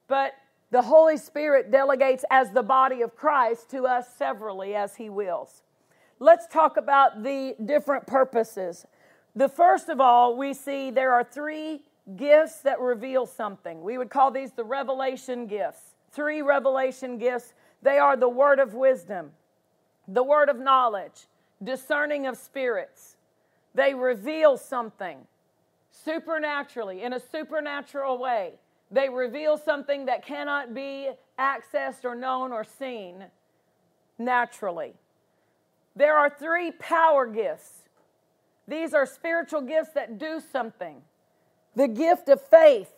But 0.09 0.34
the 0.70 0.82
Holy 0.82 1.16
Spirit 1.16 1.70
delegates 1.70 2.24
as 2.30 2.51
the 2.51 2.62
body 2.62 3.01
of 3.01 3.16
Christ 3.16 3.70
to 3.70 3.86
us 3.86 4.09
severally 4.18 4.74
as 4.74 4.97
he 4.97 5.09
wills 5.09 5.62
let's 6.19 6.47
talk 6.47 6.77
about 6.77 7.23
the 7.23 7.55
different 7.64 8.07
purposes. 8.07 8.87
The 9.35 9.49
first 9.49 9.89
of 9.89 10.01
all, 10.01 10.37
we 10.37 10.55
see 10.55 10.91
there 10.91 11.12
are 11.12 11.25
three 11.25 11.83
gifts 12.16 12.61
that 12.62 12.81
reveal 12.81 13.27
something. 13.27 13.83
We 13.83 13.99
would 13.99 14.11
call 14.11 14.31
these 14.31 14.53
the 14.53 14.64
revelation 14.64 15.47
gifts. 15.47 15.95
Three 16.12 16.43
revelation 16.43 17.19
gifts. 17.19 17.53
They 17.83 17.99
are 17.99 18.16
the 18.16 18.29
word 18.29 18.59
of 18.59 18.75
wisdom, 18.75 19.33
the 20.09 20.23
word 20.23 20.49
of 20.49 20.59
knowledge, 20.59 21.27
discerning 21.62 22.27
of 22.27 22.37
spirits. 22.37 23.16
They 23.75 23.95
reveal 23.95 24.57
something 24.57 25.19
supernaturally, 26.05 27.03
in 27.03 27.12
a 27.12 27.21
supernatural 27.21 28.19
way. 28.19 28.55
They 28.91 29.09
reveal 29.09 29.59
something 29.59 30.07
that 30.07 30.25
cannot 30.25 30.75
be 30.75 31.11
accessed 31.39 32.05
or 32.05 32.14
known 32.14 32.53
or 32.53 32.64
seen 32.64 33.27
naturally. 34.19 34.95
There 35.99 36.17
are 36.17 36.31
three 36.31 36.71
power 36.71 37.27
gifts. 37.27 37.73
These 38.69 38.95
are 38.95 39.05
spiritual 39.05 39.63
gifts 39.63 39.91
that 39.95 40.17
do 40.17 40.41
something. 40.53 41.03
The 41.75 41.89
gift 41.89 42.29
of 42.29 42.41
faith 42.41 42.93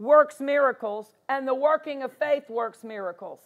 works 0.00 0.40
miracles, 0.40 1.06
and 1.28 1.46
the 1.46 1.54
working 1.54 2.02
of 2.02 2.12
faith 2.12 2.50
works 2.50 2.82
miracles. 2.82 3.38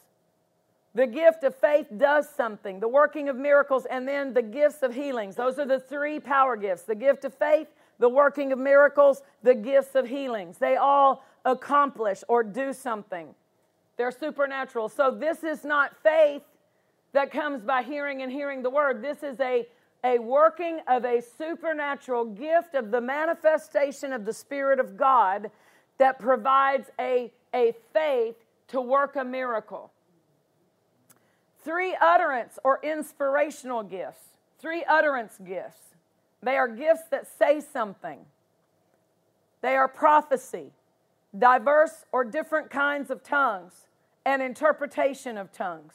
The 0.94 1.06
gift 1.06 1.44
of 1.44 1.54
faith 1.54 1.88
does 1.94 2.26
something, 2.26 2.80
the 2.80 2.88
working 2.88 3.28
of 3.28 3.36
miracles, 3.36 3.84
and 3.84 4.08
then 4.08 4.32
the 4.32 4.42
gifts 4.42 4.82
of 4.82 4.94
healings. 4.94 5.36
Those 5.36 5.58
are 5.58 5.66
the 5.66 5.78
three 5.78 6.18
power 6.18 6.56
gifts 6.56 6.84
the 6.84 6.94
gift 6.94 7.26
of 7.26 7.34
faith, 7.34 7.68
the 7.98 8.08
working 8.08 8.50
of 8.50 8.58
miracles, 8.58 9.20
the 9.42 9.54
gifts 9.54 9.94
of 9.94 10.08
healings. 10.08 10.56
They 10.56 10.76
all 10.76 11.22
accomplish 11.44 12.24
or 12.28 12.42
do 12.44 12.72
something. 12.72 13.34
They're 13.98 14.10
supernatural. 14.10 14.88
So 14.88 15.10
this 15.10 15.44
is 15.44 15.64
not 15.64 15.94
faith 16.02 16.42
that 17.12 17.30
comes 17.30 17.62
by 17.62 17.82
hearing 17.82 18.22
and 18.22 18.30
hearing 18.30 18.62
the 18.62 18.70
word. 18.70 19.02
This 19.02 19.22
is 19.22 19.40
a, 19.40 19.66
a 20.04 20.18
working 20.18 20.80
of 20.86 21.04
a 21.04 21.20
supernatural 21.20 22.24
gift 22.24 22.74
of 22.74 22.90
the 22.90 23.00
manifestation 23.00 24.12
of 24.12 24.24
the 24.24 24.32
Spirit 24.32 24.78
of 24.80 24.96
God 24.96 25.50
that 25.98 26.18
provides 26.18 26.88
a, 26.98 27.32
a 27.54 27.74
faith 27.92 28.36
to 28.68 28.80
work 28.80 29.16
a 29.16 29.24
miracle. 29.24 29.90
Three 31.62 31.96
utterance 32.00 32.58
or 32.64 32.80
inspirational 32.82 33.82
gifts. 33.82 34.22
Three 34.58 34.84
utterance 34.84 35.38
gifts. 35.44 35.80
They 36.42 36.56
are 36.56 36.68
gifts 36.68 37.02
that 37.10 37.26
say 37.38 37.60
something. 37.60 38.20
They 39.60 39.76
are 39.76 39.88
prophecy, 39.88 40.72
diverse 41.38 42.06
or 42.12 42.24
different 42.24 42.70
kinds 42.70 43.10
of 43.10 43.22
tongues, 43.22 43.88
and 44.24 44.40
interpretation 44.40 45.36
of 45.36 45.52
tongues. 45.52 45.94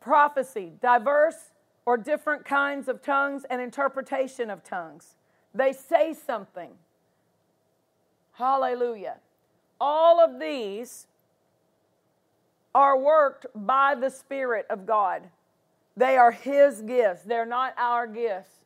Prophecy, 0.00 0.72
diverse 0.80 1.50
or 1.86 1.96
different 1.96 2.44
kinds 2.44 2.88
of 2.88 3.02
tongues, 3.02 3.44
and 3.48 3.60
interpretation 3.60 4.50
of 4.50 4.62
tongues. 4.62 5.16
They 5.54 5.72
say 5.72 6.14
something. 6.14 6.70
Hallelujah. 8.32 9.16
All 9.80 10.20
of 10.20 10.38
these 10.38 11.06
are 12.74 12.98
worked 12.98 13.46
by 13.54 13.94
the 13.94 14.10
Spirit 14.10 14.66
of 14.70 14.86
God. 14.86 15.28
They 15.96 16.16
are 16.16 16.30
His 16.30 16.82
gifts, 16.82 17.22
they're 17.22 17.46
not 17.46 17.74
our 17.76 18.06
gifts. 18.06 18.60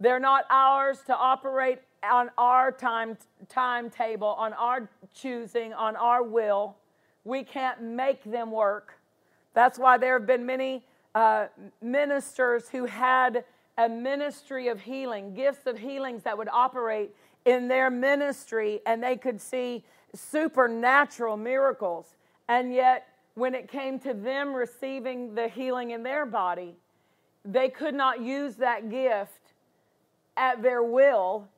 They're 0.00 0.20
not 0.20 0.44
ours 0.50 0.98
to 1.06 1.16
operate 1.16 1.78
on 2.02 2.30
our 2.36 2.72
time 2.72 3.16
timetable, 3.48 4.28
on 4.28 4.52
our 4.52 4.90
choosing, 5.14 5.72
on 5.72 5.96
our 5.96 6.22
will. 6.22 6.76
We 7.24 7.44
can't 7.44 7.80
make 7.80 8.22
them 8.24 8.50
work. 8.50 8.98
That's 9.54 9.78
why 9.78 9.98
there 9.98 10.18
have 10.18 10.26
been 10.26 10.44
many 10.44 10.84
uh, 11.14 11.46
ministers 11.80 12.68
who 12.68 12.84
had 12.84 13.44
a 13.78 13.88
ministry 13.88 14.68
of 14.68 14.80
healing, 14.80 15.34
gifts 15.34 15.66
of 15.66 15.78
healings 15.78 16.22
that 16.24 16.36
would 16.36 16.48
operate 16.48 17.14
in 17.44 17.68
their 17.68 17.90
ministry, 17.90 18.80
and 18.86 19.02
they 19.02 19.16
could 19.16 19.40
see 19.40 19.84
supernatural 20.14 21.36
miracles. 21.36 22.16
And 22.48 22.72
yet, 22.72 23.06
when 23.34 23.54
it 23.54 23.68
came 23.68 23.98
to 24.00 24.14
them 24.14 24.54
receiving 24.54 25.34
the 25.34 25.48
healing 25.48 25.90
in 25.90 26.02
their 26.02 26.24
body, 26.26 26.76
they 27.44 27.68
could 27.68 27.94
not 27.94 28.20
use 28.20 28.56
that 28.56 28.90
gift 28.90 29.52
at 30.36 30.62
their 30.62 30.82
will. 30.82 31.48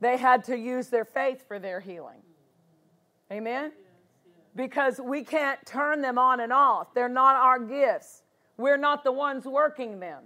They 0.00 0.16
had 0.16 0.44
to 0.44 0.56
use 0.56 0.88
their 0.88 1.04
faith 1.04 1.46
for 1.46 1.58
their 1.58 1.80
healing. 1.80 2.20
Amen? 3.30 3.72
Because 4.54 5.00
we 5.00 5.24
can't 5.24 5.64
turn 5.64 6.02
them 6.02 6.18
on 6.18 6.40
and 6.40 6.52
off. 6.52 6.94
They're 6.94 7.08
not 7.08 7.36
our 7.36 7.58
gifts. 7.58 8.22
We're 8.56 8.76
not 8.76 9.02
the 9.02 9.12
ones 9.12 9.44
working 9.44 9.98
them. 10.00 10.24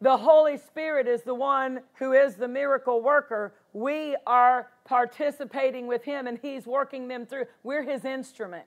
The 0.00 0.18
Holy 0.18 0.58
Spirit 0.58 1.08
is 1.08 1.22
the 1.22 1.34
one 1.34 1.80
who 1.94 2.12
is 2.12 2.34
the 2.34 2.48
miracle 2.48 3.02
worker. 3.02 3.54
We 3.72 4.16
are 4.26 4.68
participating 4.84 5.86
with 5.86 6.04
Him 6.04 6.26
and 6.26 6.38
He's 6.42 6.66
working 6.66 7.08
them 7.08 7.24
through. 7.24 7.46
We're 7.62 7.82
His 7.82 8.04
instrument. 8.04 8.66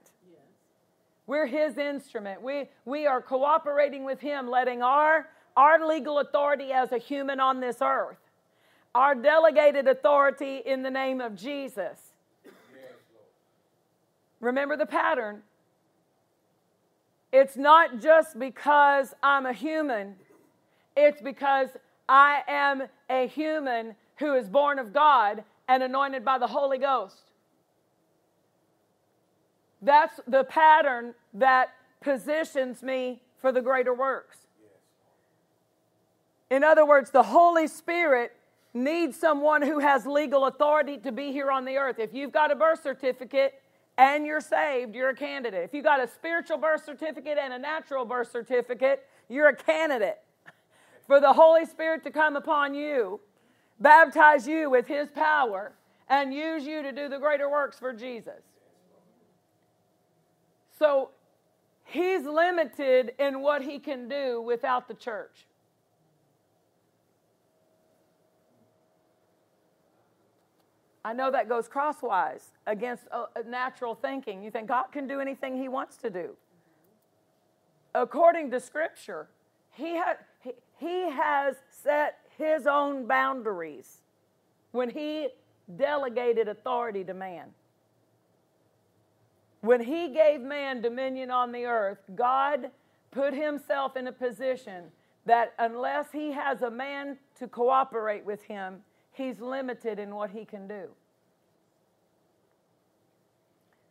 We're 1.28 1.46
His 1.46 1.78
instrument. 1.78 2.42
We, 2.42 2.70
we 2.86 3.06
are 3.06 3.22
cooperating 3.22 4.04
with 4.04 4.20
Him, 4.20 4.50
letting 4.50 4.82
our, 4.82 5.28
our 5.56 5.86
legal 5.86 6.20
authority 6.20 6.72
as 6.72 6.92
a 6.92 6.98
human 6.98 7.40
on 7.40 7.60
this 7.60 7.78
earth, 7.82 8.18
our 8.96 9.14
delegated 9.14 9.88
authority 9.88 10.64
in 10.66 10.82
the 10.82 10.90
name 10.90 11.22
of 11.22 11.36
Jesus. 11.36 12.07
Remember 14.40 14.78
the 14.78 14.86
pattern. 14.86 15.42
It's 17.32 17.58
not 17.58 18.00
just 18.02 18.40
because 18.40 19.14
I'm 19.22 19.46
a 19.46 19.54
human, 19.54 20.16
it's 20.96 21.22
because 21.22 21.70
I 22.08 22.42
am 22.48 22.84
a 23.10 23.28
human 23.28 23.96
who 24.18 24.36
is 24.36 24.48
born 24.48 24.80
of 24.80 24.94
God 24.94 25.44
and 25.68 25.84
anointed 25.84 26.24
by 26.24 26.38
the 26.38 26.48
Holy 26.48 26.78
Ghost. 26.78 27.32
That's 29.82 30.20
the 30.28 30.44
pattern 30.44 31.14
that 31.34 31.70
positions 32.02 32.82
me 32.82 33.22
for 33.42 33.52
the 33.52 33.62
greater 33.62 33.94
works. 33.94 34.38
In 36.50 36.64
other 36.64 36.86
words, 36.86 37.12
the 37.12 37.24
Holy 37.24 37.68
Spirit 37.68 38.32
needs 38.74 39.18
someone 39.18 39.62
who 39.62 39.80
has 39.80 40.06
legal 40.06 40.46
authority 40.46 40.98
to 41.00 41.12
be 41.12 41.32
here 41.32 41.52
on 41.52 41.66
the 41.66 41.78
earth. 41.78 42.00
If 42.00 42.14
you've 42.14 42.32
got 42.32 42.52
a 42.52 42.56
birth 42.56 42.82
certificate 42.82 43.62
and 43.98 44.26
you're 44.26 44.42
saved, 44.42 44.96
you're 44.96 45.10
a 45.10 45.16
candidate. 45.16 45.64
If 45.64 45.74
you've 45.74 45.84
got 45.84 46.04
a 46.04 46.08
spiritual 46.08 46.58
birth 46.58 46.86
certificate 46.86 47.38
and 47.42 47.54
a 47.54 47.60
natural 47.60 48.06
birth 48.06 48.32
certificate, 48.32 49.06
you're 49.28 49.48
a 49.48 49.56
candidate 49.56 50.20
for 51.08 51.20
the 51.20 51.34
Holy 51.34 51.66
Spirit 51.66 52.04
to 52.04 52.12
come 52.12 52.36
upon 52.36 52.76
you, 52.76 53.20
baptize 53.80 54.48
you 54.48 54.70
with 54.70 54.88
His 54.88 55.10
power, 55.10 55.74
and 56.10 56.34
use 56.34 56.66
you 56.66 56.82
to 56.84 56.92
do 56.92 57.10
the 57.10 57.18
greater 57.18 57.50
works 57.50 57.80
for 57.80 57.94
Jesus. 57.94 58.44
So 60.78 61.10
he's 61.86 62.24
limited 62.24 63.14
in 63.20 63.42
what 63.42 63.64
he 63.64 63.80
can 63.80 64.08
do 64.08 64.42
without 64.42 64.88
the 64.88 64.94
church. 64.94 65.46
I 71.08 71.14
know 71.14 71.32
that 71.32 71.48
goes 71.48 71.70
crosswise 71.70 72.52
against 72.66 73.06
uh, 73.14 73.28
uh, 73.34 73.44
natural 73.48 73.96
thinking. 73.96 74.44
You 74.44 74.52
think 74.52 74.68
God 74.68 74.88
can 74.92 75.08
do 75.08 75.22
anything 75.22 75.58
he 75.58 75.70
wants 75.70 75.96
to 76.00 76.10
do. 76.10 76.32
According 77.96 78.52
to 78.52 78.60
Scripture, 78.60 79.30
he, 79.72 79.98
ha- 79.98 80.18
he 80.78 81.10
has 81.10 81.56
set 81.70 82.18
his 82.38 82.68
own 82.68 83.08
boundaries 83.08 84.00
when 84.74 84.90
he 84.90 85.30
delegated 85.78 86.50
authority 86.50 87.06
to 87.06 87.14
man. 87.14 87.52
When 89.62 89.80
he 89.80 90.10
gave 90.10 90.42
man 90.42 90.82
dominion 90.82 91.32
on 91.32 91.54
the 91.54 91.64
earth, 91.64 92.00
God 92.16 92.70
put 93.12 93.34
himself 93.34 93.96
in 93.96 94.08
a 94.08 94.12
position 94.12 94.92
that 95.26 95.54
unless 95.58 96.12
he 96.12 96.34
has 96.34 96.64
a 96.64 96.70
man 96.70 97.18
to 97.40 97.48
cooperate 97.48 98.26
with 98.26 98.44
him, 98.44 98.82
he's 99.18 99.40
limited 99.40 100.00
in 100.00 100.16
what 100.16 100.30
he 100.30 100.46
can 100.46 100.68
do. 100.68 100.84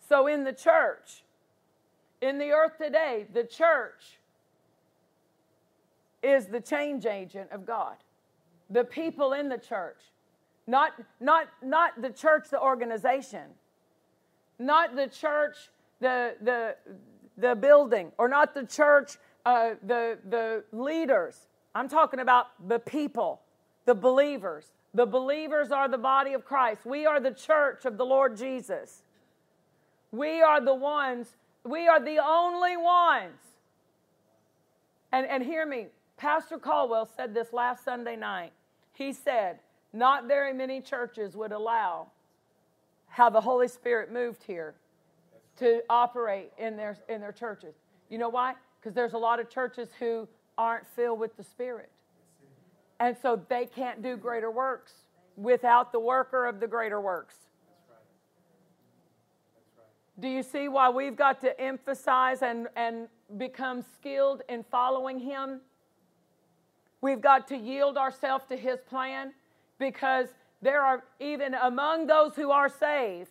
So, 0.09 0.27
in 0.27 0.45
the 0.45 0.53
church, 0.53 1.25
in 2.21 2.39
the 2.39 2.51
earth 2.53 2.79
today, 2.79 3.27
the 3.33 3.45
church 3.45 4.19
is 6.23 6.47
the 6.47 6.61
change 6.61 7.07
agent 7.07 7.51
of 7.51 7.67
God. 7.67 7.97
The 8.71 8.85
people 8.85 9.33
in 9.33 9.49
the 9.49 9.59
church, 9.59 9.99
not, 10.67 10.93
not, 11.21 11.49
not 11.63 12.01
the 12.01 12.11
church, 12.11 12.49
the 12.51 12.61
organization 12.61 13.43
not 14.59 14.97
the 14.97 15.07
church, 15.07 15.57
the, 16.01 16.35
the, 16.43 16.77
the 17.37 17.55
building, 17.55 18.13
or 18.19 18.29
not 18.29 18.55
the 18.55 18.65
church, 18.65 19.17
uh, 19.45 19.71
the, 19.87 20.19
the 20.29 20.65
leaders. 20.73 21.49
I'm 21.75 21.89
talking 21.89 22.21
about 22.21 22.47
the 22.69 22.79
people, 22.79 23.41
the 23.85 23.95
believers. 23.95 24.73
The 24.97 25.05
believers 25.05 25.71
are 25.73 25.89
the 25.89 25.99
body 25.99 26.33
of 26.33 26.47
Christ. 26.47 26.87
We 26.87 27.05
are 27.05 27.21
the 27.21 27.31
church 27.31 27.85
of 27.85 27.99
the 27.99 28.07
Lord 28.07 28.35
Jesus. 28.35 29.03
We 30.11 30.41
are 30.41 30.59
the 30.59 30.75
ones, 30.75 31.37
we 31.65 31.87
are 31.87 32.01
the 32.01 32.19
only 32.19 32.79
ones. 32.79 33.39
And, 35.13 35.27
and 35.27 35.43
hear 35.43 35.67
me, 35.67 35.89
Pastor 36.17 36.57
Caldwell 36.57 37.11
said 37.15 37.35
this 37.35 37.53
last 37.53 37.85
Sunday 37.85 38.17
night. 38.17 38.55
He 38.95 39.13
said, 39.13 39.59
Not 39.93 40.27
very 40.29 40.55
many 40.55 40.81
churches 40.81 41.37
would 41.37 41.53
allow 41.53 42.07
how 43.09 43.29
the 43.29 43.43
Holy 43.43 43.69
Spirit 43.69 44.11
moved 44.11 44.45
here 44.45 44.77
to 45.59 45.83
operate 45.91 46.53
in 46.57 46.79
their, 46.79 46.97
in 47.11 47.21
their 47.21 47.33
churches. 47.33 47.75
You 48.09 48.17
know 48.17 48.31
why? 48.31 48.55
Because 48.81 48.95
there's 48.95 49.13
a 49.13 49.19
lot 49.19 49.41
of 49.41 49.51
churches 49.51 49.91
who 49.99 50.27
aren't 50.57 50.87
filled 50.87 51.21
with 51.21 51.37
the 51.37 51.45
Spirit. 51.45 51.91
And 52.99 53.17
so 53.21 53.41
they 53.49 53.67
can't 53.67 54.03
do 54.03 54.17
greater 54.17 54.51
works 54.51 54.93
without 55.37 55.93
the 55.93 56.01
worker 56.01 56.47
of 56.47 56.61
the 56.61 56.67
greater 56.67 57.01
works. 57.01 57.37
Do 60.19 60.29
you 60.29 60.43
see 60.43 60.69
why 60.69 60.89
we've 60.89 61.17
got 61.17 61.41
to 61.43 61.61
emphasize 61.61 62.41
and, 62.41 62.69
and 62.75 63.09
become 63.37 63.85
skilled 63.99 64.43
in 64.49 64.65
following 64.71 65.19
Him? 65.19 65.61
We've 67.03 67.21
got 67.21 67.47
to 67.49 67.57
yield 67.57 67.99
ourselves 67.99 68.47
to 68.49 68.57
His 68.57 68.79
plan 68.89 69.33
because 69.79 70.29
there 70.63 70.81
are 70.81 71.05
even 71.21 71.53
among 71.55 72.07
those 72.07 72.35
who 72.35 72.51
are 72.51 72.71
saved, 72.71 73.31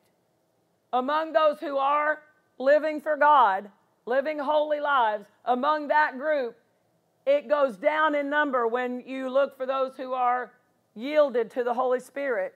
among 0.93 1.33
those 1.33 1.59
who 1.59 1.77
are 1.77 2.21
living 2.59 3.01
for 3.01 3.17
God, 3.17 3.69
living 4.05 4.37
holy 4.37 4.79
lives, 4.79 5.25
among 5.45 5.87
that 5.87 6.17
group, 6.19 6.55
it 7.25 7.47
goes 7.47 7.77
down 7.77 8.15
in 8.15 8.29
number 8.29 8.67
when 8.67 9.01
you 9.01 9.29
look 9.29 9.57
for 9.57 9.65
those 9.65 9.95
who 9.97 10.13
are 10.13 10.51
yielded 10.93 11.51
to 11.51 11.63
the 11.63 11.73
Holy 11.73 11.99
Spirit 11.99 12.55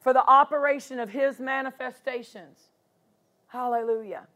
for 0.00 0.12
the 0.12 0.24
operation 0.28 0.98
of 0.98 1.10
His 1.10 1.40
manifestations. 1.40 2.58
Hallelujah. 3.48 4.26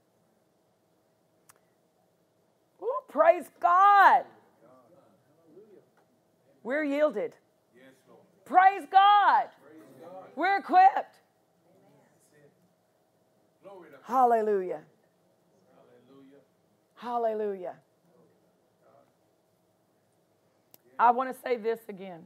Ooh, 2.82 3.00
praise 3.08 3.50
God. 3.60 4.24
We're 6.62 6.84
yielded. 6.84 7.32
Praise 8.44 8.86
God. 8.90 9.48
We're 10.36 10.58
equipped. 10.58 11.16
Hallelujah. 14.02 14.80
Hallelujah. 16.94 17.74
I 20.98 21.10
want 21.10 21.34
to 21.34 21.40
say 21.42 21.56
this 21.56 21.80
again. 21.88 22.22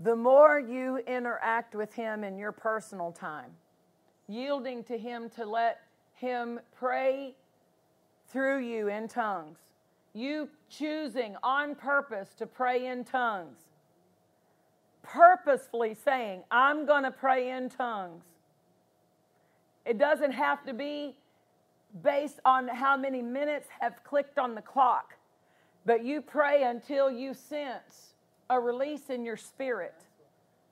The 0.00 0.14
more 0.14 0.60
you 0.60 0.98
interact 0.98 1.74
with 1.74 1.92
Him 1.94 2.22
in 2.22 2.38
your 2.38 2.52
personal 2.52 3.10
time, 3.12 3.50
yielding 4.28 4.84
to 4.84 4.96
Him 4.96 5.28
to 5.30 5.44
let 5.44 5.80
Him 6.14 6.60
pray 6.76 7.34
through 8.28 8.58
you 8.58 8.88
in 8.88 9.08
tongues, 9.08 9.58
you 10.14 10.48
choosing 10.68 11.36
on 11.42 11.74
purpose 11.74 12.34
to 12.34 12.46
pray 12.46 12.86
in 12.86 13.04
tongues, 13.04 13.58
purposefully 15.02 15.94
saying, 15.94 16.42
I'm 16.50 16.86
going 16.86 17.04
to 17.04 17.10
pray 17.10 17.50
in 17.50 17.70
tongues. 17.70 18.24
It 19.84 19.98
doesn't 19.98 20.32
have 20.32 20.64
to 20.66 20.74
be 20.74 21.16
based 22.02 22.40
on 22.44 22.68
how 22.68 22.96
many 22.96 23.22
minutes 23.22 23.68
have 23.80 24.04
clicked 24.04 24.38
on 24.38 24.54
the 24.54 24.60
clock, 24.60 25.14
but 25.88 26.04
you 26.04 26.20
pray 26.20 26.64
until 26.64 27.10
you 27.10 27.32
sense 27.32 28.12
a 28.50 28.60
release 28.60 29.08
in 29.08 29.24
your 29.24 29.38
spirit, 29.38 29.94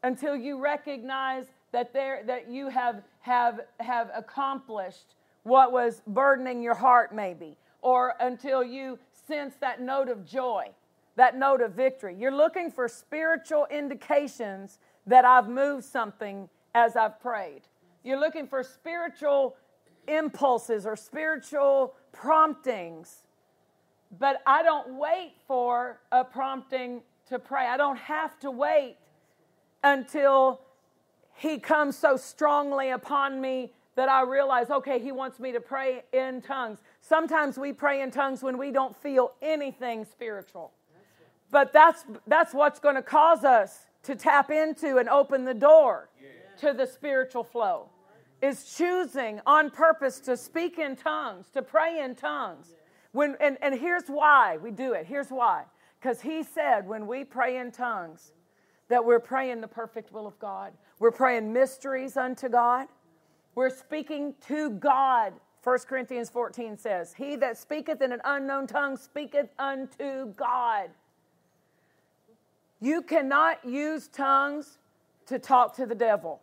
until 0.03 0.37
you 0.37 0.63
recognize 0.63 1.47
that 1.73 1.95
there 1.95 2.23
that 2.27 2.51
you 2.51 2.69
have 2.69 3.03
have 3.21 3.61
have 3.81 4.11
accomplished 4.15 5.15
what 5.45 5.73
was 5.73 6.03
burdening 6.07 6.63
your 6.63 6.75
heart 6.75 7.15
maybe 7.15 7.57
or 7.81 8.15
until 8.21 8.63
you 8.63 8.99
sense 9.27 9.55
that 9.57 9.81
note 9.81 10.09
of 10.09 10.27
joy 10.27 10.67
that 11.17 11.37
note 11.37 11.61
of 11.61 11.73
victory 11.73 12.15
you're 12.15 12.35
looking 12.35 12.71
for 12.71 12.87
spiritual 12.87 13.67
indications 13.71 14.79
that 15.07 15.25
I've 15.25 15.49
moved 15.49 15.85
something 15.85 16.49
as 16.75 16.95
I've 16.95 17.21
prayed 17.21 17.63
you're 18.05 18.21
looking 18.21 18.47
for 18.47 18.63
spiritual 18.63 19.57
impulses 20.07 20.87
or 20.87 20.95
spiritual 20.95 21.95
promptings. 22.13 23.25
But 24.19 24.43
I 24.47 24.63
don't 24.63 24.99
wait 24.99 25.35
for 25.47 26.01
a 26.13 26.25
prompting 26.25 27.03
to 27.29 27.39
pray. 27.39 27.67
I 27.67 27.77
don't 27.77 27.99
have 27.99 28.39
to 28.41 28.51
wait 28.51 28.97
until 29.83 30.61
He 31.35 31.59
comes 31.59 31.97
so 31.97 32.17
strongly 32.17 32.91
upon 32.91 33.41
me 33.41 33.73
that 33.97 34.09
I 34.09 34.23
realize, 34.23 34.71
okay, 34.71 34.99
He 34.99 35.13
wants 35.13 35.41
me 35.41 35.53
to 35.53 35.61
pray 35.61 36.05
in 36.13 36.43
tongues. 36.43 36.79
Sometimes 37.01 37.59
we 37.59 37.73
pray 37.73 38.03
in 38.03 38.11
tongues 38.11 38.43
when 38.43 38.59
we 38.59 38.71
don't 38.71 38.97
feel 38.97 39.33
anything 39.43 40.05
spiritual. 40.05 40.73
But 41.51 41.73
that's, 41.73 42.05
that's 42.27 42.53
what's 42.53 42.79
going 42.79 42.97
to 42.97 43.03
cause 43.03 43.45
us 43.45 43.87
to 44.05 44.15
tap 44.15 44.51
into 44.51 44.99
and 44.99 45.09
open 45.09 45.45
the 45.45 45.55
door 45.55 46.09
to 46.59 46.73
the 46.73 46.87
spiritual 46.87 47.45
flow 47.45 47.89
is 48.43 48.75
choosing 48.77 49.41
on 49.47 49.71
purpose 49.71 50.21
to 50.21 50.37
speak 50.37 50.79
in 50.79 50.97
tongues, 50.97 51.49
to 51.51 51.63
pray 51.63 52.01
in 52.01 52.15
tongues. 52.15 52.69
When, 53.17 53.35
and, 53.41 53.57
and 53.63 53.75
here's 53.75 54.09
why 54.09 54.59
we 54.59 54.71
do 54.71 54.93
it. 54.93 55.07
Here's 55.07 55.31
why. 55.31 55.65
Because 55.99 56.21
he 56.21 56.43
said 56.43 56.87
when 56.87 57.07
we 57.07 57.25
pray 57.25 57.57
in 57.57 57.73
tongues, 57.73 58.33
that 58.89 59.03
we're 59.03 59.21
praying 59.21 59.63
the 59.63 59.69
perfect 59.69 60.13
will 60.13 60.27
of 60.27 60.39
God. 60.39 60.75
We're 60.99 61.13
praying 61.13 61.51
mysteries 61.51 62.19
unto 62.19 62.51
God. 62.51 62.89
We're 63.55 63.71
speaking 63.71 64.35
to 64.49 64.69
God. 64.69 65.33
1 65.65 65.79
Corinthians 65.89 66.29
14 66.29 66.77
says, 66.77 67.15
He 67.15 67.37
that 67.37 67.57
speaketh 67.57 68.03
in 68.03 68.13
an 68.13 68.21
unknown 68.23 68.67
tongue 68.67 68.99
speaketh 68.99 69.49
unto 69.59 70.27
God. 70.35 70.91
You 72.83 73.01
cannot 73.01 73.65
use 73.65 74.09
tongues 74.09 74.77
to 75.25 75.39
talk 75.39 75.75
to 75.77 75.87
the 75.87 75.95
devil. 75.95 76.43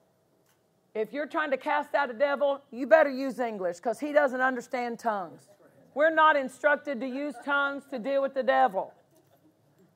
If 0.96 1.14
you're 1.14 1.28
trying 1.28 1.52
to 1.52 1.58
cast 1.58 1.94
out 1.94 2.10
a 2.10 2.14
devil, 2.14 2.62
you 2.72 2.88
better 2.88 3.12
use 3.12 3.38
English 3.38 3.78
because 3.78 4.00
he 4.00 4.12
doesn't 4.12 4.42
understand 4.42 4.98
tongues. 4.98 5.50
We're 5.96 6.14
not 6.14 6.36
instructed 6.36 7.00
to 7.02 7.08
use 7.08 7.36
tongues 7.46 7.84
to 7.92 8.00
deal 8.00 8.22
with 8.22 8.34
the 8.34 8.44
devil. 8.44 8.94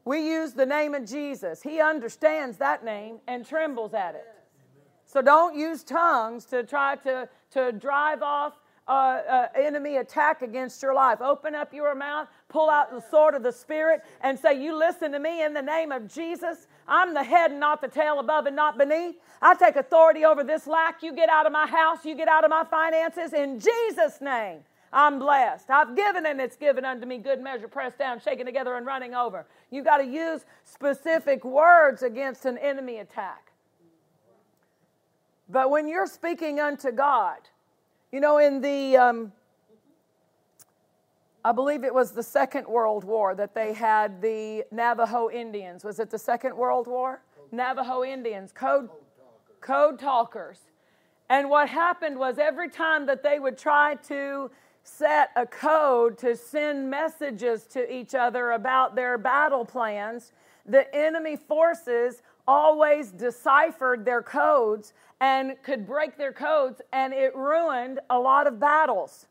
We 0.05 0.25
use 0.25 0.53
the 0.53 0.65
name 0.65 0.93
of 0.93 1.05
Jesus. 1.05 1.61
He 1.61 1.81
understands 1.81 2.57
that 2.57 2.85
name 2.85 3.19
and 3.27 3.45
trembles 3.45 3.93
at 3.93 4.15
it. 4.15 4.25
So 5.05 5.21
don't 5.21 5.57
use 5.57 5.83
tongues 5.83 6.45
to 6.45 6.63
try 6.63 6.95
to, 6.97 7.27
to 7.51 7.71
drive 7.71 8.21
off 8.21 8.53
uh, 8.87 8.91
uh, 8.91 9.47
enemy 9.55 9.97
attack 9.97 10.41
against 10.41 10.81
your 10.81 10.93
life. 10.93 11.19
Open 11.21 11.53
up 11.53 11.73
your 11.73 11.93
mouth, 11.93 12.29
pull 12.47 12.69
out 12.69 12.89
the 12.89 13.01
sword 13.09 13.35
of 13.35 13.43
the 13.43 13.51
Spirit, 13.51 14.01
and 14.21 14.39
say, 14.39 14.61
You 14.61 14.77
listen 14.77 15.11
to 15.11 15.19
me 15.19 15.43
in 15.43 15.53
the 15.53 15.61
name 15.61 15.91
of 15.91 16.07
Jesus. 16.07 16.67
I'm 16.87 17.13
the 17.13 17.23
head 17.23 17.51
and 17.51 17.59
not 17.59 17.81
the 17.81 17.89
tail, 17.89 18.19
above 18.19 18.45
and 18.45 18.55
not 18.55 18.77
beneath. 18.77 19.15
I 19.41 19.55
take 19.55 19.75
authority 19.75 20.23
over 20.23 20.43
this 20.43 20.67
lack. 20.67 21.03
You 21.03 21.13
get 21.13 21.29
out 21.29 21.45
of 21.45 21.51
my 21.51 21.67
house, 21.67 22.05
you 22.05 22.15
get 22.15 22.29
out 22.29 22.45
of 22.45 22.49
my 22.49 22.63
finances 22.63 23.33
in 23.33 23.59
Jesus' 23.59 24.21
name. 24.21 24.59
I'm 24.91 25.19
blessed. 25.19 25.69
I've 25.69 25.95
given 25.95 26.25
and 26.25 26.39
it's 26.39 26.55
given 26.55 26.85
unto 26.85 27.05
me 27.05 27.17
good 27.17 27.41
measure, 27.41 27.67
pressed 27.67 27.97
down, 27.97 28.19
shaken 28.19 28.45
together, 28.45 28.75
and 28.75 28.85
running 28.85 29.13
over. 29.13 29.45
You've 29.69 29.85
got 29.85 29.97
to 29.97 30.05
use 30.05 30.45
specific 30.63 31.43
words 31.43 32.03
against 32.03 32.45
an 32.45 32.57
enemy 32.57 32.97
attack. 32.99 33.51
But 35.49 35.69
when 35.69 35.87
you're 35.87 36.07
speaking 36.07 36.59
unto 36.59 36.91
God, 36.91 37.37
you 38.11 38.19
know, 38.19 38.37
in 38.37 38.61
the, 38.61 38.97
um, 38.97 39.31
I 41.43 41.51
believe 41.51 41.83
it 41.83 41.93
was 41.93 42.11
the 42.11 42.23
Second 42.23 42.67
World 42.67 43.03
War 43.03 43.35
that 43.35 43.53
they 43.53 43.73
had 43.73 44.21
the 44.21 44.65
Navajo 44.71 45.29
Indians. 45.29 45.83
Was 45.83 45.99
it 45.99 46.09
the 46.09 46.19
Second 46.19 46.55
World 46.55 46.87
War? 46.87 47.21
Navajo 47.51 48.03
Indians, 48.03 48.51
code, 48.51 48.89
code 49.61 49.99
talkers. 49.99 50.59
And 51.29 51.49
what 51.49 51.69
happened 51.69 52.17
was 52.17 52.37
every 52.37 52.69
time 52.69 53.05
that 53.05 53.23
they 53.23 53.39
would 53.39 53.57
try 53.57 53.95
to 54.07 54.49
set 54.87 55.31
a 55.35 55.45
code 55.45 56.17
to 56.19 56.35
send 56.35 56.89
messages 56.89 57.65
to 57.65 57.93
each 57.93 58.15
other 58.15 58.51
about 58.51 58.95
their 58.95 59.17
battle 59.17 59.65
plans, 59.65 60.31
the 60.65 60.93
enemy 60.95 61.35
forces 61.35 62.21
always 62.47 63.11
deciphered 63.11 64.05
their 64.05 64.21
codes 64.21 64.93
and 65.19 65.55
could 65.63 65.85
break 65.85 66.17
their 66.17 66.31
codes, 66.31 66.81
and 66.93 67.13
it 67.13 67.35
ruined 67.35 67.99
a 68.09 68.17
lot 68.17 68.47
of 68.47 68.59
battles. 68.59 69.27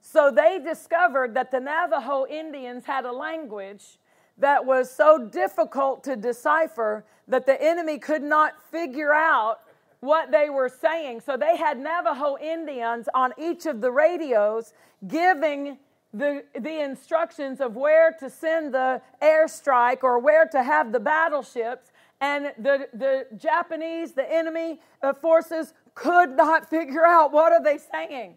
So 0.00 0.30
they 0.30 0.58
discovered 0.58 1.34
that 1.34 1.50
the 1.50 1.60
Navajo 1.60 2.26
Indians 2.26 2.84
had 2.84 3.04
a 3.04 3.12
language 3.12 3.98
that 4.36 4.64
was 4.64 4.90
so 4.90 5.18
difficult 5.18 6.04
to 6.04 6.16
decipher 6.16 7.04
that 7.26 7.46
the 7.46 7.60
enemy 7.60 7.98
could 7.98 8.22
not 8.22 8.62
figure 8.70 9.12
out 9.12 9.60
what 10.00 10.30
they 10.30 10.50
were 10.50 10.68
saying. 10.68 11.20
So 11.20 11.36
they 11.36 11.56
had 11.56 11.78
Navajo 11.78 12.36
Indians 12.38 13.08
on 13.14 13.32
each 13.38 13.66
of 13.66 13.80
the 13.80 13.90
radios 13.90 14.72
giving 15.06 15.78
the, 16.12 16.44
the 16.58 16.82
instructions 16.82 17.60
of 17.60 17.76
where 17.76 18.12
to 18.20 18.30
send 18.30 18.72
the 18.72 19.02
airstrike 19.20 20.02
or 20.02 20.18
where 20.18 20.46
to 20.46 20.62
have 20.62 20.92
the 20.92 21.00
battleships 21.00 21.90
and 22.20 22.52
the, 22.58 22.88
the 22.94 23.26
Japanese, 23.36 24.12
the 24.12 24.30
enemy 24.30 24.80
uh, 25.02 25.12
forces, 25.12 25.74
could 25.94 26.30
not 26.30 26.68
figure 26.70 27.06
out 27.06 27.32
what 27.32 27.52
are 27.52 27.62
they 27.62 27.78
saying. 27.78 28.34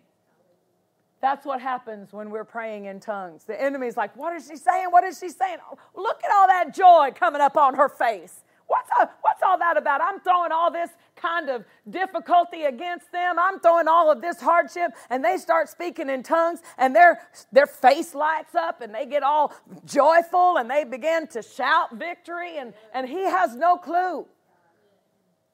That's 1.22 1.46
what 1.46 1.62
happens 1.62 2.12
when 2.12 2.32
we're 2.32 2.44
praying 2.44 2.86
in 2.86 3.00
tongues. 3.00 3.44
The 3.44 3.60
enemy's 3.62 3.96
like, 3.96 4.16
What 4.18 4.36
is 4.36 4.48
she 4.48 4.56
saying? 4.56 4.88
What 4.90 5.04
is 5.04 5.20
she 5.20 5.30
saying? 5.30 5.58
look 5.96 6.24
at 6.24 6.32
all 6.34 6.48
that 6.48 6.74
joy 6.74 7.12
coming 7.14 7.42
up 7.42 7.56
on 7.56 7.76
her 7.76 7.90
face. 7.90 8.44
What's, 8.72 8.90
all, 8.98 9.12
what's 9.20 9.44
all 9.44 9.58
that 9.58 9.76
about? 9.76 10.00
I'm 10.00 10.22
throwing 10.22 10.54
all 10.54 10.72
this 10.72 10.92
kind 11.18 11.50
of 11.50 11.66
difficulty 11.90 12.64
against 12.64 13.12
them. 13.12 13.36
I'm 13.38 13.60
throwing 13.60 13.90
all 13.90 14.10
of 14.10 14.22
this 14.22 14.40
hardship, 14.40 14.94
and 15.10 15.26
they 15.26 15.36
start 15.36 15.68
speaking 15.68 16.10
in 16.10 16.24
tongues, 16.24 16.62
and 16.78 16.96
their, 16.96 17.20
their 17.52 17.66
face 17.66 18.16
lights 18.16 18.56
up, 18.56 18.80
and 18.80 18.96
they 18.96 19.06
get 19.06 19.24
all 19.24 19.54
joyful, 19.84 20.56
and 20.56 20.72
they 20.72 20.86
begin 20.86 21.28
to 21.28 21.42
shout 21.42 21.98
victory, 21.98 22.60
and, 22.60 22.74
and 22.94 23.10
he 23.10 23.24
has 23.24 23.58
no 23.58 23.76
clue. 23.76 24.26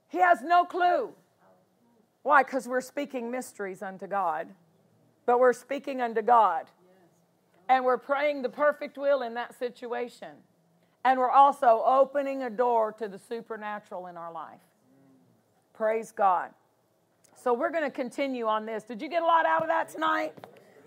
He 0.10 0.20
has 0.20 0.44
no 0.44 0.64
clue. 0.64 1.10
Why? 2.22 2.44
Because 2.44 2.68
we're 2.68 2.82
speaking 2.82 3.32
mysteries 3.32 3.82
unto 3.82 4.06
God, 4.06 4.48
but 5.26 5.40
we're 5.40 5.54
speaking 5.54 6.02
unto 6.02 6.22
God. 6.22 6.68
And 7.68 7.84
we're 7.84 7.98
praying 7.98 8.44
the 8.44 8.50
perfect 8.50 8.96
will 8.96 9.24
in 9.24 9.34
that 9.34 9.58
situation. 9.58 10.36
And 11.08 11.18
we're 11.18 11.32
also 11.32 11.84
opening 11.86 12.44
a 12.44 12.50
door 12.50 12.92
to 13.00 13.08
the 13.08 13.18
supernatural 13.18 14.08
in 14.08 14.18
our 14.18 14.30
life. 14.30 14.60
Praise 15.74 16.12
God. 16.12 16.50
So 17.34 17.54
we're 17.54 17.70
going 17.70 17.86
to 17.86 17.90
continue 17.90 18.46
on 18.46 18.66
this. 18.66 18.84
Did 18.84 19.02
you 19.02 19.08
get 19.08 19.24
a 19.24 19.26
lot 19.26 19.46
out 19.46 19.62
of 19.62 19.70
that 19.70 19.88
tonight? 19.88 20.34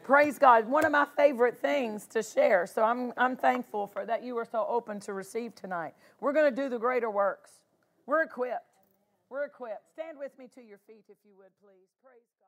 Praise 0.02 0.38
God. 0.38 0.68
One 0.68 0.84
of 0.84 0.92
my 0.92 1.06
favorite 1.16 1.58
things 1.58 2.06
to 2.08 2.22
share. 2.22 2.66
So 2.66 2.82
I'm, 2.82 3.14
I'm 3.16 3.34
thankful 3.34 3.86
for 3.86 4.04
that 4.04 4.22
you 4.22 4.34
were 4.34 4.44
so 4.44 4.66
open 4.68 5.00
to 5.00 5.14
receive 5.14 5.54
tonight. 5.54 5.94
We're 6.20 6.34
going 6.34 6.54
to 6.54 6.62
do 6.62 6.68
the 6.68 6.78
greater 6.78 7.10
works. 7.10 7.52
We're 8.04 8.22
equipped. 8.22 8.76
We're 9.30 9.46
equipped. 9.46 9.90
Stand 9.90 10.18
with 10.18 10.38
me 10.38 10.48
to 10.54 10.60
your 10.60 10.80
feet 10.86 11.04
if 11.08 11.16
you 11.24 11.32
would, 11.38 11.52
please. 11.62 11.88
Praise. 12.04 12.39